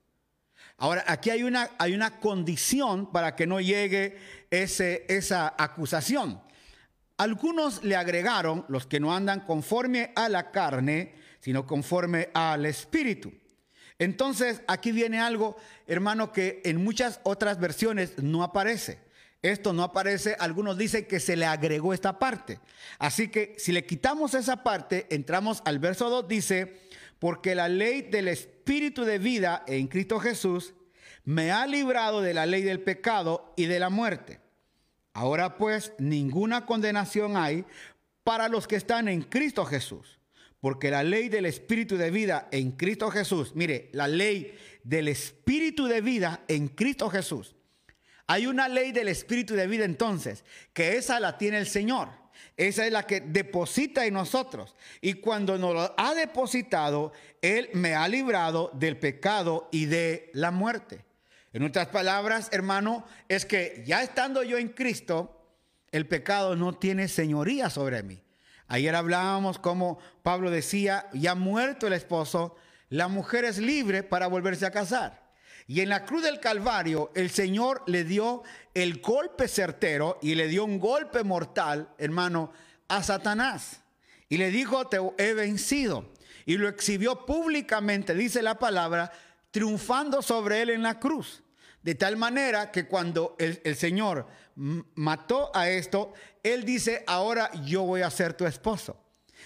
Ahora, 0.77 1.05
aquí 1.07 1.29
hay 1.29 1.43
una, 1.43 1.69
hay 1.77 1.93
una 1.93 2.19
condición 2.19 3.11
para 3.11 3.35
que 3.35 3.47
no 3.47 3.61
llegue 3.61 4.17
ese, 4.51 5.05
esa 5.07 5.55
acusación. 5.57 6.41
Algunos 7.17 7.83
le 7.83 7.95
agregaron 7.95 8.65
los 8.67 8.87
que 8.87 8.99
no 8.99 9.15
andan 9.15 9.41
conforme 9.41 10.11
a 10.15 10.27
la 10.27 10.51
carne, 10.51 11.15
sino 11.39 11.65
conforme 11.65 12.29
al 12.33 12.65
espíritu. 12.65 13.31
Entonces, 13.97 14.61
aquí 14.67 14.91
viene 14.91 15.19
algo, 15.19 15.55
hermano, 15.87 16.33
que 16.33 16.61
en 16.65 16.83
muchas 16.83 17.21
otras 17.23 17.59
versiones 17.59 18.17
no 18.17 18.43
aparece. 18.43 18.99
Esto 19.41 19.73
no 19.73 19.83
aparece, 19.83 20.35
algunos 20.39 20.77
dicen 20.77 21.05
que 21.05 21.19
se 21.19 21.37
le 21.37 21.45
agregó 21.45 21.93
esta 21.93 22.19
parte. 22.19 22.59
Así 22.97 23.29
que 23.29 23.55
si 23.57 23.71
le 23.71 23.85
quitamos 23.85 24.33
esa 24.33 24.63
parte, 24.63 25.05
entramos 25.11 25.61
al 25.65 25.79
verso 25.79 26.09
2, 26.09 26.27
dice, 26.27 26.81
porque 27.19 27.55
la 27.55 27.69
ley 27.69 28.01
del 28.01 28.27
espíritu 28.27 29.03
de 29.03 29.19
vida 29.19 29.63
en 29.67 29.87
Cristo 29.87 30.19
Jesús 30.19 30.73
me 31.23 31.51
ha 31.51 31.65
librado 31.67 32.21
de 32.21 32.33
la 32.33 32.45
ley 32.45 32.63
del 32.63 32.81
pecado 32.81 33.53
y 33.55 33.67
de 33.67 33.79
la 33.79 33.89
muerte. 33.89 34.39
Ahora 35.15 35.57
pues 35.57 35.93
ninguna 35.97 36.65
condenación 36.65 37.37
hay 37.37 37.63
para 38.25 38.49
los 38.49 38.67
que 38.67 38.75
están 38.75 39.07
en 39.07 39.21
Cristo 39.21 39.63
Jesús, 39.63 40.19
porque 40.59 40.91
la 40.91 41.03
ley 41.03 41.29
del 41.29 41.45
Espíritu 41.45 41.95
de 41.95 42.11
vida 42.11 42.49
en 42.51 42.73
Cristo 42.73 43.09
Jesús, 43.09 43.55
mire, 43.55 43.89
la 43.93 44.09
ley 44.09 44.53
del 44.83 45.07
Espíritu 45.07 45.85
de 45.85 46.01
vida 46.01 46.43
en 46.49 46.67
Cristo 46.67 47.09
Jesús. 47.09 47.55
Hay 48.27 48.45
una 48.45 48.67
ley 48.67 48.91
del 48.91 49.07
Espíritu 49.07 49.53
de 49.53 49.67
vida 49.67 49.85
entonces, 49.85 50.43
que 50.73 50.97
esa 50.97 51.21
la 51.21 51.37
tiene 51.37 51.59
el 51.59 51.67
Señor. 51.67 52.09
Esa 52.57 52.85
es 52.85 52.91
la 52.91 53.03
que 53.03 53.21
deposita 53.21 54.05
en 54.05 54.15
nosotros. 54.15 54.75
Y 54.99 55.13
cuando 55.13 55.57
nos 55.57 55.73
lo 55.73 55.95
ha 55.97 56.13
depositado, 56.13 57.13
Él 57.41 57.69
me 57.71 57.95
ha 57.95 58.05
librado 58.09 58.69
del 58.73 58.97
pecado 58.97 59.69
y 59.71 59.85
de 59.85 60.29
la 60.33 60.51
muerte. 60.51 61.04
En 61.55 61.63
otras 61.63 61.87
palabras, 61.87 62.49
hermano, 62.51 63.05
es 63.29 63.45
que 63.45 63.81
ya 63.87 64.03
estando 64.03 64.43
yo 64.43 64.57
en 64.57 64.67
Cristo, 64.67 65.41
el 65.93 66.05
pecado 66.05 66.57
no 66.57 66.73
tiene 66.73 67.07
señoría 67.07 67.69
sobre 67.69 68.03
mí. 68.03 68.21
Ayer 68.67 68.93
hablábamos 68.93 69.57
como 69.57 69.97
Pablo 70.21 70.51
decía, 70.51 71.07
ya 71.13 71.33
muerto 71.33 71.87
el 71.87 71.93
esposo, 71.93 72.57
la 72.89 73.07
mujer 73.07 73.45
es 73.45 73.57
libre 73.57 74.03
para 74.03 74.27
volverse 74.27 74.65
a 74.65 74.71
casar. 74.71 75.31
Y 75.65 75.79
en 75.79 75.87
la 75.87 76.03
cruz 76.03 76.23
del 76.23 76.41
Calvario 76.41 77.09
el 77.15 77.29
Señor 77.29 77.83
le 77.87 78.03
dio 78.03 78.43
el 78.73 78.99
golpe 78.99 79.47
certero 79.47 80.19
y 80.21 80.35
le 80.35 80.49
dio 80.49 80.65
un 80.65 80.77
golpe 80.77 81.23
mortal, 81.23 81.87
hermano, 81.97 82.51
a 82.89 83.01
Satanás. 83.01 83.79
Y 84.27 84.35
le 84.35 84.51
dijo, 84.51 84.87
te 84.87 84.97
he 85.17 85.33
vencido. 85.33 86.11
Y 86.45 86.57
lo 86.57 86.67
exhibió 86.67 87.25
públicamente, 87.25 88.13
dice 88.13 88.41
la 88.41 88.59
palabra, 88.59 89.09
triunfando 89.51 90.21
sobre 90.21 90.61
él 90.61 90.71
en 90.71 90.83
la 90.83 90.99
cruz. 90.99 91.43
De 91.85 91.93
tal 91.93 92.17
manera 92.17 92.71
que 92.71 92.87
cuando 92.87 93.35
el, 93.37 93.61
el, 93.63 93.75
Señor 93.75 94.25
mató 94.55 95.55
a 95.55 95.69
esto, 95.69 96.13
Él 96.41 96.65
dice, 96.65 97.03
ahora 97.05 97.51
yo 97.63 97.83
voy 97.83 98.01
a 98.01 98.09
ser 98.09 98.33
tu 98.33 98.47
esposo. 98.47 98.99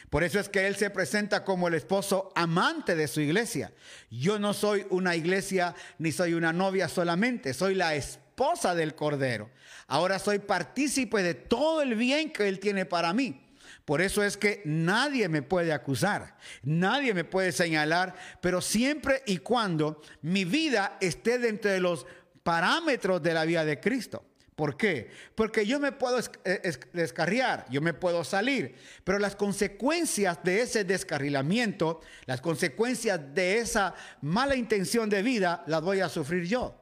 Por 0.10 0.24
eso 0.24 0.40
es 0.40 0.48
que 0.48 0.66
Él 0.66 0.78
se 0.78 0.90
presenta 0.90 1.44
como 1.44 1.68
el 1.68 1.74
esposo 1.74 2.32
amante 2.36 2.96
de 2.96 3.10
su 3.10 3.20
iglesia. 3.20 3.74
Yo 4.10 4.40
no 4.40 4.54
soy 4.54 4.88
una 4.90 5.18
iglesia 5.18 5.76
ni 5.98 6.14
soy 6.14 6.34
una 6.34 6.54
novia 6.54 6.88
solamente, 6.88 7.54
soy 7.54 7.76
la 7.76 7.94
esposa 7.96 8.74
del 8.74 8.96
Cordero. 8.96 9.50
Ahora 9.88 10.18
soy 10.18 10.40
partícipe 10.40 11.22
de 11.22 11.34
todo 11.34 11.82
el 11.82 11.96
bien 11.96 12.32
que 12.32 12.48
Él 12.48 12.62
tiene 12.62 12.86
para 12.86 13.12
mí. 13.12 13.50
Por 13.84 14.00
eso 14.00 14.24
es 14.24 14.38
que 14.38 14.62
nadie 14.64 15.28
me 15.28 15.42
puede 15.42 15.74
acusar, 15.74 16.38
nadie 16.64 17.14
me 17.14 17.24
puede 17.24 17.52
señalar, 17.52 18.16
pero 18.40 18.62
siempre 18.62 19.24
y 19.26 19.40
cuando 19.40 20.02
mi 20.22 20.46
vida 20.46 20.96
esté 21.02 21.40
dentro 21.40 21.72
de 21.72 21.80
los 21.80 22.06
parámetros 22.44 23.22
de 23.22 23.34
la 23.34 23.46
vida 23.46 23.66
de 23.66 23.80
Cristo. 23.80 24.26
¿Por 24.60 24.76
qué? 24.76 25.10
Porque 25.36 25.66
yo 25.66 25.80
me 25.80 25.94
puedo 25.94 26.20
eh, 26.44 26.74
descarriar, 26.92 27.66
yo 27.70 27.80
me 27.80 27.94
puedo 27.94 28.26
salir, 28.26 28.76
pero 29.06 29.18
las 29.18 29.34
consecuencias 29.38 30.44
de 30.44 30.62
ese 30.62 30.84
descarrilamiento, 30.84 32.02
las 32.26 32.42
consecuencias 32.42 33.22
de 33.34 33.60
esa 33.60 33.96
mala 34.20 34.58
intención 34.58 35.10
de 35.10 35.24
vida, 35.24 35.64
las 35.66 35.82
voy 35.82 36.02
a 36.02 36.10
sufrir 36.10 36.44
yo. 36.44 36.76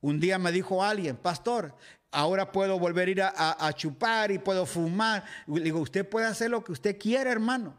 Un 0.00 0.18
día 0.18 0.40
me 0.40 0.50
dijo 0.50 0.82
alguien, 0.82 1.16
pastor, 1.16 1.76
ahora 2.10 2.50
puedo 2.50 2.80
volver 2.80 3.06
a 3.06 3.10
ir 3.12 3.22
a, 3.22 3.72
chupar 3.74 4.32
y 4.32 4.40
puedo 4.40 4.66
fumar. 4.66 5.24
digo, 5.46 5.78
usted 5.78 6.08
puede 6.08 6.26
hacer 6.26 6.50
lo 6.50 6.64
que 6.64 6.72
usted 6.72 6.98
quiera, 6.98 7.30
hermano. 7.30 7.76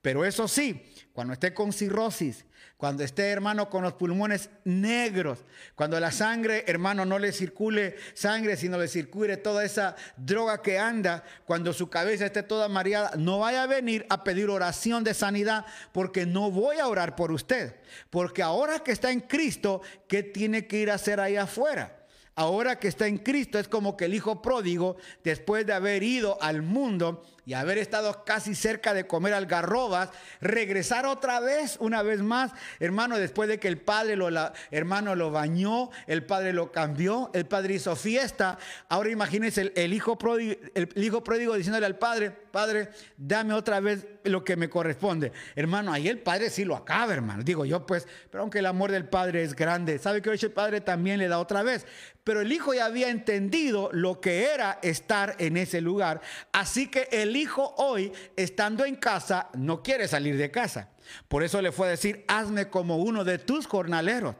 Pero 0.00 0.24
eso 0.24 0.48
sí, 0.48 0.82
cuando 1.12 1.32
esté 1.32 1.52
con 1.52 1.72
cirrosis, 1.72 2.44
cuando 2.76 3.04
esté, 3.04 3.30
hermano, 3.30 3.70
con 3.70 3.82
los 3.82 3.94
pulmones 3.94 4.50
negros, 4.64 5.44
cuando 5.74 5.98
la 6.00 6.10
sangre, 6.10 6.64
hermano, 6.66 7.04
no 7.04 7.18
le 7.18 7.32
circule 7.32 7.96
sangre, 8.14 8.56
sino 8.56 8.78
le 8.78 8.88
circule 8.88 9.36
toda 9.36 9.64
esa 9.64 9.94
droga 10.16 10.60
que 10.60 10.78
anda, 10.78 11.22
cuando 11.46 11.72
su 11.72 11.88
cabeza 11.88 12.26
esté 12.26 12.42
toda 12.42 12.68
mareada, 12.68 13.12
no 13.16 13.38
vaya 13.38 13.62
a 13.62 13.68
venir 13.68 14.04
a 14.10 14.24
pedir 14.24 14.50
oración 14.50 15.04
de 15.04 15.14
sanidad, 15.14 15.64
porque 15.92 16.26
no 16.26 16.50
voy 16.50 16.78
a 16.78 16.88
orar 16.88 17.14
por 17.14 17.30
usted. 17.30 17.76
Porque 18.10 18.42
ahora 18.42 18.80
que 18.80 18.92
está 18.92 19.12
en 19.12 19.20
Cristo, 19.20 19.80
¿qué 20.08 20.22
tiene 20.22 20.66
que 20.66 20.78
ir 20.78 20.90
a 20.90 20.94
hacer 20.94 21.20
ahí 21.20 21.36
afuera? 21.36 22.04
Ahora 22.36 22.80
que 22.80 22.88
está 22.88 23.06
en 23.06 23.18
Cristo 23.18 23.60
es 23.60 23.68
como 23.68 23.96
que 23.96 24.06
el 24.06 24.14
hijo 24.14 24.42
pródigo, 24.42 24.96
después 25.22 25.64
de 25.64 25.72
haber 25.72 26.02
ido 26.02 26.36
al 26.42 26.62
mundo, 26.62 27.22
y 27.46 27.54
haber 27.54 27.78
estado 27.78 28.24
casi 28.24 28.54
cerca 28.54 28.94
de 28.94 29.06
comer 29.06 29.34
algarrobas, 29.34 30.10
regresar 30.40 31.06
otra 31.06 31.40
vez, 31.40 31.76
una 31.80 32.02
vez 32.02 32.22
más, 32.22 32.52
hermano, 32.80 33.18
después 33.18 33.48
de 33.48 33.58
que 33.58 33.68
el 33.68 33.78
padre 33.78 34.16
lo, 34.16 34.28
hermano, 34.70 35.14
lo 35.14 35.30
bañó, 35.30 35.90
el 36.06 36.24
padre 36.24 36.52
lo 36.52 36.72
cambió, 36.72 37.30
el 37.34 37.46
padre 37.46 37.74
hizo 37.74 37.96
fiesta. 37.96 38.58
Ahora 38.88 39.10
imagínense 39.10 39.72
el, 39.74 39.92
hijo, 39.92 40.16
pródigo, 40.16 40.54
el 40.74 40.90
hijo 40.96 41.22
pródigo 41.22 41.54
diciéndole 41.54 41.86
al 41.86 41.98
padre, 41.98 42.30
padre, 42.30 42.90
dame 43.16 43.52
otra 43.52 43.80
vez 43.80 44.06
lo 44.22 44.44
que 44.44 44.56
me 44.56 44.70
corresponde. 44.70 45.32
Hermano, 45.56 45.92
ahí 45.92 46.08
el 46.08 46.20
padre 46.20 46.50
sí 46.50 46.64
lo 46.64 46.76
acaba, 46.76 47.12
hermano. 47.12 47.42
Digo 47.42 47.64
yo, 47.64 47.84
pues, 47.84 48.06
pero 48.30 48.42
aunque 48.42 48.60
el 48.60 48.66
amor 48.66 48.90
del 48.90 49.06
padre 49.06 49.42
es 49.42 49.54
grande, 49.54 49.98
¿sabe 49.98 50.22
que 50.22 50.30
hoy 50.30 50.38
el 50.40 50.52
padre 50.52 50.80
también 50.80 51.18
le 51.18 51.28
da 51.28 51.38
otra 51.38 51.62
vez? 51.62 51.84
Pero 52.22 52.40
el 52.40 52.52
hijo 52.52 52.72
ya 52.72 52.86
había 52.86 53.10
entendido 53.10 53.90
lo 53.92 54.20
que 54.20 54.44
era 54.44 54.78
estar 54.82 55.36
en 55.38 55.56
ese 55.56 55.80
lugar. 55.80 56.22
Así 56.52 56.86
que 56.86 57.08
el 57.10 57.33
hijo 57.36 57.74
hoy, 57.78 58.12
estando 58.36 58.84
en 58.84 58.96
casa, 58.96 59.48
no 59.54 59.82
quiere 59.82 60.08
salir 60.08 60.36
de 60.36 60.50
casa. 60.50 60.90
Por 61.28 61.42
eso 61.42 61.60
le 61.60 61.72
fue 61.72 61.86
a 61.86 61.90
decir, 61.90 62.24
hazme 62.28 62.68
como 62.68 62.98
uno 62.98 63.24
de 63.24 63.38
tus 63.38 63.66
jornaleros. 63.66 64.36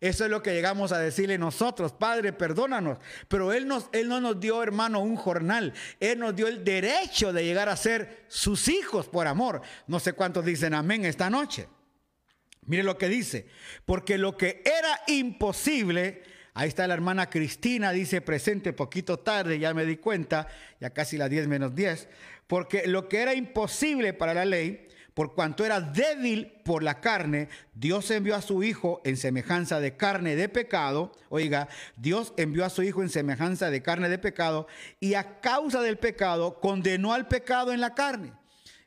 Eso 0.00 0.24
es 0.24 0.30
lo 0.30 0.42
que 0.42 0.54
llegamos 0.54 0.92
a 0.92 0.98
decirle 0.98 1.38
nosotros, 1.38 1.92
Padre, 1.92 2.32
perdónanos. 2.32 2.98
Pero 3.26 3.52
él, 3.52 3.66
nos, 3.66 3.88
él 3.92 4.08
no 4.08 4.20
nos 4.20 4.38
dio, 4.38 4.62
hermano, 4.62 5.00
un 5.00 5.16
jornal. 5.16 5.74
Él 5.98 6.20
nos 6.20 6.36
dio 6.36 6.46
el 6.46 6.62
derecho 6.62 7.32
de 7.32 7.44
llegar 7.44 7.68
a 7.68 7.76
ser 7.76 8.24
sus 8.28 8.68
hijos 8.68 9.08
por 9.08 9.26
amor. 9.26 9.60
No 9.88 9.98
sé 9.98 10.12
cuántos 10.12 10.44
dicen 10.44 10.74
amén 10.74 11.04
esta 11.04 11.28
noche. 11.28 11.68
Mire 12.66 12.84
lo 12.84 12.96
que 12.96 13.08
dice. 13.08 13.48
Porque 13.84 14.18
lo 14.18 14.36
que 14.36 14.62
era 14.64 15.00
imposible 15.08 16.22
Ahí 16.54 16.68
está 16.68 16.86
la 16.86 16.94
hermana 16.94 17.30
Cristina, 17.30 17.92
dice 17.92 18.20
presente 18.20 18.72
poquito 18.72 19.18
tarde, 19.18 19.58
ya 19.58 19.74
me 19.74 19.84
di 19.84 19.96
cuenta, 19.96 20.48
ya 20.80 20.90
casi 20.90 21.16
las 21.16 21.30
10 21.30 21.48
menos 21.48 21.74
10, 21.74 22.08
porque 22.46 22.86
lo 22.86 23.08
que 23.08 23.18
era 23.20 23.34
imposible 23.34 24.12
para 24.12 24.34
la 24.34 24.44
ley, 24.44 24.88
por 25.14 25.34
cuanto 25.34 25.64
era 25.64 25.80
débil 25.80 26.52
por 26.64 26.82
la 26.82 27.00
carne, 27.00 27.48
Dios 27.74 28.10
envió 28.10 28.36
a 28.36 28.42
su 28.42 28.62
Hijo 28.62 29.00
en 29.04 29.16
semejanza 29.16 29.80
de 29.80 29.96
carne 29.96 30.36
de 30.36 30.48
pecado. 30.48 31.10
Oiga, 31.28 31.68
Dios 31.96 32.32
envió 32.36 32.64
a 32.64 32.70
su 32.70 32.84
Hijo 32.84 33.02
en 33.02 33.08
semejanza 33.08 33.68
de 33.68 33.82
carne 33.82 34.08
de 34.08 34.18
pecado 34.18 34.68
y 35.00 35.14
a 35.14 35.40
causa 35.40 35.82
del 35.82 35.98
pecado 35.98 36.60
condenó 36.60 37.14
al 37.14 37.26
pecado 37.26 37.72
en 37.72 37.80
la 37.80 37.94
carne. 37.94 38.32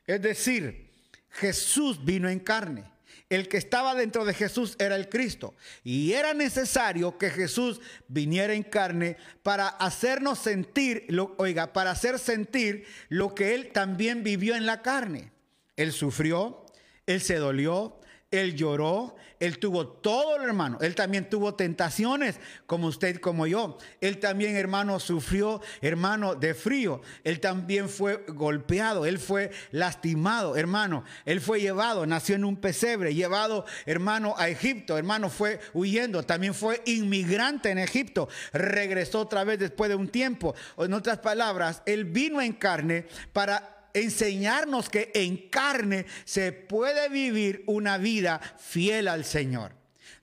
Es 0.06 0.22
decir, 0.22 0.90
Jesús 1.28 2.02
vino 2.02 2.30
en 2.30 2.40
carne 2.40 2.91
el 3.34 3.48
que 3.48 3.56
estaba 3.56 3.94
dentro 3.94 4.26
de 4.26 4.34
Jesús 4.34 4.76
era 4.78 4.94
el 4.94 5.08
Cristo. 5.08 5.54
Y 5.82 6.12
era 6.12 6.34
necesario 6.34 7.16
que 7.16 7.30
Jesús 7.30 7.80
viniera 8.06 8.52
en 8.52 8.62
carne 8.62 9.16
para 9.42 9.68
hacernos 9.68 10.38
sentir, 10.38 11.06
lo, 11.08 11.34
oiga, 11.38 11.72
para 11.72 11.92
hacer 11.92 12.18
sentir 12.18 12.84
lo 13.08 13.34
que 13.34 13.54
él 13.54 13.70
también 13.72 14.22
vivió 14.22 14.54
en 14.54 14.66
la 14.66 14.82
carne. 14.82 15.32
Él 15.76 15.92
sufrió, 15.92 16.66
él 17.06 17.22
se 17.22 17.36
dolió, 17.36 17.98
él 18.32 18.56
lloró, 18.56 19.14
él 19.38 19.58
tuvo 19.58 19.86
todo, 19.86 20.42
hermano. 20.42 20.78
Él 20.80 20.94
también 20.94 21.28
tuvo 21.28 21.54
tentaciones, 21.54 22.40
como 22.66 22.86
usted, 22.86 23.18
como 23.18 23.46
yo. 23.46 23.76
Él 24.00 24.18
también, 24.18 24.56
hermano, 24.56 24.98
sufrió, 25.00 25.60
hermano, 25.80 26.34
de 26.34 26.54
frío. 26.54 27.02
Él 27.24 27.40
también 27.40 27.88
fue 27.88 28.24
golpeado, 28.28 29.04
él 29.04 29.18
fue 29.18 29.50
lastimado, 29.70 30.56
hermano. 30.56 31.04
Él 31.24 31.40
fue 31.40 31.60
llevado, 31.60 32.06
nació 32.06 32.36
en 32.36 32.44
un 32.44 32.56
pesebre, 32.56 33.14
llevado, 33.14 33.66
hermano, 33.84 34.34
a 34.38 34.48
Egipto. 34.48 34.96
Hermano, 34.96 35.28
fue 35.28 35.60
huyendo. 35.74 36.22
También 36.22 36.54
fue 36.54 36.80
inmigrante 36.86 37.70
en 37.70 37.78
Egipto. 37.78 38.28
Regresó 38.52 39.20
otra 39.20 39.44
vez 39.44 39.58
después 39.58 39.90
de 39.90 39.96
un 39.96 40.08
tiempo. 40.08 40.54
En 40.78 40.94
otras 40.94 41.18
palabras, 41.18 41.82
él 41.84 42.04
vino 42.06 42.40
en 42.40 42.54
carne 42.54 43.06
para 43.32 43.81
enseñarnos 43.94 44.88
que 44.88 45.10
en 45.14 45.48
carne 45.48 46.06
se 46.24 46.52
puede 46.52 47.08
vivir 47.08 47.64
una 47.66 47.98
vida 47.98 48.40
fiel 48.58 49.08
al 49.08 49.24
Señor. 49.24 49.72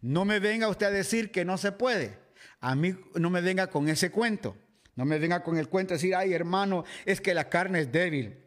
No 0.01 0.25
me 0.25 0.39
venga 0.39 0.69
usted 0.69 0.87
a 0.87 0.91
decir 0.91 1.31
que 1.31 1.45
no 1.45 1.57
se 1.57 1.71
puede. 1.71 2.17
A 2.61 2.75
mí 2.75 2.95
no 3.15 3.29
me 3.29 3.41
venga 3.41 3.67
con 3.67 3.89
ese 3.89 4.11
cuento. 4.11 4.57
No 4.95 5.05
me 5.05 5.19
venga 5.19 5.43
con 5.43 5.57
el 5.57 5.69
cuento 5.69 5.93
de 5.93 5.97
decir, 5.97 6.15
ay 6.15 6.33
hermano, 6.33 6.83
es 7.05 7.21
que 7.21 7.33
la 7.33 7.49
carne 7.49 7.81
es 7.81 7.91
débil. 7.91 8.37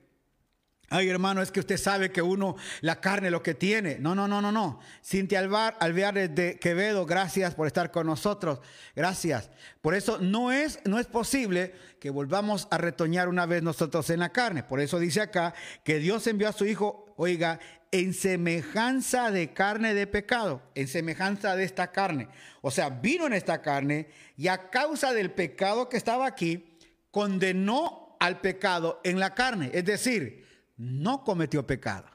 Ay, 0.95 1.09
hermano, 1.09 1.40
es 1.40 1.51
que 1.51 1.61
usted 1.61 1.78
sabe 1.78 2.12
que 2.12 2.20
uno, 2.20 2.55
la 2.82 3.01
carne, 3.01 3.30
lo 3.30 3.43
que 3.43 3.55
tiene. 3.55 3.97
No, 3.99 4.14
no, 4.14 4.28
no, 4.28 4.43
no, 4.43 4.53
no. 4.53 4.78
Cintia 5.03 5.38
Alvar, 5.38 5.74
Alvear 5.80 6.28
de 6.28 6.59
Quevedo, 6.59 7.07
gracias 7.07 7.55
por 7.55 7.66
estar 7.66 7.90
con 7.90 8.07
nosotros. 8.07 8.61
Gracias. 8.95 9.49
Por 9.80 9.95
eso 9.95 10.18
no 10.18 10.53
es, 10.53 10.80
no 10.84 10.99
es 10.99 11.07
posible 11.07 11.72
que 11.99 12.11
volvamos 12.11 12.68
a 12.70 12.76
retoñar 12.76 13.30
una 13.30 13.47
vez 13.47 13.62
nosotros 13.62 14.11
en 14.11 14.20
la 14.20 14.32
carne. 14.32 14.64
Por 14.64 14.80
eso 14.80 14.99
dice 14.99 15.22
acá 15.22 15.55
que 15.82 15.99
Dios 15.99 16.26
envió 16.26 16.51
a 16.51 16.53
su 16.53 16.66
Hijo, 16.66 17.14
oiga, 17.16 17.59
en 17.90 18.12
semejanza 18.12 19.30
de 19.30 19.55
carne 19.55 19.95
de 19.95 20.07
pecado, 20.07 20.61
en 20.74 20.88
semejanza 20.88 21.57
de 21.57 21.64
esta 21.64 21.90
carne. 21.90 22.28
O 22.61 22.70
sea, 22.70 22.90
vino 22.90 23.26
en 23.26 23.32
esta 23.32 23.62
carne 23.62 24.09
y 24.36 24.49
a 24.49 24.68
causa 24.68 25.14
del 25.14 25.30
pecado 25.30 25.88
que 25.88 25.97
estaba 25.97 26.26
aquí, 26.26 26.76
condenó 27.11 28.18
al 28.20 28.43
pecado 28.43 29.01
en 29.05 29.18
la 29.18 29.34
carne. 29.34 29.70
Es 29.72 29.86
decir, 29.86 30.41
no 30.83 31.22
cometió 31.22 31.64
pecado. 31.66 32.07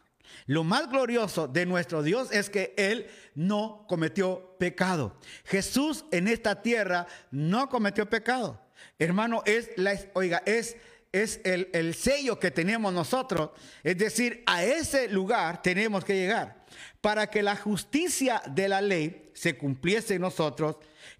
Lo 0.45 0.63
más 0.63 0.89
glorioso 0.89 1.47
de 1.47 1.65
nuestro 1.65 2.03
Dios 2.03 2.31
es 2.31 2.49
que 2.49 2.73
Él 2.77 3.07
no 3.33 3.85
cometió 3.87 4.55
pecado. 4.59 5.17
Jesús 5.45 6.05
en 6.11 6.27
esta 6.27 6.61
tierra 6.61 7.07
no 7.31 7.69
cometió 7.69 8.09
pecado. 8.09 8.61
Hermano, 8.99 9.41
es 9.45 9.69
la, 9.77 9.97
oiga, 10.13 10.43
es, 10.45 10.75
es 11.13 11.39
el, 11.45 11.69
el 11.73 11.95
sello 11.95 12.39
que 12.39 12.51
tenemos 12.51 12.93
nosotros. 12.93 13.51
Es 13.83 13.97
decir, 13.97 14.43
a 14.45 14.63
ese 14.63 15.07
lugar 15.07 15.61
tenemos 15.61 16.03
que 16.03 16.15
llegar 16.15 16.65
para 16.99 17.27
que 17.27 17.41
la 17.41 17.55
justicia 17.55 18.41
de 18.47 18.67
la 18.67 18.81
ley 18.81 19.31
se 19.33 19.57
cumpliese 19.57 20.15
en 20.15 20.21
nosotros, 20.21 20.75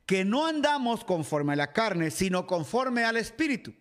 que 0.06 0.26
no 0.26 0.46
andamos 0.46 1.06
conforme 1.06 1.54
a 1.54 1.58
la 1.58 1.72
carne, 1.72 2.12
sino 2.12 2.46
conforme 2.46 3.06
al 3.06 3.16
Espíritu. 3.16 3.74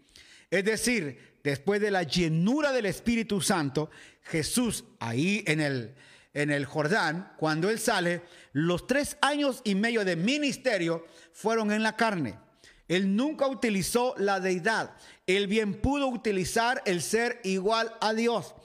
Es 0.51 0.65
decir, 0.65 1.36
después 1.47 1.81
de 1.81 1.93
la 1.93 2.03
llenura 2.03 2.73
del 2.73 2.87
Espíritu 2.87 3.41
Santo, 3.41 3.89
Jesús 4.25 4.83
ahí 4.99 5.45
en 5.47 5.61
el, 5.61 5.95
en 6.35 6.51
el 6.51 6.65
Jordán, 6.65 7.35
cuando 7.37 7.71
él 7.71 7.79
sale, 7.79 8.23
los 8.53 8.89
tres 8.89 9.17
años 9.23 9.61
y 9.63 9.77
medio 9.77 10.05
de 10.05 10.17
ministerio 10.17 11.07
fueron 11.33 11.71
en 11.71 11.85
la 11.85 11.95
carne. 11.95 12.37
Él 12.89 13.15
nunca 13.15 13.47
utilizó 13.47 14.17
la 14.19 14.41
deidad. 14.41 14.97
Él 15.25 15.47
bien 15.47 15.75
pudo 15.75 16.09
utilizar 16.09 16.83
el 16.85 17.01
ser 17.01 17.41
igual 17.45 17.95
a 18.01 18.13
Dios. 18.13 18.56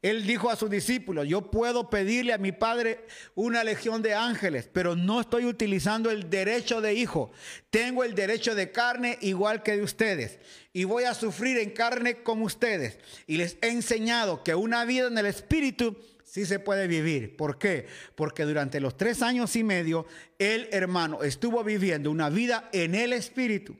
Él 0.00 0.26
dijo 0.26 0.48
a 0.48 0.54
sus 0.54 0.70
discípulos, 0.70 1.26
yo 1.26 1.50
puedo 1.50 1.90
pedirle 1.90 2.32
a 2.32 2.38
mi 2.38 2.52
Padre 2.52 3.04
una 3.34 3.64
legión 3.64 4.00
de 4.00 4.14
ángeles, 4.14 4.68
pero 4.72 4.94
no 4.94 5.20
estoy 5.20 5.44
utilizando 5.44 6.10
el 6.10 6.30
derecho 6.30 6.80
de 6.80 6.94
hijo. 6.94 7.32
Tengo 7.70 8.04
el 8.04 8.14
derecho 8.14 8.54
de 8.54 8.70
carne 8.70 9.18
igual 9.22 9.64
que 9.64 9.76
de 9.76 9.82
ustedes. 9.82 10.38
Y 10.72 10.84
voy 10.84 11.02
a 11.02 11.14
sufrir 11.14 11.58
en 11.58 11.70
carne 11.70 12.22
como 12.22 12.44
ustedes. 12.44 12.98
Y 13.26 13.38
les 13.38 13.58
he 13.60 13.70
enseñado 13.70 14.44
que 14.44 14.54
una 14.54 14.84
vida 14.84 15.08
en 15.08 15.18
el 15.18 15.26
Espíritu 15.26 15.96
sí 16.24 16.46
se 16.46 16.60
puede 16.60 16.86
vivir. 16.86 17.36
¿Por 17.36 17.58
qué? 17.58 17.88
Porque 18.14 18.44
durante 18.44 18.78
los 18.78 18.96
tres 18.96 19.20
años 19.20 19.56
y 19.56 19.64
medio, 19.64 20.06
el 20.38 20.68
hermano 20.70 21.24
estuvo 21.24 21.64
viviendo 21.64 22.12
una 22.12 22.30
vida 22.30 22.68
en 22.72 22.94
el 22.94 23.12
Espíritu. 23.12 23.76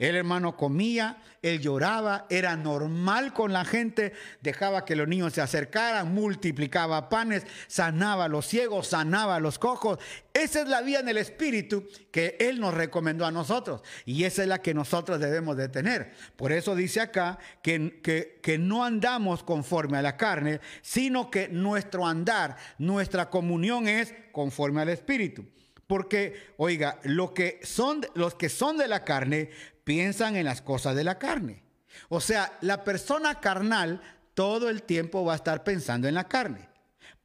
El 0.00 0.16
hermano 0.16 0.56
comía, 0.56 1.18
él 1.42 1.60
lloraba, 1.60 2.24
era 2.30 2.56
normal 2.56 3.34
con 3.34 3.52
la 3.52 3.66
gente, 3.66 4.14
dejaba 4.40 4.86
que 4.86 4.96
los 4.96 5.06
niños 5.06 5.34
se 5.34 5.42
acercaran, 5.42 6.14
multiplicaba 6.14 7.10
panes, 7.10 7.46
sanaba 7.66 8.24
a 8.24 8.28
los 8.28 8.46
ciegos, 8.46 8.86
sanaba 8.86 9.36
a 9.36 9.40
los 9.40 9.58
cojos. 9.58 9.98
Esa 10.32 10.62
es 10.62 10.68
la 10.68 10.80
vida 10.80 11.00
en 11.00 11.10
el 11.10 11.18
Espíritu 11.18 11.86
que 12.10 12.38
Él 12.40 12.60
nos 12.60 12.72
recomendó 12.72 13.26
a 13.26 13.30
nosotros 13.30 13.82
y 14.06 14.24
esa 14.24 14.40
es 14.40 14.48
la 14.48 14.62
que 14.62 14.72
nosotros 14.72 15.20
debemos 15.20 15.58
de 15.58 15.68
tener. 15.68 16.12
Por 16.34 16.50
eso 16.52 16.74
dice 16.74 17.02
acá 17.02 17.38
que, 17.62 18.00
que, 18.02 18.40
que 18.42 18.56
no 18.56 18.82
andamos 18.82 19.42
conforme 19.42 19.98
a 19.98 20.02
la 20.02 20.16
carne, 20.16 20.60
sino 20.80 21.30
que 21.30 21.48
nuestro 21.48 22.06
andar, 22.06 22.56
nuestra 22.78 23.28
comunión 23.28 23.86
es 23.86 24.14
conforme 24.32 24.80
al 24.80 24.88
Espíritu. 24.88 25.44
Porque, 25.90 26.52
oiga, 26.56 27.00
lo 27.02 27.34
que 27.34 27.58
son, 27.64 28.06
los 28.14 28.36
que 28.36 28.48
son 28.48 28.76
de 28.76 28.86
la 28.86 29.04
carne 29.04 29.50
piensan 29.84 30.36
en 30.36 30.44
las 30.44 30.62
cosas 30.62 30.96
de 30.96 31.04
la 31.04 31.18
carne. 31.18 31.62
O 32.08 32.20
sea, 32.20 32.56
la 32.60 32.84
persona 32.84 33.40
carnal 33.40 34.00
todo 34.34 34.70
el 34.70 34.82
tiempo 34.82 35.24
va 35.24 35.34
a 35.34 35.36
estar 35.36 35.64
pensando 35.64 36.08
en 36.08 36.14
la 36.14 36.28
carne. 36.28 36.68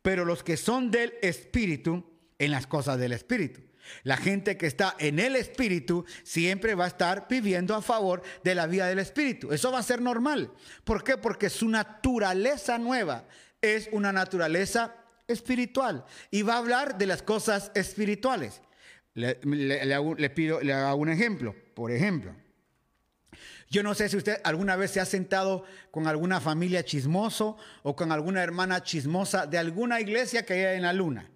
Pero 0.01 0.25
los 0.25 0.43
que 0.43 0.57
son 0.57 0.91
del 0.91 1.13
espíritu, 1.21 2.03
en 2.37 2.51
las 2.51 2.67
cosas 2.67 2.99
del 2.99 3.13
espíritu. 3.13 3.61
La 4.03 4.17
gente 4.17 4.57
que 4.57 4.65
está 4.65 4.95
en 4.99 5.19
el 5.19 5.35
espíritu 5.35 6.05
siempre 6.23 6.75
va 6.75 6.85
a 6.85 6.89
estar 6.89 7.27
viviendo 7.29 7.75
a 7.75 7.81
favor 7.81 8.21
de 8.43 8.55
la 8.55 8.67
vida 8.67 8.87
del 8.87 8.99
espíritu. 8.99 9.51
Eso 9.51 9.71
va 9.71 9.79
a 9.79 9.83
ser 9.83 10.01
normal. 10.01 10.51
¿Por 10.83 11.03
qué? 11.03 11.17
Porque 11.17 11.49
su 11.49 11.69
naturaleza 11.69 12.77
nueva 12.77 13.25
es 13.61 13.89
una 13.91 14.11
naturaleza 14.11 14.95
espiritual 15.27 16.05
y 16.31 16.41
va 16.41 16.55
a 16.55 16.59
hablar 16.59 16.97
de 16.97 17.05
las 17.05 17.21
cosas 17.21 17.71
espirituales. 17.75 18.61
Le, 19.13 19.35
pido, 20.31 20.61
le 20.61 20.73
hago 20.73 20.97
un 20.97 21.09
ejemplo. 21.09 21.55
Por 21.73 21.91
ejemplo, 21.91 22.35
yo 23.69 23.83
no 23.83 23.95
sé 23.95 24.09
si 24.09 24.17
usted 24.17 24.39
alguna 24.43 24.75
vez 24.75 24.91
se 24.91 24.99
ha 24.99 25.05
sentado 25.05 25.63
con 25.91 26.07
alguna 26.07 26.39
familia 26.39 26.85
chismoso 26.85 27.57
o 27.83 27.95
con 27.95 28.11
alguna 28.11 28.43
hermana 28.43 28.83
chismosa 28.83 29.47
de 29.47 29.57
alguna 29.57 29.99
iglesia 29.99 30.45
que 30.45 30.53
hay 30.53 30.77
en 30.77 30.83
la 30.83 30.93
luna. 30.93 31.29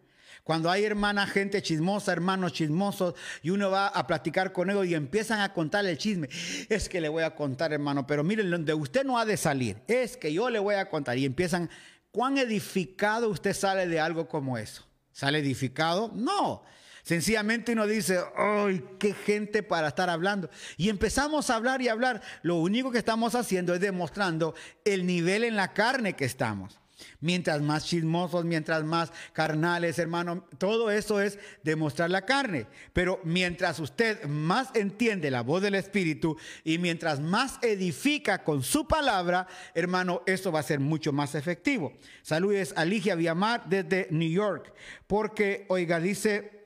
Cuando 0.43 0.71
hay 0.71 0.83
hermana, 0.83 1.27
gente 1.27 1.61
chismosa, 1.61 2.11
hermanos 2.11 2.53
chismosos, 2.53 3.13
y 3.43 3.51
uno 3.51 3.69
va 3.69 3.87
a 3.87 4.07
platicar 4.07 4.51
con 4.51 4.69
ellos 4.71 4.87
y 4.87 4.95
empiezan 4.95 5.41
a 5.41 5.53
contar 5.53 5.85
el 5.85 5.97
chisme. 5.97 6.27
Es 6.69 6.89
que 6.89 7.01
le 7.01 7.07
voy 7.07 7.21
a 7.21 7.35
contar, 7.35 7.71
hermano, 7.71 8.07
pero 8.07 8.23
miren, 8.23 8.49
donde 8.49 8.73
usted 8.73 9.03
no 9.03 9.19
ha 9.19 9.25
de 9.25 9.37
salir, 9.37 9.77
es 9.87 10.17
que 10.17 10.33
yo 10.33 10.49
le 10.49 10.57
voy 10.57 10.73
a 10.73 10.89
contar. 10.89 11.19
Y 11.19 11.25
empiezan, 11.25 11.69
¿cuán 12.11 12.39
edificado 12.39 13.29
usted 13.29 13.53
sale 13.53 13.85
de 13.85 13.99
algo 13.99 14.27
como 14.27 14.57
eso? 14.57 14.83
¿Sale 15.11 15.37
edificado? 15.37 16.11
No. 16.15 16.63
Sencillamente 17.09 17.71
uno 17.71 17.87
dice, 17.87 18.19
¡ay, 18.37 18.85
qué 18.99 19.15
gente 19.15 19.63
para 19.63 19.87
estar 19.87 20.11
hablando! 20.11 20.47
Y 20.77 20.89
empezamos 20.89 21.49
a 21.49 21.55
hablar 21.55 21.81
y 21.81 21.87
hablar. 21.87 22.21
Lo 22.43 22.57
único 22.57 22.91
que 22.91 22.99
estamos 22.99 23.33
haciendo 23.33 23.73
es 23.73 23.79
demostrando 23.79 24.53
el 24.85 25.07
nivel 25.07 25.43
en 25.43 25.55
la 25.55 25.73
carne 25.73 26.15
que 26.15 26.25
estamos. 26.25 26.79
Mientras 27.19 27.63
más 27.63 27.87
chismosos, 27.87 28.45
mientras 28.45 28.83
más 28.83 29.11
carnales, 29.33 29.97
hermano, 29.97 30.45
todo 30.59 30.91
eso 30.91 31.19
es 31.19 31.39
demostrar 31.63 32.11
la 32.11 32.27
carne. 32.27 32.67
Pero 32.93 33.19
mientras 33.23 33.79
usted 33.79 34.25
más 34.25 34.69
entiende 34.75 35.31
la 35.31 35.41
voz 35.41 35.63
del 35.63 35.73
Espíritu 35.73 36.37
y 36.63 36.77
mientras 36.77 37.19
más 37.19 37.57
edifica 37.63 38.43
con 38.43 38.61
su 38.61 38.87
palabra, 38.87 39.47
hermano, 39.73 40.21
eso 40.27 40.51
va 40.51 40.59
a 40.59 40.63
ser 40.63 40.79
mucho 40.79 41.11
más 41.11 41.33
efectivo. 41.33 41.91
Saludes 42.21 42.71
a 42.77 42.85
Ligia 42.85 43.15
Viamar 43.15 43.67
desde 43.67 44.09
New 44.11 44.29
York, 44.29 44.71
porque, 45.07 45.65
oiga, 45.69 45.99
dice 45.99 46.58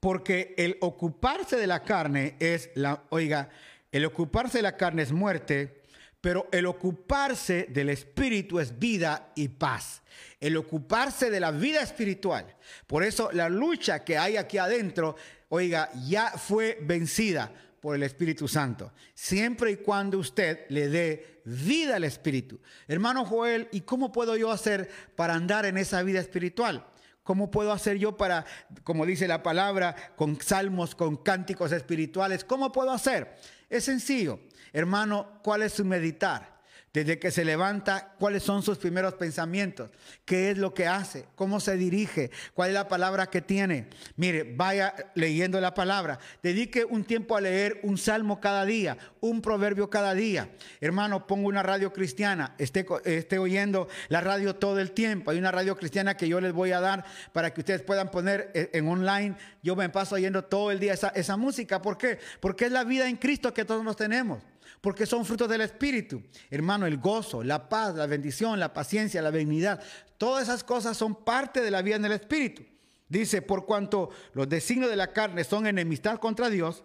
porque 0.00 0.54
el 0.56 0.78
ocuparse 0.80 1.56
de 1.56 1.66
la 1.66 1.84
carne 1.84 2.36
es 2.40 2.70
la, 2.74 3.04
oiga, 3.10 3.50
el 3.92 4.06
ocuparse 4.06 4.58
de 4.58 4.62
la 4.62 4.76
carne 4.76 5.02
es 5.02 5.12
muerte, 5.12 5.82
pero 6.20 6.48
el 6.52 6.66
ocuparse 6.66 7.66
del 7.70 7.90
espíritu 7.90 8.58
es 8.60 8.78
vida 8.78 9.32
y 9.34 9.48
paz. 9.48 10.02
El 10.38 10.56
ocuparse 10.56 11.30
de 11.30 11.40
la 11.40 11.50
vida 11.50 11.82
espiritual. 11.82 12.56
Por 12.86 13.04
eso 13.04 13.30
la 13.32 13.48
lucha 13.48 14.04
que 14.04 14.18
hay 14.18 14.36
aquí 14.36 14.58
adentro, 14.58 15.16
oiga, 15.48 15.90
ya 16.06 16.30
fue 16.30 16.78
vencida 16.82 17.52
por 17.80 17.94
el 17.94 18.02
Espíritu 18.02 18.46
Santo, 18.46 18.92
siempre 19.14 19.72
y 19.72 19.76
cuando 19.76 20.18
usted 20.18 20.66
le 20.68 20.88
dé 20.88 21.40
vida 21.44 21.96
al 21.96 22.04
Espíritu. 22.04 22.60
Hermano 22.86 23.24
Joel, 23.24 23.68
¿y 23.72 23.80
cómo 23.80 24.12
puedo 24.12 24.36
yo 24.36 24.50
hacer 24.50 24.90
para 25.16 25.34
andar 25.34 25.64
en 25.64 25.78
esa 25.78 26.02
vida 26.02 26.20
espiritual? 26.20 26.86
¿Cómo 27.30 27.48
puedo 27.48 27.70
hacer 27.70 27.96
yo 27.96 28.16
para, 28.16 28.44
como 28.82 29.06
dice 29.06 29.28
la 29.28 29.40
palabra, 29.40 29.94
con 30.16 30.40
salmos, 30.40 30.96
con 30.96 31.16
cánticos 31.16 31.70
espirituales? 31.70 32.42
¿Cómo 32.42 32.72
puedo 32.72 32.90
hacer? 32.90 33.36
Es 33.68 33.84
sencillo. 33.84 34.40
Hermano, 34.72 35.38
¿cuál 35.44 35.62
es 35.62 35.74
su 35.74 35.84
meditar? 35.84 36.59
Desde 36.92 37.20
que 37.20 37.30
se 37.30 37.44
levanta, 37.44 38.14
cuáles 38.18 38.42
son 38.42 38.64
sus 38.64 38.76
primeros 38.76 39.14
pensamientos, 39.14 39.90
qué 40.24 40.50
es 40.50 40.58
lo 40.58 40.74
que 40.74 40.88
hace, 40.88 41.26
cómo 41.36 41.60
se 41.60 41.76
dirige, 41.76 42.32
cuál 42.52 42.70
es 42.70 42.74
la 42.74 42.88
palabra 42.88 43.28
que 43.28 43.40
tiene. 43.40 43.86
Mire, 44.16 44.54
vaya 44.56 44.92
leyendo 45.14 45.60
la 45.60 45.72
palabra. 45.72 46.18
Dedique 46.42 46.84
un 46.84 47.04
tiempo 47.04 47.36
a 47.36 47.40
leer 47.40 47.78
un 47.84 47.96
salmo 47.96 48.40
cada 48.40 48.64
día, 48.64 48.98
un 49.20 49.40
proverbio 49.40 49.88
cada 49.88 50.14
día. 50.14 50.50
Hermano, 50.80 51.28
pongo 51.28 51.46
una 51.46 51.62
radio 51.62 51.92
cristiana, 51.92 52.56
esté, 52.58 52.84
esté 53.04 53.38
oyendo 53.38 53.86
la 54.08 54.20
radio 54.20 54.56
todo 54.56 54.80
el 54.80 54.90
tiempo. 54.90 55.30
Hay 55.30 55.38
una 55.38 55.52
radio 55.52 55.76
cristiana 55.76 56.16
que 56.16 56.26
yo 56.26 56.40
les 56.40 56.52
voy 56.52 56.72
a 56.72 56.80
dar 56.80 57.04
para 57.32 57.54
que 57.54 57.60
ustedes 57.60 57.82
puedan 57.82 58.10
poner 58.10 58.50
eh, 58.52 58.68
en 58.72 58.88
online. 58.88 59.36
Yo 59.62 59.76
me 59.76 59.90
paso 59.90 60.16
oyendo 60.16 60.42
todo 60.42 60.72
el 60.72 60.80
día 60.80 60.94
esa, 60.94 61.10
esa 61.10 61.36
música. 61.36 61.80
¿Por 61.80 61.96
qué? 61.96 62.18
Porque 62.40 62.64
es 62.64 62.72
la 62.72 62.82
vida 62.82 63.08
en 63.08 63.16
Cristo 63.16 63.54
que 63.54 63.64
todos 63.64 63.84
nos 63.84 63.94
tenemos 63.94 64.42
porque 64.80 65.06
son 65.06 65.24
frutos 65.24 65.48
del 65.48 65.60
Espíritu. 65.60 66.22
Hermano, 66.50 66.86
el 66.86 66.98
gozo, 66.98 67.42
la 67.42 67.68
paz, 67.68 67.94
la 67.94 68.06
bendición, 68.06 68.58
la 68.58 68.72
paciencia, 68.72 69.22
la 69.22 69.30
benignidad, 69.30 69.82
todas 70.18 70.44
esas 70.44 70.64
cosas 70.64 70.96
son 70.96 71.24
parte 71.24 71.60
de 71.60 71.70
la 71.70 71.82
vida 71.82 71.96
en 71.96 72.04
el 72.04 72.12
Espíritu. 72.12 72.64
Dice, 73.08 73.42
por 73.42 73.66
cuanto 73.66 74.10
los 74.34 74.48
designios 74.48 74.90
de 74.90 74.96
la 74.96 75.12
carne 75.12 75.44
son 75.44 75.66
enemistad 75.66 76.18
contra 76.18 76.48
Dios, 76.48 76.84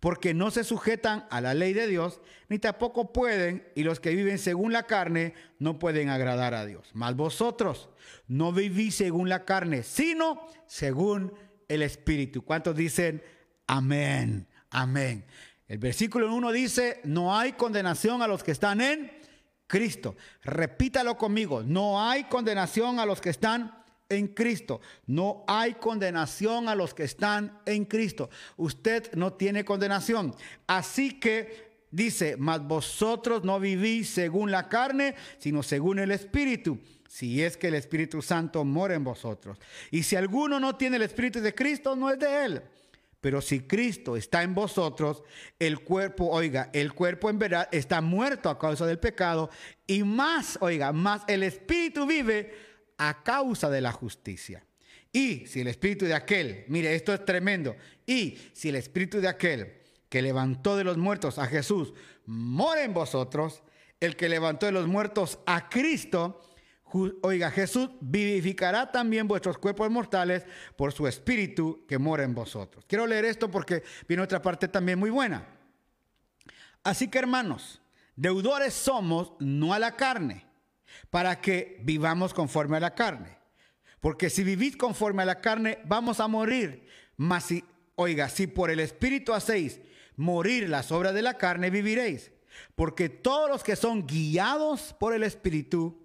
porque 0.00 0.32
no 0.32 0.50
se 0.50 0.64
sujetan 0.64 1.26
a 1.30 1.40
la 1.40 1.54
ley 1.54 1.74
de 1.74 1.86
Dios, 1.86 2.20
ni 2.48 2.58
tampoco 2.58 3.12
pueden, 3.12 3.68
y 3.74 3.84
los 3.84 4.00
que 4.00 4.14
viven 4.14 4.38
según 4.38 4.72
la 4.72 4.84
carne 4.84 5.34
no 5.58 5.78
pueden 5.78 6.08
agradar 6.08 6.54
a 6.54 6.64
Dios. 6.64 6.90
Mas 6.94 7.14
vosotros 7.14 7.90
no 8.26 8.52
vivís 8.52 8.96
según 8.96 9.28
la 9.28 9.44
carne, 9.44 9.82
sino 9.82 10.48
según 10.66 11.34
el 11.68 11.82
Espíritu. 11.82 12.42
¿Cuántos 12.42 12.74
dicen 12.74 13.22
amén? 13.66 14.48
Amén. 14.70 15.26
El 15.70 15.78
versículo 15.78 16.34
1 16.34 16.50
dice, 16.50 17.00
no 17.04 17.38
hay 17.38 17.52
condenación 17.52 18.22
a 18.22 18.26
los 18.26 18.42
que 18.42 18.50
están 18.50 18.80
en 18.80 19.08
Cristo. 19.68 20.16
Repítalo 20.42 21.16
conmigo, 21.16 21.62
no 21.62 22.02
hay 22.02 22.24
condenación 22.24 22.98
a 22.98 23.06
los 23.06 23.20
que 23.20 23.30
están 23.30 23.84
en 24.08 24.26
Cristo. 24.26 24.80
No 25.06 25.44
hay 25.46 25.74
condenación 25.74 26.68
a 26.68 26.74
los 26.74 26.92
que 26.92 27.04
están 27.04 27.60
en 27.66 27.84
Cristo. 27.84 28.30
Usted 28.56 29.12
no 29.14 29.34
tiene 29.34 29.64
condenación. 29.64 30.34
Así 30.66 31.20
que 31.20 31.86
dice, 31.92 32.34
mas 32.36 32.66
vosotros 32.66 33.44
no 33.44 33.60
vivís 33.60 34.10
según 34.10 34.50
la 34.50 34.68
carne, 34.68 35.14
sino 35.38 35.62
según 35.62 36.00
el 36.00 36.10
Espíritu. 36.10 36.80
Si 37.08 37.44
es 37.44 37.56
que 37.56 37.68
el 37.68 37.74
Espíritu 37.74 38.22
Santo 38.22 38.64
mora 38.64 38.96
en 38.96 39.04
vosotros. 39.04 39.56
Y 39.92 40.02
si 40.02 40.16
alguno 40.16 40.58
no 40.58 40.74
tiene 40.74 40.96
el 40.96 41.02
Espíritu 41.02 41.40
de 41.40 41.54
Cristo, 41.54 41.94
no 41.94 42.10
es 42.10 42.18
de 42.18 42.44
él. 42.44 42.62
Pero 43.20 43.42
si 43.42 43.60
Cristo 43.60 44.16
está 44.16 44.42
en 44.42 44.54
vosotros, 44.54 45.22
el 45.58 45.80
cuerpo, 45.80 46.28
oiga, 46.30 46.70
el 46.72 46.94
cuerpo 46.94 47.28
en 47.28 47.38
verdad 47.38 47.68
está 47.70 48.00
muerto 48.00 48.48
a 48.48 48.58
causa 48.58 48.86
del 48.86 48.98
pecado 48.98 49.50
y 49.86 50.02
más, 50.04 50.58
oiga, 50.60 50.92
más 50.92 51.22
el 51.26 51.42
espíritu 51.42 52.06
vive 52.06 52.54
a 52.96 53.22
causa 53.22 53.68
de 53.68 53.82
la 53.82 53.92
justicia. 53.92 54.64
Y 55.12 55.46
si 55.46 55.60
el 55.60 55.66
espíritu 55.66 56.06
de 56.06 56.14
aquel, 56.14 56.64
mire, 56.68 56.94
esto 56.94 57.12
es 57.12 57.24
tremendo, 57.24 57.76
y 58.06 58.38
si 58.52 58.68
el 58.68 58.76
espíritu 58.76 59.20
de 59.20 59.28
aquel 59.28 59.80
que 60.08 60.22
levantó 60.22 60.76
de 60.76 60.84
los 60.84 60.96
muertos 60.96 61.38
a 61.38 61.46
Jesús 61.46 61.92
mora 62.26 62.84
en 62.84 62.94
vosotros, 62.94 63.62
el 63.98 64.16
que 64.16 64.28
levantó 64.28 64.66
de 64.66 64.72
los 64.72 64.86
muertos 64.86 65.40
a 65.46 65.68
Cristo, 65.68 66.40
Oiga, 67.22 67.50
Jesús 67.50 67.90
vivificará 68.00 68.90
también 68.90 69.28
vuestros 69.28 69.58
cuerpos 69.58 69.90
mortales 69.90 70.44
por 70.76 70.92
su 70.92 71.06
espíritu 71.06 71.84
que 71.86 71.98
mora 71.98 72.24
en 72.24 72.34
vosotros. 72.34 72.84
Quiero 72.86 73.06
leer 73.06 73.24
esto 73.24 73.50
porque 73.50 73.82
viene 74.08 74.22
otra 74.22 74.42
parte 74.42 74.68
también 74.68 74.98
muy 74.98 75.10
buena. 75.10 75.46
Así 76.82 77.08
que 77.08 77.18
hermanos, 77.18 77.80
deudores 78.16 78.74
somos 78.74 79.32
no 79.38 79.74
a 79.74 79.78
la 79.78 79.96
carne, 79.96 80.46
para 81.10 81.40
que 81.40 81.80
vivamos 81.82 82.34
conforme 82.34 82.78
a 82.78 82.80
la 82.80 82.94
carne. 82.94 83.38
Porque 84.00 84.30
si 84.30 84.42
vivís 84.42 84.76
conforme 84.76 85.22
a 85.22 85.26
la 85.26 85.40
carne, 85.40 85.78
vamos 85.84 86.20
a 86.20 86.28
morir. 86.28 86.86
Mas 87.16 87.44
si, 87.44 87.64
oiga, 87.96 88.28
si 88.28 88.46
por 88.46 88.70
el 88.70 88.80
Espíritu 88.80 89.34
hacéis 89.34 89.80
morir 90.16 90.68
las 90.68 90.90
obras 90.90 91.14
de 91.14 91.22
la 91.22 91.36
carne, 91.36 91.70
viviréis. 91.70 92.32
Porque 92.74 93.08
todos 93.08 93.50
los 93.50 93.62
que 93.62 93.76
son 93.76 94.06
guiados 94.06 94.94
por 94.98 95.14
el 95.14 95.22
Espíritu, 95.22 95.99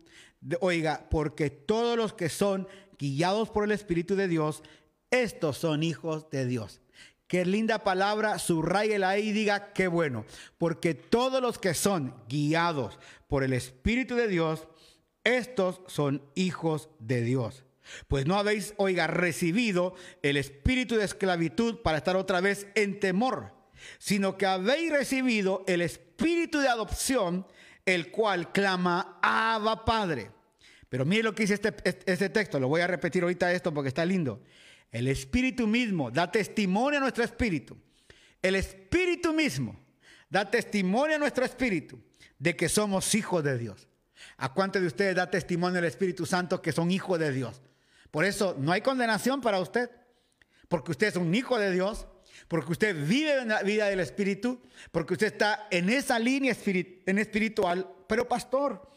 oiga, 0.62 1.08
porque 1.10 1.50
todos 1.50 1.98
los 1.98 2.14
que 2.14 2.30
son 2.30 2.68
guiados 2.98 3.50
por 3.50 3.64
el 3.64 3.72
Espíritu 3.72 4.16
de 4.16 4.28
Dios, 4.28 4.64
estos 5.12 5.58
son 5.58 5.84
hijos 5.84 6.30
de 6.30 6.46
Dios. 6.46 6.82
Qué 7.28 7.43
linda 7.43 7.84
palabra, 7.84 8.38
subrayela 8.38 9.10
ahí 9.10 9.30
y 9.30 9.32
diga 9.32 9.74
qué 9.74 9.88
bueno. 9.88 10.26
Porque 10.58 10.93
todos 10.93 11.41
los 11.41 11.58
que 11.58 11.74
son 11.74 12.14
guiados 12.30 13.00
por 13.28 13.43
el 13.43 13.54
Espíritu 13.54 14.16
de 14.16 14.28
Dios, 14.28 14.68
estos 15.24 15.82
son 15.88 16.22
hijos 16.36 16.89
de 17.00 17.22
Dios. 17.22 17.66
Pues 18.08 18.26
no 18.26 18.36
habéis, 18.36 18.74
oiga, 18.78 19.08
recibido 19.08 19.96
el 20.22 20.38
espíritu 20.38 20.96
de 20.96 21.06
esclavitud 21.06 21.82
para 21.82 21.98
estar 21.98 22.16
otra 22.16 22.41
vez 22.41 22.68
en 22.76 23.00
temor, 23.00 23.54
sino 24.00 24.38
que 24.38 24.46
habéis 24.46 24.91
recibido 24.91 25.64
el 25.68 25.82
espíritu 25.82 26.60
de 26.60 26.68
adopción, 26.68 27.46
el 27.86 28.12
cual 28.12 28.52
clama, 28.52 29.20
Abba 29.22 29.86
Padre. 29.86 30.32
Pero 30.90 31.06
mire 31.06 31.24
lo 31.24 31.34
que 31.34 31.44
dice 31.44 31.56
este, 31.56 31.74
este, 31.84 32.12
este, 32.12 32.30
texto, 32.30 32.60
lo 32.60 32.68
voy 32.68 32.82
a 32.82 32.88
repetir 32.88 33.24
ahorita 33.24 33.52
esto 33.52 33.74
porque 33.74 33.90
está 33.90 34.06
lindo. 34.06 34.42
El 34.92 35.08
espíritu 35.08 35.68
mismo 35.68 36.12
da 36.12 36.32
testimonio 36.32 37.00
a 37.00 37.02
nuestro 37.02 37.24
espíritu. 37.24 37.78
El 38.42 38.56
espíritu 38.56 39.34
mismo 39.34 39.80
da 40.30 40.50
testimonio 40.50 41.16
a 41.16 41.20
nuestro 41.20 41.44
espíritu 41.44 42.00
de 42.38 42.56
que 42.56 42.70
somos 42.70 43.16
hijos 43.16 43.44
de 43.44 43.58
Dios. 43.58 43.88
¿A 44.38 44.54
cuántos 44.54 44.82
de 44.82 44.88
ustedes 44.88 45.16
da 45.16 45.30
testimonio 45.30 45.80
el 45.80 45.86
Espíritu 45.86 46.26
Santo 46.26 46.62
que 46.62 46.72
son 46.72 46.92
hijos 46.92 47.20
de 47.20 47.32
Dios? 47.32 47.62
Por 48.12 48.26
eso 48.26 48.56
no 48.58 48.72
hay 48.72 48.82
condenación 48.82 49.42
para 49.42 49.60
usted, 49.60 49.90
porque 50.68 50.92
usted 50.92 51.08
es 51.08 51.16
un 51.16 51.34
hijo 51.34 51.58
de 51.60 51.72
Dios, 51.72 52.08
porque 52.48 52.72
usted 52.72 52.96
vive 53.08 53.42
en 53.42 53.50
la 53.50 53.64
vida 53.64 53.88
del 53.88 54.00
Espíritu, 54.00 54.62
porque 54.92 55.14
usted 55.14 55.28
está 55.28 55.68
en 55.72 55.90
esa 55.90 56.20
línea 56.20 56.52
espiritual. 56.54 57.90
Pero 58.08 58.28
pastor, 58.28 58.90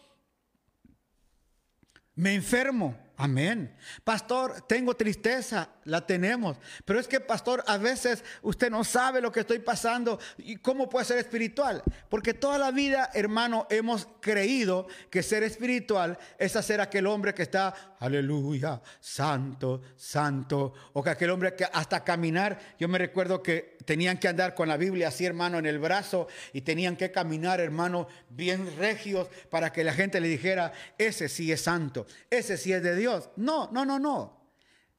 me 2.18 2.34
enfermo. 2.34 2.96
Amén. 3.16 3.74
Pastor, 4.04 4.62
tengo 4.62 4.94
tristeza, 4.94 5.68
la 5.84 6.04
tenemos. 6.04 6.56
Pero 6.84 6.98
es 7.00 7.06
que, 7.08 7.20
pastor, 7.20 7.64
a 7.66 7.76
veces 7.76 8.24
usted 8.42 8.70
no 8.70 8.84
sabe 8.84 9.20
lo 9.20 9.30
que 9.30 9.40
estoy 9.40 9.60
pasando 9.60 10.18
y 10.38 10.56
cómo 10.56 10.88
puede 10.88 11.04
ser 11.04 11.18
espiritual. 11.18 11.82
Porque 12.08 12.34
toda 12.34 12.58
la 12.58 12.72
vida, 12.72 13.10
hermano, 13.14 13.66
hemos 13.70 14.08
creído 14.20 14.86
que 15.10 15.22
ser 15.22 15.44
espiritual 15.44 16.18
es 16.38 16.56
hacer 16.56 16.80
aquel 16.80 17.06
hombre 17.06 17.34
que 17.34 17.42
está, 17.42 17.96
aleluya, 18.00 18.80
santo, 19.00 19.82
santo. 19.96 20.72
O 20.92 21.02
que 21.02 21.10
aquel 21.10 21.30
hombre 21.30 21.54
que 21.54 21.66
hasta 21.72 22.02
caminar, 22.02 22.58
yo 22.80 22.88
me 22.88 22.98
recuerdo 22.98 23.42
que 23.42 23.77
tenían 23.88 24.18
que 24.18 24.28
andar 24.28 24.54
con 24.54 24.68
la 24.68 24.76
Biblia 24.76 25.08
así, 25.08 25.24
hermano, 25.24 25.58
en 25.58 25.64
el 25.64 25.78
brazo 25.78 26.28
y 26.52 26.60
tenían 26.60 26.94
que 26.94 27.10
caminar, 27.10 27.58
hermano, 27.58 28.06
bien 28.28 28.76
regios 28.76 29.28
para 29.48 29.72
que 29.72 29.82
la 29.82 29.94
gente 29.94 30.20
le 30.20 30.28
dijera, 30.28 30.74
ese 30.98 31.26
sí 31.30 31.50
es 31.50 31.62
santo, 31.62 32.06
ese 32.28 32.58
sí 32.58 32.70
es 32.70 32.82
de 32.82 32.94
Dios. 32.94 33.30
No, 33.36 33.70
no, 33.72 33.86
no, 33.86 33.98
no. 33.98 34.42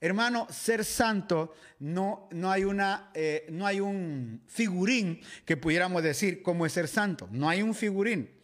Hermano, 0.02 0.48
ser 0.50 0.84
santo 0.84 1.54
no, 1.78 2.28
no, 2.32 2.50
hay 2.50 2.64
una, 2.64 3.12
eh, 3.14 3.46
no 3.52 3.68
hay 3.68 3.80
un 3.80 4.42
figurín 4.48 5.22
que 5.46 5.56
pudiéramos 5.56 6.02
decir 6.02 6.42
cómo 6.42 6.66
es 6.66 6.74
ser 6.74 6.88
santo. 6.88 7.30
No 7.32 7.48
hay 7.48 7.62
un 7.62 7.76
figurín. 7.76 8.39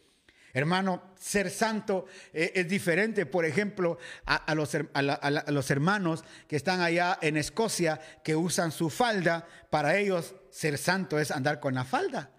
Hermano, 0.56 1.12
ser 1.20 1.50
santo 1.50 2.06
eh, 2.32 2.52
es 2.54 2.66
diferente, 2.66 3.26
por 3.26 3.44
ejemplo, 3.44 3.98
a, 4.24 4.54
los, 4.54 4.74
a, 4.74 5.52
los, 5.52 5.70
hermanos 5.70 6.24
que 6.48 6.56
están 6.56 6.80
allá 6.80 7.18
en 7.20 7.36
Escocia 7.36 8.00
que 8.24 8.34
usan 8.34 8.72
su 8.72 8.88
falda. 8.88 9.46
Para 9.68 9.98
ellos, 9.98 10.34
ser 10.48 10.78
santo 10.78 11.18
es 11.18 11.30
andar 11.30 11.60
con 11.60 11.74
la 11.74 11.84
falda. 11.84 12.30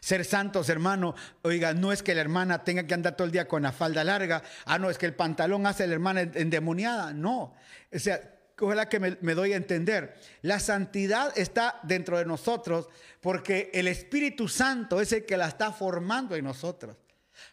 Ser 0.00 0.26
santos, 0.26 0.68
hermano, 0.68 1.14
oiga, 1.40 1.72
no 1.72 1.92
es 1.92 2.02
que 2.02 2.14
la 2.14 2.20
hermana 2.20 2.62
tenga 2.62 2.86
que 2.86 2.92
andar 2.92 3.16
todo 3.16 3.24
el 3.24 3.32
día 3.32 3.48
con 3.48 3.62
la 3.62 3.72
falda 3.72 4.04
larga. 4.04 4.42
Ah, 4.66 4.78
no, 4.78 4.90
es 4.90 4.98
que 4.98 5.06
el 5.06 5.14
pantalón 5.14 5.66
hace 5.66 5.84
a 5.84 5.86
la 5.86 5.94
hermana 5.94 6.20
endemoniada. 6.20 7.14
No. 7.14 7.54
O 7.90 7.98
sea, 7.98 8.20
ojalá 8.60 8.90
que 8.90 9.00
me 9.00 9.34
doy 9.34 9.54
a 9.54 9.56
entender. 9.56 10.14
La 10.42 10.60
santidad 10.60 11.32
está 11.38 11.80
dentro 11.84 12.18
de 12.18 12.26
nosotros 12.26 12.90
porque 13.22 13.70
el 13.72 13.88
Espíritu 13.88 14.46
Santo 14.46 15.00
es 15.00 15.10
el 15.14 15.24
que 15.24 15.38
la 15.38 15.48
está 15.48 15.72
formando 15.72 16.36
en 16.36 16.44
nosotros. 16.44 16.98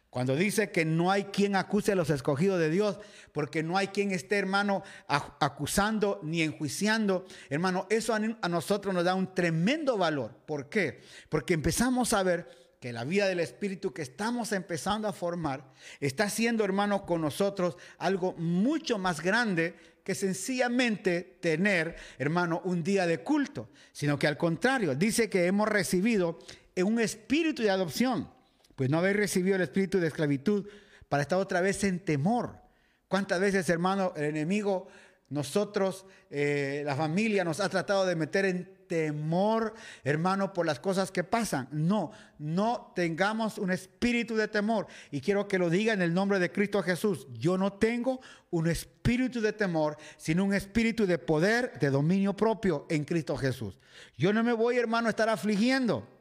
Cuando 0.09 0.35
dice 0.35 0.71
que 0.71 0.85
no 0.85 1.11
hay 1.11 1.25
quien 1.25 1.55
acuse 1.55 1.91
a 1.91 1.95
los 1.95 2.09
escogidos 2.09 2.59
de 2.59 2.71
Dios, 2.71 2.97
porque 3.31 3.61
no 3.61 3.77
hay 3.77 3.89
quien 3.89 4.11
esté, 4.11 4.39
hermano, 4.39 4.81
acusando 5.07 6.19
ni 6.23 6.41
enjuiciando, 6.41 7.25
hermano, 7.49 7.85
eso 7.91 8.15
a 8.15 8.49
nosotros 8.49 8.93
nos 8.93 9.03
da 9.03 9.13
un 9.13 9.35
tremendo 9.35 9.97
valor. 9.97 10.35
¿Por 10.47 10.67
qué? 10.67 11.01
Porque 11.29 11.53
empezamos 11.53 12.13
a 12.13 12.23
ver 12.23 12.47
que 12.79 12.91
la 12.91 13.03
vida 13.03 13.27
del 13.27 13.39
Espíritu 13.39 13.93
que 13.93 14.01
estamos 14.01 14.51
empezando 14.51 15.07
a 15.07 15.13
formar 15.13 15.71
está 15.99 16.23
haciendo, 16.23 16.63
hermano, 16.63 17.05
con 17.05 17.21
nosotros 17.21 17.77
algo 17.99 18.33
mucho 18.33 18.97
más 18.97 19.21
grande 19.21 19.75
que 20.03 20.15
sencillamente 20.15 21.37
tener, 21.39 21.97
hermano, 22.17 22.61
un 22.63 22.83
día 22.83 23.05
de 23.05 23.19
culto, 23.19 23.69
sino 23.91 24.17
que 24.17 24.25
al 24.25 24.37
contrario, 24.37 24.95
dice 24.95 25.29
que 25.29 25.45
hemos 25.45 25.67
recibido 25.67 26.39
un 26.77 26.99
espíritu 26.99 27.61
de 27.61 27.69
adopción 27.69 28.38
pues 28.79 28.89
no 28.89 28.99
habéis 28.99 29.17
recibido 29.17 29.57
el 29.57 29.61
espíritu 29.61 29.99
de 29.99 30.07
esclavitud 30.07 30.65
para 31.09 31.21
estar 31.21 31.37
otra 31.37 31.59
vez 31.59 31.83
en 31.83 31.99
temor. 31.99 32.55
¿Cuántas 33.09 33.37
veces, 33.37 33.67
hermano, 33.67 34.13
el 34.15 34.23
enemigo, 34.23 34.87
nosotros, 35.27 36.05
eh, 36.29 36.83
la 36.85 36.95
familia 36.95 37.43
nos 37.43 37.59
ha 37.59 37.67
tratado 37.67 38.05
de 38.05 38.15
meter 38.15 38.45
en 38.45 38.71
temor, 38.87 39.73
hermano, 40.05 40.53
por 40.53 40.65
las 40.65 40.79
cosas 40.79 41.11
que 41.11 41.25
pasan? 41.25 41.67
No, 41.73 42.13
no 42.37 42.93
tengamos 42.95 43.57
un 43.57 43.71
espíritu 43.71 44.37
de 44.37 44.47
temor. 44.47 44.87
Y 45.11 45.19
quiero 45.19 45.45
que 45.49 45.59
lo 45.59 45.69
diga 45.69 45.91
en 45.91 46.01
el 46.01 46.13
nombre 46.13 46.39
de 46.39 46.49
Cristo 46.49 46.81
Jesús. 46.81 47.27
Yo 47.33 47.57
no 47.57 47.73
tengo 47.73 48.21
un 48.49 48.67
espíritu 48.67 49.41
de 49.41 49.51
temor, 49.51 49.97
sino 50.15 50.45
un 50.45 50.53
espíritu 50.53 51.05
de 51.05 51.17
poder, 51.17 51.77
de 51.81 51.89
dominio 51.89 52.33
propio 52.33 52.85
en 52.89 53.03
Cristo 53.03 53.35
Jesús. 53.35 53.77
Yo 54.17 54.31
no 54.31 54.41
me 54.41 54.53
voy, 54.53 54.77
hermano, 54.77 55.07
a 55.07 55.09
estar 55.09 55.27
afligiendo. 55.27 56.18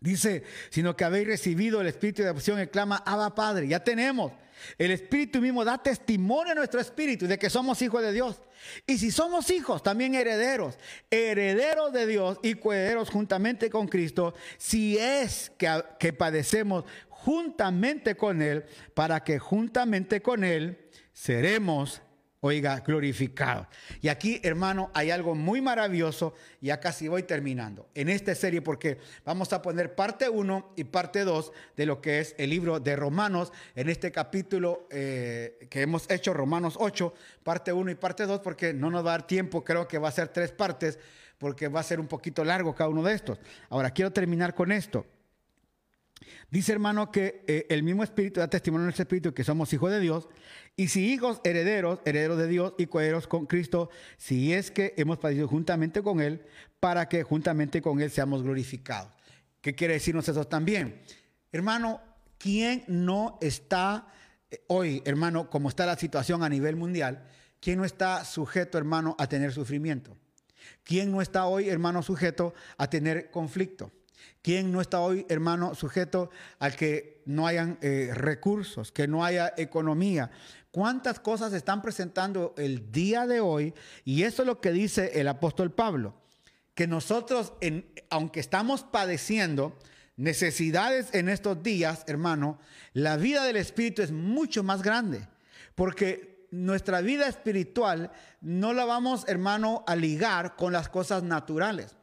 Dice, 0.00 0.44
sino 0.70 0.96
que 0.96 1.04
habéis 1.04 1.26
recibido 1.26 1.80
el 1.80 1.88
Espíritu 1.88 2.22
de 2.22 2.28
adopción 2.28 2.60
y 2.60 2.66
clama, 2.68 3.02
Abba 3.04 3.34
Padre. 3.34 3.66
Ya 3.68 3.82
tenemos. 3.82 4.32
El 4.76 4.90
Espíritu 4.90 5.40
mismo 5.40 5.64
da 5.64 5.78
testimonio 5.78 6.52
a 6.52 6.56
nuestro 6.56 6.80
espíritu 6.80 7.26
de 7.26 7.38
que 7.38 7.50
somos 7.50 7.80
hijos 7.82 8.02
de 8.02 8.12
Dios. 8.12 8.40
Y 8.86 8.98
si 8.98 9.10
somos 9.10 9.50
hijos, 9.50 9.82
también 9.82 10.14
herederos. 10.14 10.78
Herederos 11.10 11.92
de 11.92 12.06
Dios 12.06 12.38
y 12.42 12.54
coherederos 12.54 13.10
juntamente 13.10 13.70
con 13.70 13.86
Cristo, 13.86 14.34
si 14.56 14.98
es 14.98 15.52
que, 15.56 15.82
que 15.98 16.12
padecemos 16.12 16.84
juntamente 17.08 18.16
con 18.16 18.42
Él, 18.42 18.64
para 18.94 19.22
que 19.22 19.38
juntamente 19.38 20.22
con 20.22 20.44
Él 20.44 20.78
seremos 21.12 22.02
Oiga, 22.40 22.78
glorificado. 22.86 23.66
Y 24.00 24.06
aquí, 24.06 24.40
hermano, 24.44 24.92
hay 24.94 25.10
algo 25.10 25.34
muy 25.34 25.60
maravilloso. 25.60 26.34
Ya 26.60 26.78
casi 26.78 27.08
voy 27.08 27.24
terminando 27.24 27.88
en 27.94 28.08
esta 28.08 28.32
serie 28.36 28.62
porque 28.62 28.98
vamos 29.24 29.52
a 29.52 29.60
poner 29.60 29.96
parte 29.96 30.28
1 30.28 30.74
y 30.76 30.84
parte 30.84 31.24
2 31.24 31.52
de 31.76 31.86
lo 31.86 32.00
que 32.00 32.20
es 32.20 32.36
el 32.38 32.50
libro 32.50 32.78
de 32.78 32.94
Romanos 32.94 33.52
en 33.74 33.88
este 33.88 34.12
capítulo 34.12 34.86
eh, 34.90 35.66
que 35.68 35.82
hemos 35.82 36.08
hecho, 36.10 36.32
Romanos 36.32 36.76
8, 36.78 37.12
parte 37.42 37.72
1 37.72 37.90
y 37.90 37.94
parte 37.96 38.24
2, 38.24 38.38
porque 38.40 38.72
no 38.72 38.88
nos 38.88 39.04
va 39.04 39.10
a 39.10 39.18
dar 39.18 39.26
tiempo, 39.26 39.64
creo 39.64 39.88
que 39.88 39.98
va 39.98 40.08
a 40.08 40.12
ser 40.12 40.28
tres 40.28 40.52
partes, 40.52 40.96
porque 41.38 41.66
va 41.66 41.80
a 41.80 41.84
ser 41.84 41.98
un 41.98 42.06
poquito 42.06 42.44
largo 42.44 42.72
cada 42.72 42.90
uno 42.90 43.02
de 43.02 43.14
estos. 43.14 43.40
Ahora, 43.68 43.90
quiero 43.90 44.12
terminar 44.12 44.54
con 44.54 44.70
esto. 44.70 45.04
Dice 46.50 46.72
hermano 46.72 47.10
que 47.12 47.44
eh, 47.46 47.66
el 47.68 47.82
mismo 47.82 48.02
Espíritu 48.02 48.40
da 48.40 48.48
testimonio 48.48 48.82
en 48.82 48.86
nuestro 48.86 49.02
Espíritu 49.02 49.34
que 49.34 49.44
somos 49.44 49.72
hijos 49.72 49.90
de 49.90 50.00
Dios. 50.00 50.28
Y 50.78 50.86
si 50.86 51.12
hijos, 51.12 51.40
herederos, 51.42 51.98
herederos 52.04 52.38
de 52.38 52.46
Dios 52.46 52.72
y 52.78 52.86
coheros 52.86 53.26
con 53.26 53.46
Cristo, 53.46 53.90
si 54.16 54.52
es 54.52 54.70
que 54.70 54.94
hemos 54.96 55.18
padecido 55.18 55.48
juntamente 55.48 56.04
con 56.04 56.20
Él, 56.20 56.46
para 56.78 57.08
que 57.08 57.24
juntamente 57.24 57.82
con 57.82 58.00
Él 58.00 58.12
seamos 58.12 58.44
glorificados. 58.44 59.10
¿Qué 59.60 59.74
quiere 59.74 59.94
decirnos 59.94 60.28
eso 60.28 60.44
también? 60.44 61.02
Hermano, 61.50 62.00
¿quién 62.38 62.84
no 62.86 63.38
está 63.40 64.06
eh, 64.52 64.62
hoy, 64.68 65.02
hermano, 65.04 65.50
como 65.50 65.68
está 65.68 65.84
la 65.84 65.96
situación 65.96 66.44
a 66.44 66.48
nivel 66.48 66.76
mundial, 66.76 67.24
quién 67.60 67.78
no 67.78 67.84
está 67.84 68.24
sujeto, 68.24 68.78
hermano, 68.78 69.16
a 69.18 69.26
tener 69.26 69.52
sufrimiento? 69.52 70.16
¿Quién 70.84 71.10
no 71.10 71.20
está 71.20 71.46
hoy, 71.46 71.68
hermano, 71.68 72.04
sujeto 72.04 72.54
a 72.76 72.88
tener 72.88 73.32
conflicto? 73.32 73.90
¿Quién 74.42 74.72
no 74.72 74.80
está 74.80 75.00
hoy, 75.00 75.26
hermano, 75.28 75.74
sujeto 75.74 76.30
al 76.58 76.76
que 76.76 77.22
no 77.26 77.46
hayan 77.46 77.78
eh, 77.82 78.10
recursos, 78.14 78.92
que 78.92 79.08
no 79.08 79.24
haya 79.24 79.52
economía? 79.56 80.30
¿Cuántas 80.70 81.20
cosas 81.20 81.52
están 81.52 81.82
presentando 81.82 82.54
el 82.56 82.92
día 82.92 83.26
de 83.26 83.40
hoy? 83.40 83.74
Y 84.04 84.22
eso 84.22 84.42
es 84.42 84.46
lo 84.46 84.60
que 84.60 84.72
dice 84.72 85.20
el 85.20 85.28
apóstol 85.28 85.72
Pablo, 85.72 86.14
que 86.74 86.86
nosotros, 86.86 87.52
aunque 88.10 88.40
estamos 88.40 88.84
padeciendo, 88.84 89.76
necesidades 90.16 91.14
en 91.14 91.28
estos 91.28 91.62
días, 91.62 92.04
hermano, 92.06 92.58
la 92.92 93.16
vida 93.16 93.44
del 93.44 93.56
Espíritu 93.56 94.02
es 94.02 94.12
mucho 94.12 94.62
más 94.62 94.82
grande. 94.82 95.26
Porque 95.74 96.46
nuestra 96.50 97.00
vida 97.00 97.28
espiritual 97.28 98.10
no 98.40 98.72
la 98.72 98.84
vamos, 98.84 99.24
hermano, 99.28 99.84
a 99.86 99.94
ligar 99.96 100.56
con 100.56 100.72
las 100.72 100.88
cosas 100.88 101.22
naturales. 101.22 101.94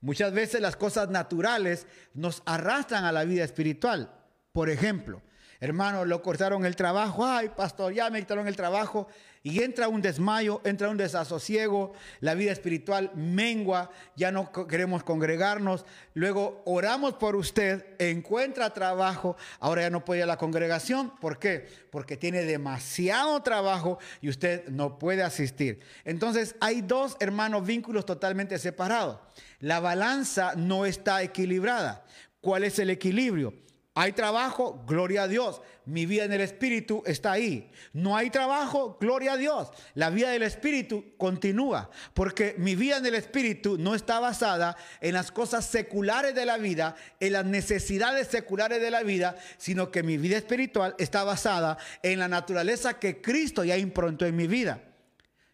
Muchas 0.00 0.32
veces 0.32 0.60
las 0.60 0.76
cosas 0.76 1.10
naturales 1.10 1.86
nos 2.14 2.42
arrastran 2.46 3.04
a 3.04 3.12
la 3.12 3.24
vida 3.24 3.44
espiritual. 3.44 4.10
Por 4.52 4.70
ejemplo, 4.70 5.22
hermano, 5.60 6.04
lo 6.04 6.22
cortaron 6.22 6.64
el 6.64 6.74
trabajo, 6.74 7.26
ay, 7.26 7.50
pastor, 7.50 7.92
ya 7.92 8.08
me 8.10 8.20
quitaron 8.20 8.48
el 8.48 8.56
trabajo, 8.56 9.08
y 9.42 9.62
entra 9.62 9.88
un 9.88 10.02
desmayo, 10.02 10.60
entra 10.64 10.90
un 10.90 10.96
desasosiego, 10.96 11.92
la 12.20 12.34
vida 12.34 12.52
espiritual 12.52 13.10
mengua, 13.14 13.90
ya 14.14 14.30
no 14.30 14.52
queremos 14.68 15.02
congregarnos, 15.02 15.86
luego 16.12 16.62
oramos 16.66 17.14
por 17.14 17.36
usted, 17.36 17.86
encuentra 17.98 18.74
trabajo, 18.74 19.36
ahora 19.58 19.82
ya 19.82 19.90
no 19.90 20.04
puede 20.04 20.20
ir 20.20 20.24
a 20.24 20.26
la 20.26 20.36
congregación, 20.36 21.16
¿por 21.20 21.38
qué? 21.38 21.66
Porque 21.90 22.16
tiene 22.16 22.42
demasiado 22.42 23.42
trabajo 23.42 23.98
y 24.20 24.28
usted 24.28 24.68
no 24.68 24.98
puede 24.98 25.22
asistir. 25.22 25.80
Entonces 26.04 26.54
hay 26.60 26.82
dos 26.82 27.16
hermanos 27.20 27.66
vínculos 27.66 28.04
totalmente 28.04 28.58
separados. 28.58 29.18
La 29.60 29.80
balanza 29.80 30.54
no 30.56 30.84
está 30.84 31.22
equilibrada. 31.22 32.04
¿Cuál 32.40 32.64
es 32.64 32.78
el 32.78 32.90
equilibrio? 32.90 33.54
Hay 33.94 34.12
trabajo, 34.12 34.84
gloria 34.86 35.24
a 35.24 35.28
Dios. 35.28 35.60
Mi 35.84 36.06
vida 36.06 36.24
en 36.24 36.32
el 36.32 36.40
Espíritu 36.40 37.02
está 37.06 37.32
ahí. 37.32 37.72
No 37.92 38.16
hay 38.16 38.30
trabajo, 38.30 38.96
gloria 39.00 39.32
a 39.32 39.36
Dios. 39.36 39.68
La 39.94 40.10
vida 40.10 40.30
del 40.30 40.44
Espíritu 40.44 41.16
continúa, 41.18 41.90
porque 42.14 42.54
mi 42.56 42.76
vida 42.76 42.98
en 42.98 43.06
el 43.06 43.16
Espíritu 43.16 43.78
no 43.78 43.96
está 43.96 44.20
basada 44.20 44.76
en 45.00 45.14
las 45.14 45.32
cosas 45.32 45.66
seculares 45.66 46.36
de 46.36 46.46
la 46.46 46.56
vida, 46.56 46.94
en 47.18 47.32
las 47.32 47.44
necesidades 47.44 48.28
seculares 48.28 48.80
de 48.80 48.92
la 48.92 49.02
vida, 49.02 49.36
sino 49.58 49.90
que 49.90 50.04
mi 50.04 50.18
vida 50.18 50.36
espiritual 50.36 50.94
está 50.98 51.24
basada 51.24 51.76
en 52.04 52.20
la 52.20 52.28
naturaleza 52.28 53.00
que 53.00 53.20
Cristo 53.20 53.64
ya 53.64 53.76
improntó 53.76 54.24
en 54.24 54.36
mi 54.36 54.46
vida. 54.46 54.84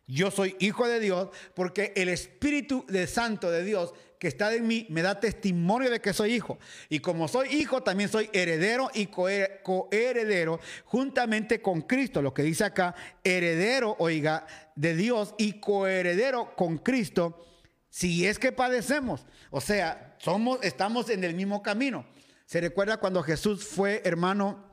Yo 0.06 0.30
soy 0.30 0.54
hijo 0.60 0.86
de 0.86 1.00
Dios 1.00 1.30
porque 1.54 1.92
el 1.96 2.08
Espíritu 2.08 2.84
de 2.86 3.06
Santo 3.06 3.50
de 3.50 3.64
Dios 3.64 3.92
que 4.18 4.28
está 4.28 4.54
en 4.54 4.66
mí 4.66 4.86
me 4.90 5.02
da 5.02 5.20
testimonio 5.20 5.90
de 5.90 6.00
que 6.00 6.12
soy 6.12 6.34
hijo. 6.34 6.58
Y 6.88 7.00
como 7.00 7.28
soy 7.28 7.48
hijo, 7.54 7.82
también 7.82 8.08
soy 8.08 8.30
heredero 8.32 8.90
y 8.94 9.06
coheredero 9.06 10.60
juntamente 10.84 11.60
con 11.60 11.82
Cristo. 11.82 12.22
Lo 12.22 12.34
que 12.34 12.42
dice 12.42 12.64
acá, 12.64 12.94
heredero, 13.24 13.96
oiga, 13.98 14.46
de 14.74 14.94
Dios 14.94 15.34
y 15.38 15.60
coheredero 15.60 16.54
con 16.56 16.78
Cristo, 16.78 17.46
si 17.88 18.26
es 18.26 18.38
que 18.38 18.52
padecemos. 18.52 19.26
O 19.50 19.60
sea, 19.60 20.16
somos, 20.18 20.58
estamos 20.62 21.10
en 21.10 21.24
el 21.24 21.34
mismo 21.34 21.62
camino. 21.62 22.06
Se 22.46 22.60
recuerda 22.60 22.98
cuando 22.98 23.22
Jesús 23.22 23.66
fue, 23.66 24.02
hermano, 24.04 24.64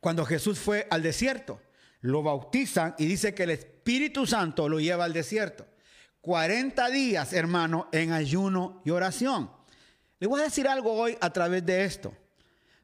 cuando 0.00 0.24
Jesús 0.24 0.58
fue 0.58 0.86
al 0.90 1.02
desierto 1.02 1.60
lo 2.04 2.22
bautizan 2.22 2.94
y 2.98 3.06
dice 3.06 3.32
que 3.32 3.44
el 3.44 3.50
Espíritu 3.50 4.26
Santo 4.26 4.68
lo 4.68 4.78
lleva 4.78 5.06
al 5.06 5.14
desierto. 5.14 5.66
40 6.24 6.88
días, 6.88 7.34
hermano, 7.34 7.88
en 7.92 8.12
ayuno 8.12 8.80
y 8.84 8.90
oración. 8.90 9.50
Le 10.18 10.26
voy 10.26 10.40
a 10.40 10.44
decir 10.44 10.66
algo 10.66 10.94
hoy 10.94 11.18
a 11.20 11.30
través 11.30 11.66
de 11.66 11.84
esto. 11.84 12.14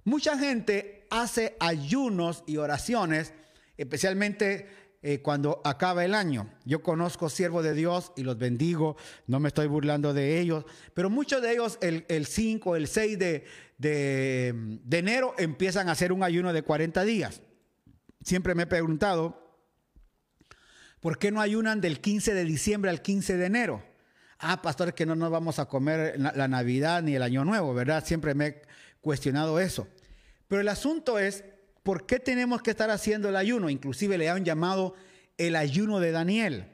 Mucha 0.04 0.38
gente 0.38 1.06
hace 1.08 1.56
ayunos 1.58 2.44
y 2.46 2.58
oraciones, 2.58 3.32
especialmente 3.78 4.68
eh, 5.02 5.22
cuando 5.22 5.62
acaba 5.64 6.04
el 6.04 6.14
año. 6.14 6.52
Yo 6.66 6.82
conozco 6.82 7.30
siervos 7.30 7.64
de 7.64 7.72
Dios 7.72 8.12
y 8.14 8.24
los 8.24 8.36
bendigo, 8.36 8.98
no 9.26 9.40
me 9.40 9.48
estoy 9.48 9.68
burlando 9.68 10.12
de 10.12 10.38
ellos, 10.38 10.66
pero 10.92 11.08
muchos 11.08 11.40
de 11.40 11.52
ellos 11.52 11.78
el, 11.80 12.26
5, 12.26 12.76
el 12.76 12.88
6 12.88 13.18
de, 13.18 13.44
de, 13.78 14.52
de 14.84 14.98
enero 14.98 15.34
empiezan 15.38 15.88
a 15.88 15.92
hacer 15.92 16.12
un 16.12 16.22
ayuno 16.22 16.52
de 16.52 16.62
40 16.62 17.04
días 17.04 17.40
siempre 18.22 18.54
me 18.54 18.64
he 18.64 18.66
preguntado, 18.66 19.39
¿por 21.00 21.18
qué 21.18 21.30
no 21.30 21.40
ayunan 21.40 21.80
del 21.80 22.00
15 22.00 22.34
de 22.34 22.44
diciembre 22.44 22.90
al 22.90 23.02
15 23.02 23.36
de 23.36 23.46
enero? 23.46 23.82
Ah, 24.38 24.62
pastor, 24.62 24.94
que 24.94 25.04
no 25.04 25.14
nos 25.14 25.30
vamos 25.30 25.58
a 25.58 25.66
comer 25.66 26.18
la 26.18 26.48
Navidad 26.48 27.02
ni 27.02 27.14
el 27.14 27.22
Año 27.22 27.44
Nuevo, 27.44 27.74
¿verdad? 27.74 28.04
Siempre 28.06 28.34
me 28.34 28.46
he 28.46 28.62
cuestionado 29.00 29.60
eso. 29.60 29.86
Pero 30.48 30.62
el 30.62 30.68
asunto 30.68 31.18
es, 31.18 31.44
¿por 31.82 32.06
qué 32.06 32.18
tenemos 32.18 32.62
que 32.62 32.70
estar 32.70 32.90
haciendo 32.90 33.28
el 33.28 33.36
ayuno? 33.36 33.68
Inclusive 33.68 34.16
le 34.16 34.30
han 34.30 34.44
llamado 34.44 34.94
el 35.36 35.56
ayuno 35.56 36.00
de 36.00 36.12
Daniel. 36.12 36.66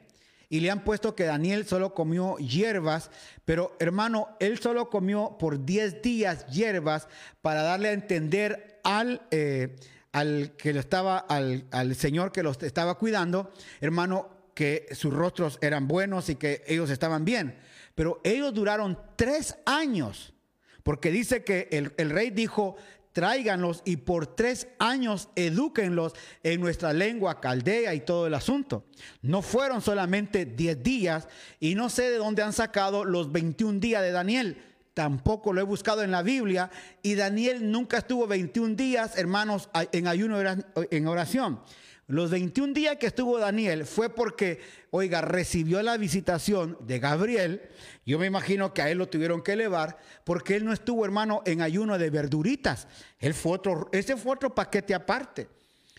Y 0.49 0.61
le 0.61 0.71
han 0.71 0.85
puesto 0.85 1.13
que 1.13 1.25
Daniel 1.25 1.67
solo 1.67 1.93
comió 1.93 2.37
hierbas, 2.37 3.11
pero 3.43 3.75
hermano, 3.79 4.29
él 4.39 4.59
solo 4.59 4.89
comió 4.89 5.37
por 5.37 5.65
10 5.65 6.01
días 6.01 6.47
hierbas 6.47 7.09
para 7.41 7.63
darle 7.63 7.89
a 7.89 7.93
entender 7.93 8.79
al... 8.83 9.21
Eh, 9.31 9.75
al 10.17 10.53
que 10.57 10.73
lo 10.73 10.79
estaba, 10.79 11.19
al, 11.19 11.65
al 11.69 11.95
Señor 11.95 12.31
que 12.31 12.41
los 12.41 12.61
estaba 12.63 12.97
cuidando, 12.97 13.51
hermano, 13.81 14.29
que 14.55 14.87
sus 14.93 15.13
rostros 15.13 15.59
eran 15.61 15.87
buenos 15.87 16.29
y 16.29 16.35
que 16.35 16.63
ellos 16.65 16.89
estaban 16.89 17.23
bien. 17.23 17.55
Pero 17.93 18.19
ellos 18.23 18.51
duraron 18.51 18.97
tres 19.15 19.57
años, 19.67 20.33
porque 20.81 21.11
dice 21.11 21.43
que 21.43 21.67
el, 21.71 21.93
el 21.97 22.09
rey 22.09 22.31
dijo, 22.31 22.77
tráiganlos 23.13 23.83
y 23.85 23.97
por 23.97 24.25
tres 24.35 24.67
años 24.79 25.29
edúquenlos 25.35 26.13
en 26.41 26.61
nuestra 26.61 26.93
lengua 26.93 27.39
caldea 27.39 27.93
y 27.93 27.99
todo 27.99 28.25
el 28.25 28.33
asunto. 28.33 28.85
No 29.21 29.43
fueron 29.43 29.83
solamente 29.83 30.45
diez 30.45 30.81
días 30.81 31.27
y 31.59 31.75
no 31.75 31.91
sé 31.91 32.09
de 32.09 32.17
dónde 32.17 32.41
han 32.41 32.53
sacado 32.53 33.05
los 33.05 33.31
21 33.31 33.79
días 33.79 34.01
de 34.01 34.11
Daniel 34.11 34.57
tampoco 34.97 35.53
lo 35.53 35.61
he 35.61 35.63
buscado 35.63 36.01
en 36.01 36.09
la 36.09 36.23
Biblia. 36.23 36.71
Y 37.03 37.13
Daniel 37.13 37.71
nunca 37.71 37.99
estuvo 37.99 38.25
21 38.25 38.73
días, 38.73 39.15
hermanos, 39.15 39.69
en 39.91 40.07
ayuno 40.07 40.39
en 40.39 41.07
oración. 41.07 41.59
Los 42.07 42.31
21 42.31 42.73
días 42.73 42.97
que 42.97 43.05
estuvo 43.05 43.37
Daniel 43.37 43.85
fue 43.85 44.09
porque, 44.09 44.59
oiga, 44.89 45.21
recibió 45.21 45.83
la 45.83 45.97
visitación 45.97 46.79
de 46.81 46.97
Gabriel. 46.97 47.61
Yo 48.07 48.17
me 48.17 48.25
imagino 48.25 48.73
que 48.73 48.81
a 48.81 48.89
él 48.89 48.97
lo 48.97 49.07
tuvieron 49.07 49.43
que 49.43 49.53
elevar 49.53 49.99
porque 50.23 50.55
él 50.55 50.65
no 50.65 50.73
estuvo, 50.73 51.05
hermano, 51.05 51.43
en 51.45 51.61
ayuno 51.61 51.99
de 51.99 52.09
verduritas. 52.09 52.87
Él 53.19 53.35
fue 53.35 53.51
otro, 53.51 53.89
ese 53.91 54.17
fue 54.17 54.33
otro 54.33 54.55
paquete 54.55 54.95
aparte. 54.95 55.47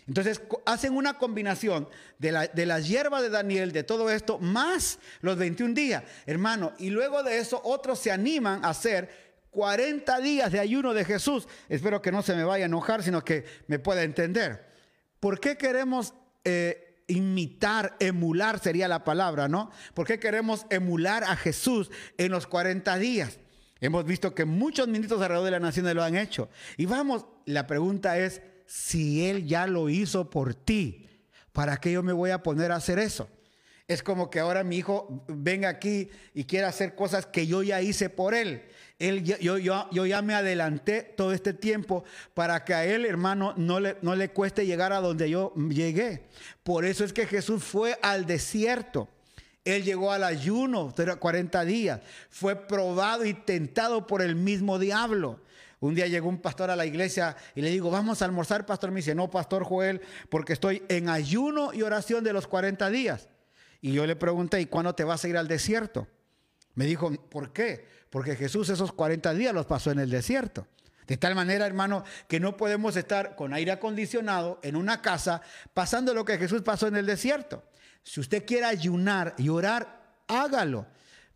Entonces 0.08 0.40
hacen 0.64 0.96
una 0.96 1.18
combinación 1.18 1.86
de, 2.18 2.32
la, 2.32 2.46
de 2.46 2.64
las 2.64 2.88
hierbas 2.88 3.22
de 3.22 3.28
Daniel, 3.28 3.72
de 3.72 3.84
todo 3.84 4.10
esto, 4.10 4.38
más 4.38 4.98
los 5.20 5.36
21 5.36 5.74
días, 5.74 6.02
hermano. 6.24 6.72
Y 6.78 6.88
luego 6.88 7.22
de 7.22 7.38
eso 7.38 7.60
otros 7.62 7.98
se 7.98 8.10
animan 8.10 8.64
a 8.64 8.70
hacer 8.70 9.28
40 9.50 10.18
días 10.20 10.50
de 10.50 10.60
ayuno 10.60 10.94
de 10.94 11.04
Jesús. 11.04 11.46
Espero 11.68 12.00
que 12.00 12.10
no 12.10 12.22
se 12.22 12.34
me 12.34 12.44
vaya 12.44 12.64
a 12.64 12.66
enojar, 12.66 13.02
sino 13.02 13.22
que 13.22 13.44
me 13.66 13.78
pueda 13.78 14.02
entender. 14.02 14.66
¿Por 15.20 15.38
qué 15.38 15.56
queremos... 15.56 16.14
Eh, 16.44 16.84
imitar, 17.10 17.96
emular 18.00 18.58
sería 18.60 18.86
la 18.86 19.02
palabra, 19.02 19.48
¿no? 19.48 19.70
¿Por 19.94 20.06
qué 20.06 20.18
queremos 20.20 20.66
emular 20.68 21.24
a 21.24 21.36
Jesús 21.36 21.90
en 22.18 22.30
los 22.30 22.46
40 22.46 22.98
días? 22.98 23.38
Hemos 23.80 24.04
visto 24.04 24.34
que 24.34 24.44
muchos 24.44 24.88
ministros 24.88 25.22
alrededor 25.22 25.46
de 25.46 25.50
la 25.52 25.60
nación 25.60 25.92
lo 25.94 26.02
han 26.02 26.16
hecho. 26.16 26.50
Y 26.76 26.84
vamos, 26.84 27.24
la 27.46 27.66
pregunta 27.66 28.18
es, 28.18 28.42
si 28.68 29.26
Él 29.26 29.46
ya 29.46 29.66
lo 29.66 29.88
hizo 29.88 30.30
por 30.30 30.54
ti? 30.54 31.08
¿Para 31.52 31.78
qué 31.78 31.90
yo 31.90 32.04
me 32.04 32.12
voy 32.12 32.30
a 32.30 32.42
poner 32.42 32.70
a 32.70 32.76
hacer 32.76 33.00
eso? 33.00 33.28
Es 33.88 34.02
como 34.02 34.28
que 34.28 34.38
ahora 34.38 34.62
mi 34.64 34.76
hijo 34.76 35.24
venga 35.28 35.70
aquí 35.70 36.10
y 36.34 36.44
quiera 36.44 36.68
hacer 36.68 36.94
cosas 36.94 37.24
que 37.24 37.46
yo 37.46 37.62
ya 37.62 37.80
hice 37.80 38.10
por 38.10 38.34
él. 38.34 38.62
él 38.98 39.24
yo, 39.24 39.56
ya 39.56 40.22
me 40.22 40.34
adelanté 40.34 41.02
todo 41.02 41.32
este 41.32 41.54
tiempo 41.54 42.04
para 42.34 42.64
que 42.66 42.74
a 42.74 42.84
él, 42.84 43.06
hermano, 43.06 43.54
no 43.56 43.80
le, 43.80 43.96
no 44.02 44.14
le 44.14 44.28
cueste 44.28 44.66
llegar 44.66 44.92
a 44.92 45.00
donde 45.00 45.30
yo 45.30 45.54
llegué. 45.70 46.26
Por 46.62 46.84
eso 46.84 47.02
es 47.02 47.14
que 47.14 47.26
Jesús 47.26 47.64
fue 47.64 47.98
al 48.02 48.26
desierto. 48.26 49.08
Él 49.64 49.84
llegó 49.84 50.12
al 50.12 50.24
ayuno, 50.24 50.94
40 51.18 51.64
días. 51.64 52.00
Fue 52.28 52.56
probado 52.56 53.24
y 53.24 53.32
tentado 53.32 54.06
por 54.06 54.20
el 54.20 54.36
mismo 54.36 54.78
diablo. 54.78 55.40
Un 55.80 55.94
día 55.94 56.06
llegó 56.06 56.28
un 56.28 56.40
pastor 56.40 56.70
a 56.70 56.76
la 56.76 56.86
iglesia 56.86 57.36
y 57.54 57.62
le 57.62 57.70
digo, 57.70 57.90
vamos 57.90 58.20
a 58.20 58.24
almorzar, 58.24 58.66
pastor. 58.66 58.90
Me 58.90 58.96
dice, 58.96 59.14
no, 59.14 59.30
pastor 59.30 59.64
Joel, 59.64 60.00
porque 60.28 60.52
estoy 60.52 60.82
en 60.88 61.08
ayuno 61.08 61.72
y 61.72 61.82
oración 61.82 62.24
de 62.24 62.32
los 62.32 62.48
40 62.48 62.90
días. 62.90 63.28
Y 63.80 63.92
yo 63.92 64.06
le 64.06 64.16
pregunté, 64.16 64.60
¿y 64.60 64.66
cuándo 64.66 64.94
te 64.94 65.04
vas 65.04 65.24
a 65.24 65.28
ir 65.28 65.36
al 65.36 65.46
desierto? 65.46 66.08
Me 66.74 66.84
dijo, 66.84 67.12
¿por 67.12 67.52
qué? 67.52 67.86
Porque 68.10 68.34
Jesús 68.34 68.68
esos 68.70 68.92
40 68.92 69.34
días 69.34 69.54
los 69.54 69.66
pasó 69.66 69.92
en 69.92 70.00
el 70.00 70.10
desierto. 70.10 70.66
De 71.06 71.16
tal 71.16 71.34
manera, 71.34 71.64
hermano, 71.64 72.04
que 72.26 72.40
no 72.40 72.56
podemos 72.56 72.96
estar 72.96 73.34
con 73.36 73.54
aire 73.54 73.70
acondicionado 73.70 74.58
en 74.62 74.76
una 74.76 75.00
casa 75.00 75.42
pasando 75.74 76.12
lo 76.12 76.24
que 76.24 76.38
Jesús 76.38 76.62
pasó 76.62 76.86
en 76.86 76.96
el 76.96 77.06
desierto. 77.06 77.62
Si 78.02 78.20
usted 78.20 78.44
quiere 78.44 78.66
ayunar 78.66 79.34
y 79.38 79.48
orar, 79.48 80.22
hágalo 80.26 80.86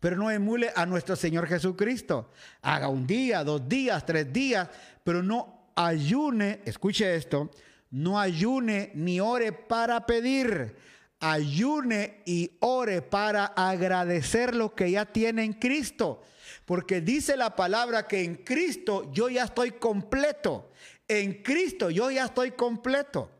pero 0.03 0.17
no 0.17 0.29
emule 0.29 0.69
a 0.75 0.85
nuestro 0.85 1.15
Señor 1.15 1.47
Jesucristo. 1.47 2.29
Haga 2.61 2.89
un 2.89 3.07
día, 3.07 3.41
dos 3.41 3.69
días, 3.69 4.05
tres 4.05 4.33
días, 4.33 4.67
pero 5.01 5.23
no 5.23 5.69
ayune, 5.77 6.59
escuche 6.65 7.15
esto, 7.15 7.49
no 7.89 8.19
ayune 8.19 8.91
ni 8.95 9.21
ore 9.21 9.53
para 9.53 10.05
pedir, 10.05 10.75
ayune 11.21 12.21
y 12.25 12.51
ore 12.59 13.01
para 13.01 13.45
agradecer 13.45 14.53
lo 14.53 14.75
que 14.75 14.91
ya 14.91 15.05
tiene 15.05 15.45
en 15.45 15.53
Cristo. 15.53 16.21
Porque 16.65 16.99
dice 16.99 17.37
la 17.37 17.55
palabra 17.55 18.05
que 18.05 18.25
en 18.25 18.35
Cristo 18.35 19.09
yo 19.13 19.29
ya 19.29 19.45
estoy 19.45 19.71
completo. 19.71 20.69
En 21.07 21.41
Cristo 21.41 21.89
yo 21.89 22.11
ya 22.11 22.25
estoy 22.25 22.51
completo. 22.51 23.31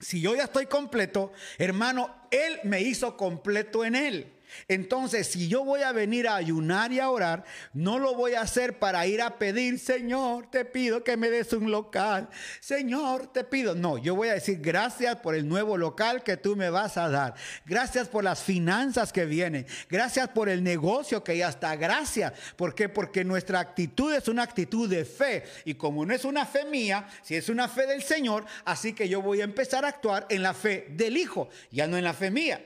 Si 0.00 0.22
yo 0.22 0.34
ya 0.34 0.44
estoy 0.44 0.64
completo, 0.64 1.30
hermano, 1.58 2.22
Él 2.30 2.58
me 2.64 2.80
hizo 2.80 3.18
completo 3.18 3.84
en 3.84 3.96
Él. 3.96 4.33
Entonces, 4.68 5.26
si 5.26 5.48
yo 5.48 5.64
voy 5.64 5.82
a 5.82 5.92
venir 5.92 6.28
a 6.28 6.36
ayunar 6.36 6.92
y 6.92 7.00
a 7.00 7.10
orar, 7.10 7.44
no 7.72 7.98
lo 7.98 8.14
voy 8.14 8.34
a 8.34 8.42
hacer 8.42 8.78
para 8.78 9.06
ir 9.06 9.20
a 9.22 9.38
pedir, 9.38 9.78
Señor, 9.78 10.50
te 10.50 10.64
pido 10.64 11.04
que 11.04 11.16
me 11.16 11.30
des 11.30 11.52
un 11.52 11.70
local. 11.70 12.28
Señor, 12.60 13.26
te 13.32 13.44
pido. 13.44 13.74
No, 13.74 13.98
yo 13.98 14.14
voy 14.14 14.28
a 14.28 14.34
decir 14.34 14.58
gracias 14.60 15.16
por 15.16 15.34
el 15.34 15.48
nuevo 15.48 15.76
local 15.76 16.22
que 16.22 16.36
tú 16.36 16.56
me 16.56 16.70
vas 16.70 16.96
a 16.96 17.08
dar. 17.08 17.34
Gracias 17.66 18.08
por 18.08 18.24
las 18.24 18.42
finanzas 18.42 19.12
que 19.12 19.24
vienen. 19.24 19.66
Gracias 19.88 20.28
por 20.28 20.48
el 20.48 20.62
negocio 20.62 21.22
que 21.22 21.36
ya 21.36 21.48
está. 21.48 21.76
Gracias. 21.76 22.32
¿Por 22.56 22.74
qué? 22.74 22.88
Porque 22.88 23.24
nuestra 23.24 23.60
actitud 23.60 24.12
es 24.12 24.28
una 24.28 24.42
actitud 24.42 24.88
de 24.88 25.04
fe. 25.04 25.44
Y 25.64 25.74
como 25.74 26.04
no 26.04 26.14
es 26.14 26.24
una 26.24 26.46
fe 26.46 26.64
mía, 26.64 27.06
si 27.22 27.36
es 27.36 27.48
una 27.48 27.68
fe 27.68 27.86
del 27.86 28.02
Señor, 28.02 28.44
así 28.64 28.92
que 28.92 29.08
yo 29.08 29.22
voy 29.22 29.40
a 29.40 29.44
empezar 29.44 29.84
a 29.84 29.88
actuar 29.88 30.26
en 30.28 30.42
la 30.42 30.54
fe 30.54 30.86
del 30.90 31.16
Hijo, 31.16 31.48
ya 31.70 31.86
no 31.86 31.96
en 31.96 32.04
la 32.04 32.14
fe 32.14 32.30
mía. 32.30 32.64